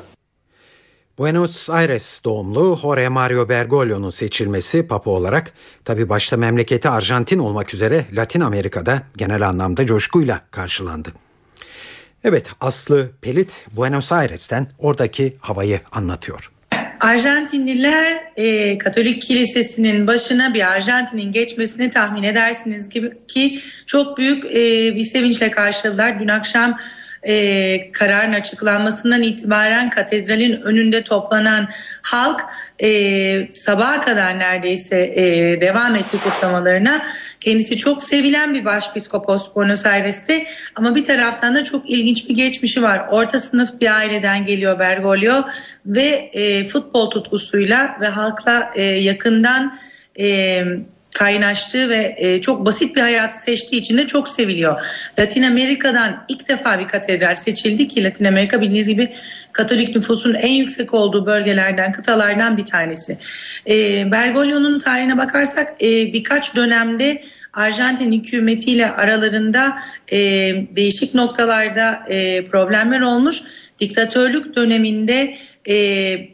Buenos 1.18 1.70
Aires 1.70 2.22
doğumlu 2.26 2.78
Jorge 2.82 3.09
Mario 3.09 3.49
Bergoglio'nun 3.49 4.09
seçilmesi 4.09 4.88
papa 4.88 5.11
olarak 5.11 5.53
tabi 5.86 6.09
başta 6.09 6.38
memleketi 6.38 6.89
Arjantin 6.89 7.39
olmak 7.39 7.74
üzere 7.74 8.05
Latin 8.13 8.41
Amerika'da 8.41 9.03
genel 9.18 9.47
anlamda 9.47 9.86
coşkuyla 9.86 10.41
karşılandı. 10.51 11.27
Evet 12.24 12.47
Aslı 12.61 13.11
Pelit 13.22 13.51
Buenos 13.72 14.11
Aires'ten 14.11 14.68
oradaki 14.80 15.38
havayı 15.39 15.80
anlatıyor. 15.91 16.51
Arjantinliler 16.99 18.24
e, 18.36 18.78
Katolik 18.78 19.22
Kilisesi'nin 19.22 20.07
başına 20.07 20.53
bir 20.53 20.72
Arjantin'in 20.72 21.32
geçmesini 21.32 21.89
tahmin 21.89 22.24
edersiniz 22.24 22.89
gibi 22.89 23.13
ki 23.28 23.59
çok 23.86 24.18
büyük 24.18 24.45
e, 24.45 24.95
bir 24.95 25.03
sevinçle 25.03 25.51
karşıladılar. 25.51 26.20
Dün 26.20 26.28
akşam 26.28 26.78
e, 27.28 27.92
kararın 27.92 28.34
açıklanmasından 28.34 29.22
itibaren 29.22 29.90
katedralin 29.90 30.62
önünde 30.62 31.04
toplanan 31.04 31.70
halk 32.02 32.42
e, 32.80 33.48
sabaha 33.54 34.02
kadar 34.02 34.40
neredeyse 34.40 35.14
e, 35.16 35.62
devam 35.62 35.96
etti 35.96 36.18
kutlamalarına. 36.24 37.06
Kendisi 37.42 37.78
çok 37.78 38.04
sevilen 38.04 38.54
bir 38.54 38.66
başpiskopos 38.66 39.56
Buenos 39.56 39.86
Aires'te 39.86 40.48
ama 40.76 40.96
bir 40.96 41.04
taraftan 41.04 41.56
da 41.56 41.64
çok 41.64 41.90
ilginç 41.90 42.30
bir 42.30 42.36
geçmişi 42.36 42.84
var. 42.84 43.08
Orta 43.12 43.40
sınıf 43.40 43.82
bir 43.82 43.98
aileden 43.98 44.46
geliyor 44.46 44.80
Bergoglio 44.80 45.44
ve 45.86 46.30
e, 46.34 46.64
futbol 46.64 47.10
tutkusuyla 47.10 47.98
ve 48.02 48.08
halkla 48.08 48.72
e, 48.76 48.84
yakından 48.84 49.80
e, 50.20 50.64
kaynaştığı 51.18 51.89
ve 51.89 52.15
e, 52.18 52.41
çok 52.41 52.65
basit 52.65 52.95
bir 52.95 53.01
hayatı 53.01 53.38
seçtiği 53.38 53.82
için 53.82 53.97
de 53.97 54.07
çok 54.07 54.30
seviliyor. 54.30 54.82
Latin 55.20 55.43
Amerika'dan 55.43 56.26
ilk 56.28 56.47
defa 56.47 56.80
bir 56.80 56.88
katedral 56.88 57.36
seçildi 57.36 57.88
ki 57.88 58.03
Latin 58.03 58.26
Amerika 58.26 58.61
bildiğiniz 58.61 58.88
gibi 58.88 59.09
Katolik 59.51 59.95
nüfusun 59.95 60.34
en 60.34 60.53
yüksek 60.53 60.93
olduğu 60.93 61.26
bölgelerden, 61.26 61.91
kıtalardan 61.91 62.57
bir 62.57 62.65
tanesi. 62.65 63.18
E, 63.70 63.76
Bergoglio'nun 64.11 64.80
tarihine 64.80 65.18
bakarsak 65.18 65.74
e, 65.82 66.13
birkaç 66.13 66.55
dönemde 66.55 67.24
Arjantin 67.53 68.11
hükümetiyle 68.11 68.91
aralarında 68.91 69.78
e, 70.11 70.18
değişik 70.76 71.15
noktalarda 71.15 72.03
e, 72.09 72.43
problemler 72.43 73.01
olmuş. 73.01 73.41
Diktatörlük 73.80 74.55
döneminde 74.55 75.36
e, 75.70 75.76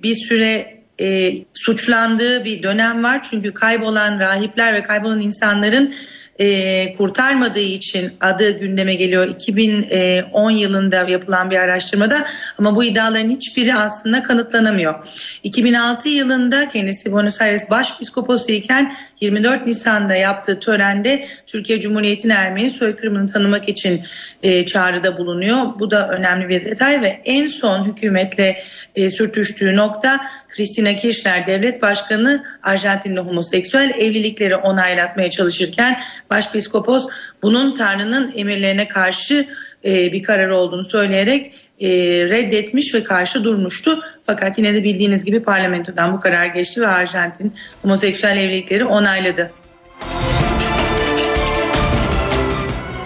bir 0.03 0.15
süre 0.15 0.82
e, 0.99 1.33
suçlandığı 1.53 2.45
bir 2.45 2.63
dönem 2.63 3.03
var. 3.03 3.21
Çünkü 3.21 3.53
kaybolan 3.53 4.19
rahipler 4.19 4.73
ve 4.73 4.81
kaybolan 4.81 5.19
insanların 5.19 5.93
e, 6.39 6.93
kurtarmadığı 6.93 7.59
için 7.59 8.13
adı 8.21 8.59
gündeme 8.59 8.95
geliyor 8.95 9.27
2010 9.27 10.51
yılında 10.51 10.95
yapılan 10.95 11.51
bir 11.51 11.57
araştırmada 11.57 12.25
ama 12.57 12.75
bu 12.75 12.83
iddiaların 12.83 13.29
hiçbiri 13.29 13.75
aslında 13.75 14.23
kanıtlanamıyor. 14.23 14.95
2006 15.43 16.09
yılında 16.09 16.67
kendisi 16.67 17.11
Buenos 17.11 17.41
Aires 17.41 17.69
Başpiskoposu 17.69 18.51
iken 18.51 18.95
24 19.21 19.67
Nisan'da 19.67 20.15
yaptığı 20.15 20.59
törende 20.59 21.27
Türkiye 21.47 21.79
Cumhuriyeti'nin 21.79 22.33
Ermeni 22.33 22.69
soykırımını 22.69 23.27
tanımak 23.27 23.69
için 23.69 24.01
e, 24.43 24.65
çağrıda 24.65 25.17
bulunuyor. 25.17 25.79
Bu 25.79 25.91
da 25.91 26.09
önemli 26.09 26.49
bir 26.49 26.65
detay 26.65 27.01
ve 27.01 27.21
en 27.25 27.47
son 27.47 27.85
hükümetle 27.85 28.57
e, 28.95 29.09
sürtüştüğü 29.09 29.75
nokta 29.75 30.19
Cristina 30.55 30.95
Kirchner 30.95 31.47
devlet 31.47 31.81
başkanı 31.81 32.43
Arjantinli 32.63 33.19
homoseksüel 33.19 33.91
evlilikleri 33.97 34.55
onaylatmaya 34.55 35.29
çalışırken 35.29 36.01
Başpiskopos 36.33 37.07
bunun 37.41 37.73
Tanrı'nın 37.73 38.33
emirlerine 38.35 38.87
karşı 38.87 39.47
e, 39.85 40.11
bir 40.11 40.23
karar 40.23 40.49
olduğunu 40.49 40.83
söyleyerek 40.83 41.53
e, 41.79 41.89
reddetmiş 42.29 42.93
ve 42.93 43.03
karşı 43.03 43.43
durmuştu. 43.43 44.01
Fakat 44.21 44.57
yine 44.57 44.73
de 44.73 44.83
bildiğiniz 44.83 45.25
gibi 45.25 45.43
parlamentodan 45.43 46.13
bu 46.13 46.19
karar 46.19 46.45
geçti 46.45 46.81
ve 46.81 46.87
Arjantin 46.87 47.53
homoseksüel 47.81 48.37
evlilikleri 48.37 48.85
onayladı. 48.85 49.51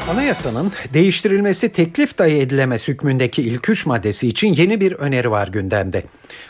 Anayasanın 0.10 0.72
değiştirilmesi 0.93 1.70
teklif 1.70 2.18
dahi 2.18 2.39
edilemez 2.39 2.88
hükmündeki 2.88 3.41
ilk 3.41 3.70
üç 3.70 3.86
maddesi 3.86 4.28
için 4.28 4.53
yeni 4.53 4.82
bir 4.82 4.91
öneri 4.91 5.32
var 5.32 5.47
gündemde. 5.47 6.03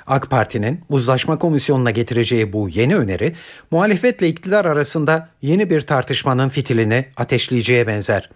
AK 0.08 0.30
Parti'nin 0.30 0.82
uzlaşma 0.90 1.38
komisyonuna 1.38 1.92
getireceği 1.92 2.54
bu 2.54 2.70
yeni 2.70 2.96
öneri 2.96 3.36
muhalefetle 3.72 4.28
iktidar 4.28 4.66
arasında 4.66 5.30
yeni 5.42 5.70
bir 5.70 5.82
tartışmanın 5.82 6.50
fitilini 6.50 7.06
ateşleyeceğe 7.18 7.88
benzer. 7.88 8.30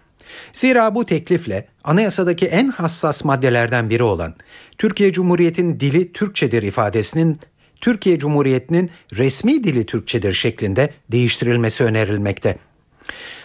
Zira 0.52 0.94
bu 0.94 1.06
teklifle 1.06 1.66
anayasadaki 1.84 2.46
en 2.46 2.68
hassas 2.68 3.24
maddelerden 3.24 3.90
biri 3.90 4.02
olan 4.02 4.34
Türkiye 4.78 5.12
Cumhuriyeti'nin 5.12 5.80
dili 5.80 6.12
Türkçedir 6.12 6.62
ifadesinin 6.62 7.40
Türkiye 7.80 8.18
Cumhuriyeti'nin 8.18 8.90
resmi 9.12 9.64
dili 9.64 9.86
Türkçedir 9.86 10.32
şeklinde 10.32 10.90
değiştirilmesi 11.12 11.84
önerilmekte. 11.84 12.56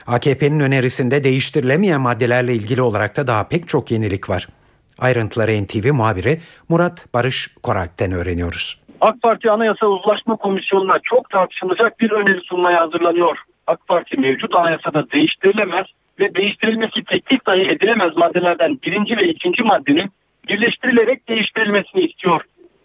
AKP'nin 0.08 0.60
önerisinde 0.60 1.24
değiştirilemeyen 1.24 2.02
maddelerle 2.02 2.54
ilgili 2.54 2.82
olarak 2.82 3.18
da 3.18 3.28
daha 3.28 3.48
pek 3.48 3.68
çok 3.68 3.92
yenilik 3.92 4.30
var. 4.30 4.48
Ayrıntıları 5.00 5.64
NTV 5.64 5.94
muhabiri 5.94 6.40
Murat 6.70 7.14
Barış 7.14 7.56
Koralp'ten 7.64 8.12
öğreniyoruz. 8.12 8.80
AK 9.02 9.22
Parti 9.22 9.52
Anayasa 9.52 9.88
Uzlaşma 9.88 10.36
Komisyonu'na 10.36 11.00
çok 11.04 11.30
tartışılacak 11.30 12.00
bir 12.00 12.12
öneri 12.12 12.42
sunmaya 12.42 12.82
hazırlanıyor. 12.82 13.38
AK 13.68 13.88
Parti 13.88 14.18
mevcut 14.18 14.56
anayasada 14.56 15.12
değiştirilemez 15.12 15.86
ve 16.20 16.36
değiştirilmesi 16.36 17.04
teklif 17.04 17.46
dahi 17.46 17.62
edilemez 17.62 18.18
maddelerden 18.18 18.80
birinci 18.84 19.18
ve 19.18 19.28
ikinci 19.30 19.64
maddenin 19.64 20.12
birleştirilerek 20.50 21.30
değiştirilmesini 21.30 22.02
istiyor. 22.02 22.42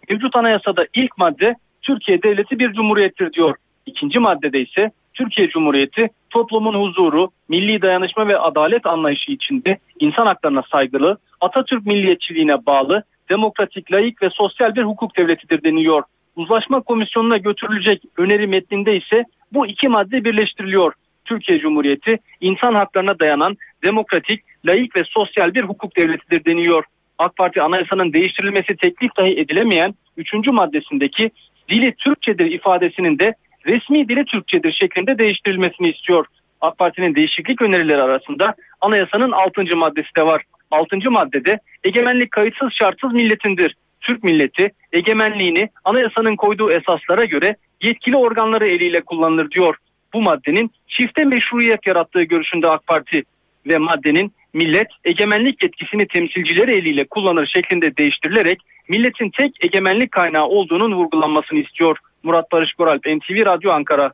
Mevcut 0.09 0.35
anayasada 0.35 0.85
ilk 0.93 1.17
madde 1.17 1.55
Türkiye 1.81 2.23
Devleti 2.23 2.59
bir 2.59 2.73
cumhuriyettir 2.73 3.33
diyor. 3.33 3.55
İkinci 3.85 4.19
maddede 4.19 4.61
ise 4.61 4.91
Türkiye 5.13 5.49
Cumhuriyeti 5.49 6.09
toplumun 6.29 6.73
huzuru, 6.73 7.31
milli 7.49 7.81
dayanışma 7.81 8.27
ve 8.27 8.37
adalet 8.37 8.85
anlayışı 8.85 9.31
içinde 9.31 9.77
insan 9.99 10.25
haklarına 10.25 10.63
saygılı, 10.71 11.17
Atatürk 11.41 11.85
milliyetçiliğine 11.85 12.65
bağlı, 12.65 13.03
demokratik, 13.29 13.91
layık 13.91 14.21
ve 14.21 14.29
sosyal 14.29 14.75
bir 14.75 14.83
hukuk 14.83 15.17
devletidir 15.17 15.63
deniliyor. 15.63 16.03
Uzlaşma 16.35 16.81
komisyonuna 16.81 17.37
götürülecek 17.37 18.03
öneri 18.17 18.47
metninde 18.47 18.97
ise 18.97 19.25
bu 19.51 19.67
iki 19.67 19.87
madde 19.87 20.25
birleştiriliyor. 20.25 20.93
Türkiye 21.25 21.59
Cumhuriyeti 21.59 22.17
insan 22.41 22.73
haklarına 22.73 23.19
dayanan 23.19 23.57
demokratik, 23.83 24.43
layık 24.67 24.95
ve 24.95 25.03
sosyal 25.07 25.53
bir 25.53 25.63
hukuk 25.63 25.97
devletidir 25.97 26.45
deniliyor. 26.45 26.83
AK 27.17 27.35
Parti 27.35 27.61
anayasanın 27.61 28.13
değiştirilmesi 28.13 28.75
teklif 28.75 29.17
dahi 29.17 29.39
edilemeyen 29.39 29.95
3. 30.17 30.33
maddesindeki 30.47 31.31
dili 31.69 31.95
Türkçedir 31.95 32.45
ifadesinin 32.45 33.19
de 33.19 33.35
resmi 33.65 34.09
dili 34.09 34.25
Türkçedir 34.25 34.71
şeklinde 34.71 35.17
değiştirilmesini 35.17 35.89
istiyor. 35.89 36.25
AK 36.61 36.77
Parti'nin 36.77 37.15
değişiklik 37.15 37.61
önerileri 37.61 38.01
arasında 38.01 38.55
anayasanın 38.81 39.31
6. 39.31 39.77
maddesi 39.77 40.15
de 40.17 40.25
var. 40.25 40.43
6. 40.71 41.11
maddede 41.11 41.59
egemenlik 41.83 42.31
kayıtsız 42.31 42.73
şartsız 42.73 43.13
milletindir. 43.13 43.75
Türk 44.01 44.23
milleti 44.23 44.71
egemenliğini 44.91 45.69
anayasanın 45.83 46.35
koyduğu 46.35 46.71
esaslara 46.71 47.23
göre 47.23 47.55
yetkili 47.81 48.17
organları 48.17 48.67
eliyle 48.67 49.01
kullanılır 49.01 49.51
diyor. 49.51 49.75
Bu 50.13 50.21
maddenin 50.21 50.71
çifte 50.87 51.25
meşruiyet 51.25 51.87
yarattığı 51.87 52.23
görüşünde 52.23 52.69
AK 52.69 52.87
Parti 52.87 53.23
ve 53.67 53.77
maddenin 53.77 54.33
millet 54.53 54.87
egemenlik 55.05 55.63
yetkisini 55.63 56.07
temsilcileri 56.07 56.71
eliyle 56.71 57.05
kullanır 57.05 57.45
şeklinde 57.45 57.97
değiştirilerek 57.97 58.59
milletin 58.89 59.29
tek 59.29 59.65
egemenlik 59.65 60.11
kaynağı 60.11 60.45
olduğunun 60.45 60.93
vurgulanmasını 60.93 61.59
istiyor. 61.59 61.97
Murat 62.23 62.51
Barış 62.51 62.73
Goralp, 62.73 63.05
NTV 63.05 63.45
Radyo 63.45 63.71
Ankara. 63.71 64.13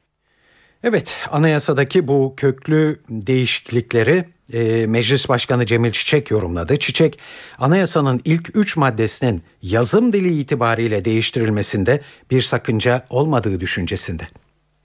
Evet, 0.83 1.17
anayasadaki 1.31 2.07
bu 2.07 2.33
köklü 2.37 2.95
değişiklikleri 3.09 4.25
e, 4.53 4.87
Meclis 4.87 5.29
Başkanı 5.29 5.65
Cemil 5.65 5.91
Çiçek 5.91 6.31
yorumladı. 6.31 6.79
Çiçek, 6.79 7.19
anayasanın 7.59 8.21
ilk 8.25 8.57
üç 8.57 8.77
maddesinin 8.77 9.43
yazım 9.61 10.13
dili 10.13 10.39
itibariyle 10.39 11.05
değiştirilmesinde 11.05 12.01
bir 12.31 12.41
sakınca 12.41 13.05
olmadığı 13.09 13.59
düşüncesinde. 13.59 14.23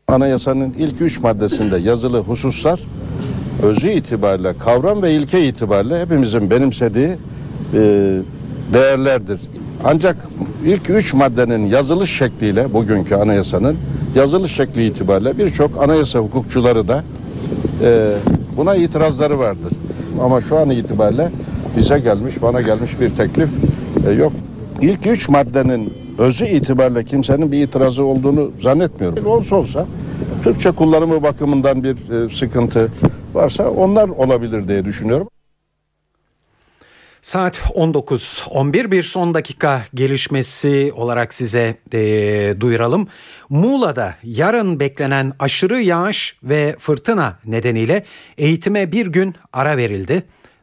Anayasanın 0.08 0.74
ilk 0.78 1.00
üç 1.00 1.20
maddesinde 1.20 1.76
yazılı 1.76 2.18
hususlar 2.18 2.80
özü 3.62 3.90
itibariyle, 3.90 4.58
kavram 4.58 5.02
ve 5.02 5.12
ilke 5.12 5.46
itibariyle 5.46 6.00
hepimizin 6.00 6.50
benimsediği 6.50 7.08
e, 7.74 7.78
değerlerdir. 8.72 9.40
Ancak 9.84 10.16
ilk 10.64 10.90
üç 10.90 11.14
maddenin 11.14 11.66
yazılış 11.66 12.18
şekliyle 12.18 12.74
bugünkü 12.74 13.14
anayasanın 13.14 13.76
yazılış 14.14 14.52
şekli 14.52 14.86
itibariyle 14.86 15.38
birçok 15.38 15.82
anayasa 15.82 16.18
hukukçuları 16.18 16.88
da 16.88 17.04
e, 17.82 18.12
buna 18.56 18.76
itirazları 18.76 19.38
vardır. 19.38 19.72
Ama 20.22 20.40
şu 20.40 20.58
an 20.58 20.70
itibariyle 20.70 21.30
bize 21.76 21.98
gelmiş, 21.98 22.42
bana 22.42 22.60
gelmiş 22.60 23.00
bir 23.00 23.10
teklif 23.10 23.48
e, 24.08 24.10
yok. 24.10 24.32
İlk 24.80 25.06
üç 25.06 25.28
maddenin 25.28 25.92
özü 26.18 26.46
itibariyle 26.46 27.04
kimsenin 27.04 27.52
bir 27.52 27.62
itirazı 27.62 28.04
olduğunu 28.04 28.50
zannetmiyorum. 28.62 29.26
Olsa 29.26 29.56
olsa 29.56 29.86
Türkçe 30.44 30.70
kullanımı 30.70 31.22
bakımından 31.22 31.84
bir 31.84 31.96
e, 32.24 32.34
sıkıntı 32.34 32.88
varsa 33.34 33.70
onlar 33.70 34.08
olabilir 34.08 34.68
diye 34.68 34.84
düşünüyorum. 34.84 35.28
Saat 37.24 37.56
19.11 37.58 38.90
bir 38.90 39.02
son 39.02 39.34
dakika 39.34 39.82
gelişmesi 39.94 40.92
olarak 40.96 41.34
size 41.34 41.76
e, 41.92 42.54
duyuralım. 42.60 43.08
Muğla'da 43.48 44.14
yarın 44.22 44.80
beklenen 44.80 45.32
aşırı 45.38 45.80
yağış 45.80 46.36
ve 46.42 46.76
fırtına 46.78 47.38
nedeniyle 47.46 48.04
eğitime 48.38 48.92
bir 48.92 49.06
gün 49.06 49.34
ara 49.52 49.76
verildi. 49.76 50.22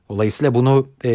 Dolayısıyla 0.09 0.53
bunu 0.53 0.87
e, 1.05 1.11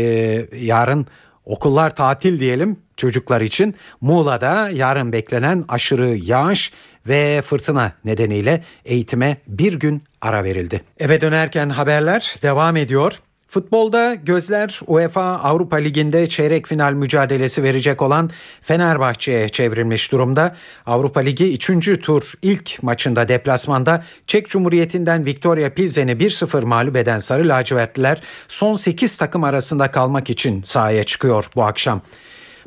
yarın 0.57 1.07
okullar 1.45 1.97
tatil 1.97 2.41
diyelim 2.41 2.77
çocuklar 2.97 3.41
için. 3.41 3.75
Muğla'da 4.01 4.71
yarın 4.71 5.13
beklenen 5.13 5.65
aşırı 5.69 6.17
yağış 6.17 6.73
ve 7.09 7.43
fırtına 7.43 7.93
nedeniyle 8.05 8.65
eğitime 8.85 9.37
bir 9.47 9.73
gün 9.73 10.03
ara 10.21 10.45
verildi. 10.45 10.81
Eve 10.99 11.21
dönerken 11.21 11.69
haberler 11.69 12.37
devam 12.43 12.77
ediyor. 12.77 13.21
Futbolda 13.57 14.15
gözler 14.15 14.81
UEFA 14.87 15.23
Avrupa 15.23 15.77
Ligi'nde 15.77 16.29
çeyrek 16.29 16.67
final 16.67 16.93
mücadelesi 16.93 17.63
verecek 17.63 18.03
olan 18.03 18.31
Fenerbahçe'ye 18.61 19.49
çevrilmiş 19.49 20.13
durumda. 20.13 20.57
Avrupa 20.87 21.21
Ligi 21.21 21.55
3. 21.55 22.03
tur 22.03 22.33
ilk 22.43 22.83
maçında 22.83 23.29
deplasmanda 23.29 24.05
Çek 24.27 24.49
Cumhuriyeti'nden 24.49 25.27
Victoria 25.27 25.71
Pilsen'i 25.71 26.13
1-0 26.13 26.65
mağlup 26.65 26.97
eden 26.97 27.19
Sarı 27.19 27.49
Lacivertliler 27.49 28.23
son 28.49 28.75
8 28.75 29.19
takım 29.19 29.45
arasında 29.45 29.91
kalmak 29.91 30.31
için 30.31 30.63
sahaya 30.63 31.05
çıkıyor 31.05 31.51
bu 31.55 31.63
akşam. 31.63 32.01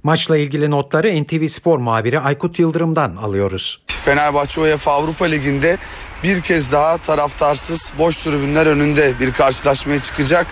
Maçla 0.04 0.38
ilgili 0.38 0.72
notları 0.72 1.24
NTV 1.24 1.48
Spor 1.48 1.80
muhabiri 1.80 2.20
Aykut 2.20 2.60
Yıldırım'dan 2.60 3.16
alıyoruz. 3.16 3.82
Fenerbahçe 4.06 4.62
UEFA 4.62 4.92
Avrupa 4.92 5.26
Ligi'nde 5.26 5.78
bir 6.24 6.42
kez 6.42 6.72
daha 6.72 6.98
taraftarsız 6.98 7.94
boş 7.98 8.18
tribünler 8.18 8.66
önünde 8.66 9.20
bir 9.20 9.34
karşılaşmaya 9.34 10.02
çıkacak. 10.02 10.48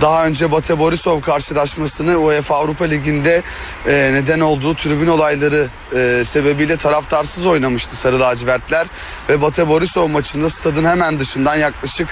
Daha 0.00 0.26
önce 0.26 0.52
Bate 0.52 0.78
Borisov 0.78 1.20
karşılaşmasını 1.20 2.16
UEFA 2.16 2.56
Avrupa 2.56 2.84
Ligi'nde 2.84 3.42
e, 3.86 4.10
neden 4.12 4.40
olduğu 4.40 4.74
tribün 4.74 5.06
olayları 5.06 5.68
e, 5.96 6.24
sebebiyle 6.24 6.76
taraftarsız 6.76 7.46
oynamıştı 7.46 7.96
Sarı 7.96 8.20
Lacivertler. 8.20 8.86
Ve 9.28 9.42
Bate 9.42 9.68
Borisov 9.68 10.08
maçında 10.08 10.50
stadın 10.50 10.84
hemen 10.84 11.18
dışından 11.18 11.56
yaklaşık 11.56 12.08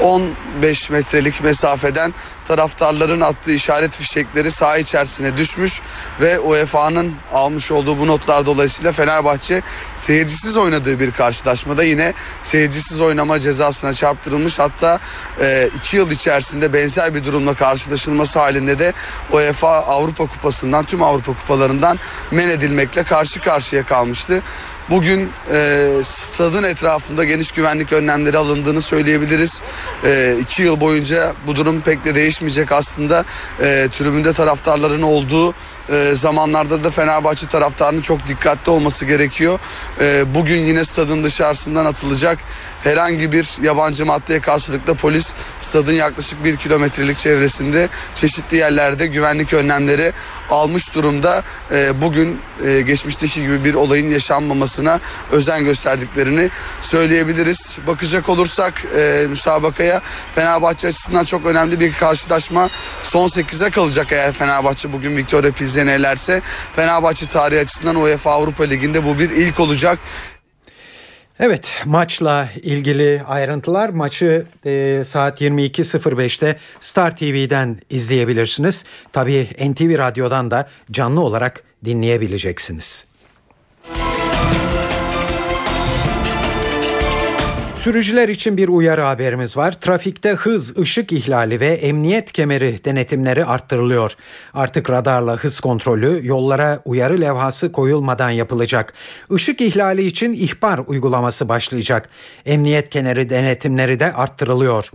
15 0.00 0.90
metrelik 0.90 1.44
mesafeden 1.44 2.14
taraftarların 2.48 3.20
attığı 3.20 3.52
işaret 3.52 3.96
fişekleri 3.96 4.50
saha 4.50 4.78
içerisine 4.78 5.36
düşmüş 5.36 5.80
ve 6.20 6.40
UEFA'nın 6.40 7.14
almış 7.32 7.70
olduğu 7.70 7.98
bu 7.98 8.06
notlar 8.06 8.46
dolayısıyla 8.46 8.92
Fenerbahçe 8.92 9.62
seyircisiz 9.96 10.56
oynadığı 10.56 11.00
bir 11.00 11.10
karşılaşmada 11.10 11.84
yine 11.84 12.14
seyircisiz 12.42 13.00
oynama 13.00 13.40
cezasına 13.40 13.94
çarptırılmış. 13.94 14.58
Hatta 14.58 15.00
e, 15.40 15.68
iki 15.76 15.96
yıl 15.96 16.10
içerisinde 16.10 16.72
benzer 16.72 17.14
bir 17.14 17.24
durumla 17.24 17.54
karşılaşılması 17.54 18.38
halinde 18.38 18.78
de 18.78 18.92
UEFA 19.32 19.68
Avrupa 19.68 20.26
Kupası'ndan 20.26 20.84
tüm 20.84 21.02
Avrupa 21.02 21.32
Kupalarından 21.32 21.98
men 22.30 22.48
edilmekle 22.48 23.02
karşı 23.02 23.40
karşıya 23.40 23.86
kalmıştı. 23.86 24.42
Bugün 24.90 25.30
e, 25.52 25.88
stadın 26.04 26.62
etrafında 26.62 27.24
geniş 27.24 27.52
güvenlik 27.52 27.92
önlemleri 27.92 28.38
alındığını 28.38 28.82
söyleyebiliriz. 28.82 29.62
E, 30.04 30.36
iki 30.40 30.62
yıl 30.62 30.80
boyunca 30.80 31.34
bu 31.46 31.56
durum 31.56 31.80
pek 31.80 32.04
de 32.04 32.14
değişmeyecek 32.14 32.72
aslında. 32.72 33.24
E, 33.60 33.88
tribünde 33.92 34.32
taraftarların 34.32 35.02
olduğu 35.02 35.54
e, 35.88 36.14
zamanlarda 36.14 36.84
da 36.84 36.90
Fenerbahçe 36.90 37.46
taraftarının 37.46 38.00
çok 38.00 38.26
dikkatli 38.26 38.70
olması 38.70 39.06
gerekiyor. 39.06 39.58
E, 40.00 40.34
bugün 40.34 40.60
yine 40.60 40.84
stadın 40.84 41.24
dışarısından 41.24 41.84
atılacak 41.84 42.38
herhangi 42.82 43.32
bir 43.32 43.62
yabancı 43.62 44.06
maddeye 44.06 44.40
karşılıklı 44.40 44.94
polis 44.94 45.32
stadın 45.58 45.92
yaklaşık 45.92 46.44
bir 46.44 46.56
kilometrelik 46.56 47.18
çevresinde 47.18 47.88
çeşitli 48.14 48.56
yerlerde 48.56 49.06
güvenlik 49.06 49.54
önlemleri 49.54 50.12
almış 50.50 50.94
durumda. 50.94 51.42
E, 51.70 52.00
bugün 52.00 52.40
e, 52.66 52.80
geçmişteki 52.80 53.42
gibi 53.42 53.64
bir 53.64 53.74
olayın 53.74 54.10
yaşanmamasına 54.10 55.00
özen 55.30 55.64
gösterdiklerini 55.64 56.50
söyleyebiliriz. 56.80 57.78
Bakacak 57.86 58.28
olursak 58.28 58.84
e, 58.98 59.26
müsabakaya 59.28 60.02
Fenerbahçe 60.34 60.88
açısından 60.88 61.24
çok 61.24 61.46
önemli 61.46 61.80
bir 61.80 61.92
karşılaşma. 61.92 62.68
Son 63.02 63.28
8'e 63.28 63.70
kalacak 63.70 64.06
eğer 64.10 64.32
Fenerbahçe 64.32 64.92
bugün 64.92 65.16
Victoria 65.16 65.52
Pilsen'i 65.52 65.90
elerse. 65.90 66.40
Fenerbahçe 66.76 67.26
tarihi 67.26 67.60
açısından 67.60 67.96
UEFA 67.96 68.30
Avrupa 68.30 68.64
Ligi'nde 68.64 69.04
bu 69.04 69.18
bir 69.18 69.30
ilk 69.30 69.60
olacak. 69.60 69.98
Evet 71.44 71.82
maçla 71.86 72.48
ilgili 72.62 73.22
ayrıntılar 73.26 73.88
maçı 73.88 74.46
e, 74.66 75.02
saat 75.06 75.40
22.05'te 75.40 76.56
Star 76.80 77.16
TV'den 77.16 77.78
izleyebilirsiniz. 77.90 78.84
Tabii 79.12 79.48
NTV 79.70 79.98
Radyo'dan 79.98 80.50
da 80.50 80.68
canlı 80.90 81.20
olarak 81.20 81.62
dinleyebileceksiniz. 81.84 83.11
Sürücüler 87.82 88.28
için 88.28 88.56
bir 88.56 88.68
uyarı 88.68 89.00
haberimiz 89.00 89.56
var. 89.56 89.72
Trafikte 89.72 90.30
hız, 90.30 90.78
ışık 90.78 91.12
ihlali 91.12 91.60
ve 91.60 91.66
emniyet 91.66 92.32
kemeri 92.32 92.84
denetimleri 92.84 93.44
arttırılıyor. 93.44 94.12
Artık 94.54 94.90
radarla 94.90 95.36
hız 95.36 95.60
kontrolü 95.60 96.20
yollara 96.22 96.82
uyarı 96.84 97.20
levhası 97.20 97.72
koyulmadan 97.72 98.30
yapılacak. 98.30 98.92
Işık 99.30 99.60
ihlali 99.60 100.04
için 100.04 100.32
ihbar 100.32 100.80
uygulaması 100.86 101.48
başlayacak. 101.48 102.08
Emniyet 102.46 102.90
kemeri 102.90 103.30
denetimleri 103.30 104.00
de 104.00 104.12
arttırılıyor. 104.12 104.90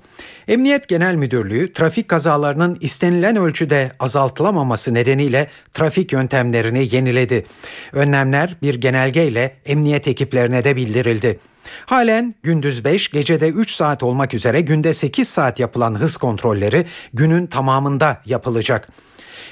Emniyet 0.47 0.87
Genel 0.87 1.15
Müdürlüğü 1.15 1.73
trafik 1.73 2.07
kazalarının 2.07 2.77
istenilen 2.81 3.35
ölçüde 3.35 3.91
azaltılamaması 3.99 4.93
nedeniyle 4.93 5.47
trafik 5.73 6.11
yöntemlerini 6.11 6.95
yeniledi. 6.95 7.45
Önlemler 7.93 8.55
bir 8.61 8.75
genelgeyle 8.75 9.55
emniyet 9.65 10.07
ekiplerine 10.07 10.63
de 10.63 10.75
bildirildi. 10.75 11.39
Halen 11.85 12.35
gündüz 12.43 12.85
5, 12.85 13.09
gecede 13.09 13.49
3 13.49 13.71
saat 13.71 14.03
olmak 14.03 14.33
üzere 14.33 14.61
günde 14.61 14.93
8 14.93 15.29
saat 15.29 15.59
yapılan 15.59 15.99
hız 15.99 16.17
kontrolleri 16.17 16.85
günün 17.13 17.47
tamamında 17.47 18.21
yapılacak. 18.25 18.87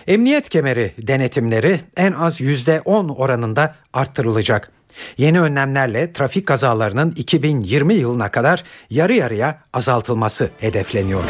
Emniyet 0.08 0.50
kemeri 0.50 0.92
denetimleri 0.98 1.80
en 1.98 2.12
az 2.12 2.42
%10 2.42 3.16
oranında 3.16 3.76
arttırılacak. 3.94 4.72
Yeni 5.18 5.42
önlemlerle 5.42 6.14
trafik 6.14 6.48
kazalarının 6.48 7.12
2020 7.12 7.94
yılına 7.94 8.32
kadar 8.32 8.64
yarı 8.90 9.14
yarıya 9.14 9.60
azaltılması 9.74 10.50
hedefleniyor. 10.60 11.24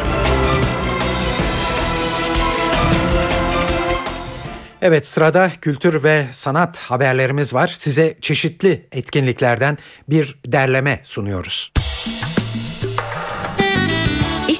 Evet 4.82 5.06
sırada 5.06 5.52
kültür 5.62 6.04
ve 6.04 6.26
sanat 6.32 6.78
haberlerimiz 6.78 7.54
var. 7.54 7.76
Size 7.78 8.18
çeşitli 8.22 8.88
etkinliklerden 8.92 9.78
bir 10.10 10.40
derleme 10.46 11.00
sunuyoruz. 11.04 11.72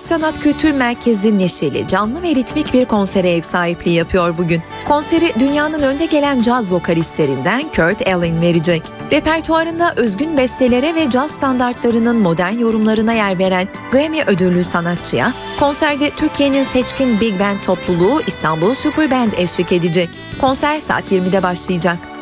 Sanat 0.06 0.40
Kültür 0.40 0.72
Merkezi 0.72 1.40
neşeli, 1.40 1.88
canlı 1.88 2.22
ve 2.22 2.36
ritmik 2.36 2.74
bir 2.74 2.86
konsere 2.86 3.30
ev 3.30 3.42
sahipliği 3.42 3.94
yapıyor 3.96 4.38
bugün. 4.38 4.62
Konseri 4.88 5.34
dünyanın 5.40 5.82
önde 5.82 6.06
gelen 6.06 6.42
caz 6.42 6.72
vokalistlerinden 6.72 7.62
Kurt 7.62 8.08
Allen 8.08 8.42
verecek. 8.42 8.84
Repertuarında 9.12 9.94
özgün 9.96 10.38
bestelere 10.38 10.96
ve 10.96 11.10
caz 11.10 11.32
standartlarının 11.32 12.16
modern 12.16 12.58
yorumlarına 12.58 13.14
yer 13.14 13.40
veren 13.40 13.68
Grammy 13.92 14.24
ödüllü 14.28 14.64
sanatçıya 14.64 15.34
konserde 15.60 16.10
Türkiye'nin 16.10 16.64
seçkin 16.64 17.22
Big 17.22 17.40
Band 17.40 17.58
topluluğu 17.66 18.22
İstanbul 18.28 18.74
Super 18.74 19.12
Band 19.12 19.32
eşlik 19.38 19.72
edecek. 19.72 20.10
Konser 20.42 20.80
saat 20.80 21.12
20'de 21.12 21.44
başlayacak. 21.44 22.15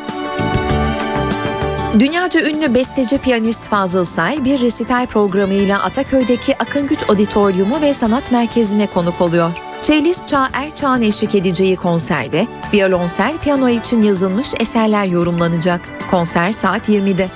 Dünyaca 2.00 2.40
ünlü 2.40 2.74
besteci 2.74 3.18
piyanist 3.18 3.62
Fazıl 3.62 4.04
Say 4.04 4.44
bir 4.44 4.60
resital 4.60 5.06
programıyla 5.06 5.82
Ataköy'deki 5.82 6.58
Akın 6.58 6.86
Güç 6.86 7.08
Auditoriumu 7.08 7.80
ve 7.80 7.94
Sanat 7.94 8.32
Merkezi'ne 8.32 8.86
konuk 8.86 9.20
oluyor. 9.20 9.50
Çeyiz 9.82 10.26
Çağ 10.26 10.48
Erçağ'ın 10.52 11.02
eşlik 11.02 11.34
edeceği 11.34 11.76
konserde 11.76 12.46
violonsel 12.72 13.38
piyano 13.38 13.68
için 13.68 14.02
yazılmış 14.02 14.48
eserler 14.60 15.04
yorumlanacak. 15.04 15.80
Konser 16.10 16.52
saat 16.52 16.88
20'de. 16.88 17.28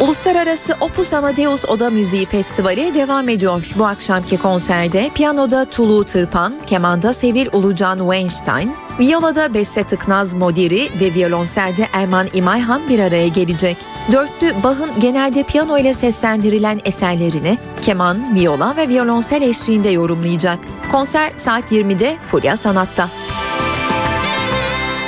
Uluslararası 0.00 0.76
Opus 0.80 1.12
Amadeus 1.12 1.64
Oda 1.64 1.90
Müziği 1.90 2.26
Festivali 2.26 2.94
devam 2.94 3.28
ediyor. 3.28 3.72
Bu 3.76 3.86
akşamki 3.86 4.36
konserde 4.36 5.10
piyanoda 5.14 5.64
Tulu 5.64 6.04
Tırpan, 6.04 6.54
kemanda 6.66 7.12
Sevil 7.12 7.46
Ulucan 7.52 7.98
Weinstein, 7.98 8.74
viyolada 8.98 9.54
Beste 9.54 9.84
Tıknaz 9.84 10.34
Modiri 10.34 10.88
ve 11.00 11.14
violonselde 11.14 11.86
Erman 11.92 12.28
İmayhan 12.32 12.88
bir 12.88 12.98
araya 12.98 13.28
gelecek. 13.28 13.76
Dörtlü 14.12 14.54
Bach'ın 14.64 15.00
genelde 15.00 15.42
piyano 15.42 15.78
ile 15.78 15.92
seslendirilen 15.92 16.80
eserlerini 16.84 17.58
keman, 17.82 18.36
viola 18.36 18.76
ve 18.76 18.88
violonsel 18.88 19.42
eşliğinde 19.42 19.88
yorumlayacak. 19.88 20.58
Konser 20.92 21.32
saat 21.36 21.72
20'de 21.72 22.16
Fulya 22.22 22.56
Sanat'ta. 22.56 23.08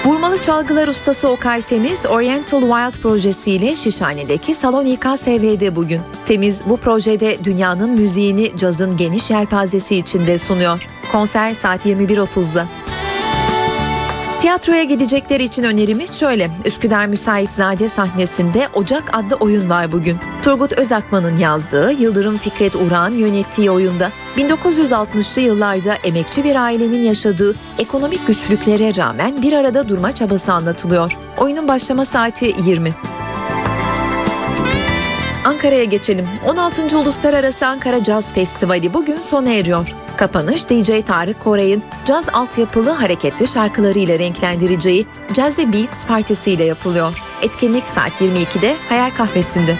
Vurmalı 0.04 0.42
çalgılar 0.42 0.88
ustası 0.88 1.28
Okay 1.28 1.62
Temiz, 1.62 2.06
Oriental 2.06 2.60
Wild 2.60 3.02
projesiyle 3.02 3.76
Şişhane'deki 3.76 4.54
Salon 4.54 4.84
İKSV'de 4.84 5.76
bugün. 5.76 6.00
Temiz 6.24 6.60
bu 6.66 6.76
projede 6.76 7.44
dünyanın 7.44 7.90
müziğini 7.90 8.56
cazın 8.56 8.96
geniş 8.96 9.30
yelpazesi 9.30 9.96
içinde 9.96 10.38
sunuyor. 10.38 10.86
Konser 11.12 11.54
saat 11.54 11.86
21.30'da. 11.86 12.66
Tiyatroya 14.44 14.84
gidecekler 14.84 15.40
için 15.40 15.62
önerimiz 15.62 16.18
şöyle. 16.18 16.50
Üsküdar 16.64 17.06
Müsaitzade 17.06 17.88
sahnesinde 17.88 18.68
Ocak 18.74 19.10
adlı 19.12 19.36
oyun 19.36 19.70
var 19.70 19.92
bugün. 19.92 20.18
Turgut 20.42 20.72
Özakman'ın 20.72 21.38
yazdığı, 21.38 21.92
Yıldırım 21.92 22.36
Fikret 22.36 22.76
Uğran 22.76 23.14
yönettiği 23.14 23.70
oyunda 23.70 24.10
1960'lı 24.36 25.40
yıllarda 25.40 25.94
emekçi 25.94 26.44
bir 26.44 26.56
ailenin 26.56 27.02
yaşadığı 27.02 27.54
ekonomik 27.78 28.26
güçlüklere 28.26 28.96
rağmen 28.96 29.42
bir 29.42 29.52
arada 29.52 29.88
durma 29.88 30.12
çabası 30.12 30.52
anlatılıyor. 30.52 31.16
Oyunun 31.38 31.68
başlama 31.68 32.04
saati 32.04 32.54
20. 32.64 32.90
Ankara'ya 35.44 35.84
geçelim. 35.84 36.28
16. 36.46 36.98
Uluslararası 36.98 37.66
Ankara 37.66 38.04
Caz 38.04 38.34
Festivali 38.34 38.94
bugün 38.94 39.16
sona 39.16 39.50
eriyor. 39.50 40.03
Kapanış 40.16 40.70
DJ 40.70 40.90
Tarık 41.06 41.44
Koray'ın 41.44 41.82
caz 42.06 42.28
altyapılı 42.28 42.90
hareketli 42.90 43.46
şarkılarıyla 43.46 44.18
renklendireceği 44.18 45.06
Jazzy 45.36 45.62
Beats 45.62 46.06
partisiyle 46.06 46.64
yapılıyor. 46.64 47.18
Etkinlik 47.42 47.88
saat 47.88 48.12
22'de 48.20 48.76
Hayal 48.88 49.10
Kahvesi'nde. 49.10 49.76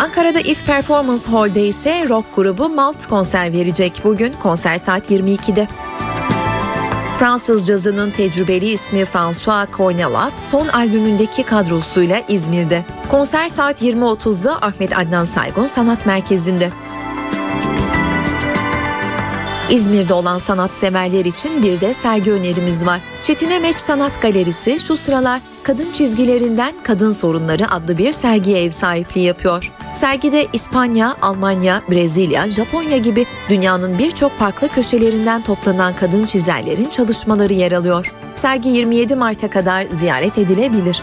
Ankara'da 0.00 0.40
If 0.40 0.66
Performance 0.66 1.30
Hall'de 1.30 1.66
ise 1.66 2.08
rock 2.08 2.24
grubu 2.36 2.68
Malt 2.68 3.06
konser 3.06 3.52
verecek. 3.52 4.00
Bugün 4.04 4.32
konser 4.32 4.78
saat 4.78 5.10
22'de. 5.10 5.68
Fransız 7.18 7.66
cazının 7.66 8.10
tecrübeli 8.10 8.66
ismi 8.68 9.04
François 9.04 9.68
Cornelap 9.76 10.32
son 10.36 10.68
albümündeki 10.68 11.42
kadrosuyla 11.42 12.22
İzmir'de. 12.28 12.84
Konser 13.10 13.48
saat 13.48 13.82
20.30'da 13.82 14.56
Ahmet 14.62 14.98
Adnan 14.98 15.24
Saygun 15.24 15.66
Sanat 15.66 16.06
Merkezi'nde. 16.06 16.70
İzmir'de 19.70 20.14
olan 20.14 20.38
sanatseverler 20.38 21.24
için 21.24 21.62
bir 21.62 21.80
de 21.80 21.94
sergi 21.94 22.32
önerimiz 22.32 22.86
var. 22.86 23.00
Çetin 23.22 23.50
Emeç 23.50 23.76
Sanat 23.76 24.22
Galerisi 24.22 24.80
şu 24.80 24.96
sıralar 24.96 25.40
kadın 25.62 25.92
çizgilerinden 25.92 26.74
kadın 26.82 27.12
sorunları 27.12 27.70
adlı 27.70 27.98
bir 27.98 28.12
sergiye 28.12 28.64
ev 28.64 28.70
sahipliği 28.70 29.26
yapıyor. 29.26 29.72
Sergide 29.94 30.46
İspanya, 30.52 31.16
Almanya, 31.22 31.82
Brezilya, 31.90 32.48
Japonya 32.48 32.96
gibi 32.96 33.26
dünyanın 33.48 33.98
birçok 33.98 34.32
farklı 34.32 34.68
köşelerinden 34.68 35.42
toplanan 35.42 35.92
kadın 35.96 36.26
çizerlerin 36.26 36.88
çalışmaları 36.90 37.52
yer 37.52 37.72
alıyor. 37.72 38.14
Sergi 38.34 38.68
27 38.68 39.16
Mart'a 39.16 39.50
kadar 39.50 39.86
ziyaret 39.86 40.38
edilebilir. 40.38 41.02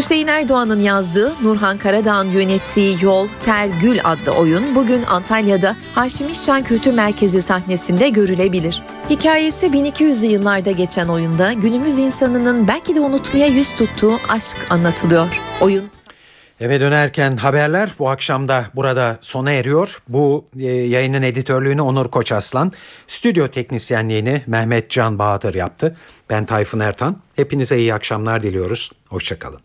Hüseyin 0.00 0.26
Erdoğan'ın 0.26 0.80
yazdığı, 0.80 1.32
Nurhan 1.42 1.78
Karadağ'ın 1.78 2.28
yönettiği 2.28 2.98
Yol, 3.02 3.28
Ter, 3.44 3.66
Gül 3.66 3.98
adlı 4.04 4.32
oyun 4.32 4.74
bugün 4.74 5.02
Antalya'da 5.02 5.76
Haşim 5.94 6.28
İşcan 6.28 6.62
Kültür 6.62 6.92
Merkezi 6.92 7.42
sahnesinde 7.42 8.08
görülebilir. 8.08 8.82
Hikayesi 9.10 9.66
1200'lü 9.66 10.26
yıllarda 10.26 10.70
geçen 10.70 11.08
oyunda 11.08 11.52
günümüz 11.52 11.98
insanının 11.98 12.68
belki 12.68 12.94
de 12.94 13.00
unutmaya 13.00 13.46
yüz 13.46 13.68
tuttuğu 13.76 14.12
aşk 14.28 14.56
anlatılıyor. 14.70 15.40
Oyun 15.60 15.84
Eve 16.60 16.80
dönerken 16.80 17.36
haberler 17.36 17.90
bu 17.98 18.08
akşam 18.08 18.48
da 18.48 18.64
burada 18.74 19.18
sona 19.20 19.50
eriyor. 19.50 20.02
Bu 20.08 20.44
e, 20.60 20.66
yayının 20.66 21.22
editörlüğünü 21.22 21.82
Onur 21.82 22.10
Koçaslan, 22.10 22.72
stüdyo 23.06 23.48
teknisyenliğini 23.48 24.42
Mehmet 24.46 24.90
Can 24.90 25.18
Bahadır 25.18 25.54
yaptı. 25.54 25.96
Ben 26.30 26.46
Tayfun 26.46 26.80
Ertan. 26.80 27.16
Hepinize 27.36 27.78
iyi 27.78 27.94
akşamlar 27.94 28.42
diliyoruz. 28.42 28.90
Hoşçakalın. 29.08 29.58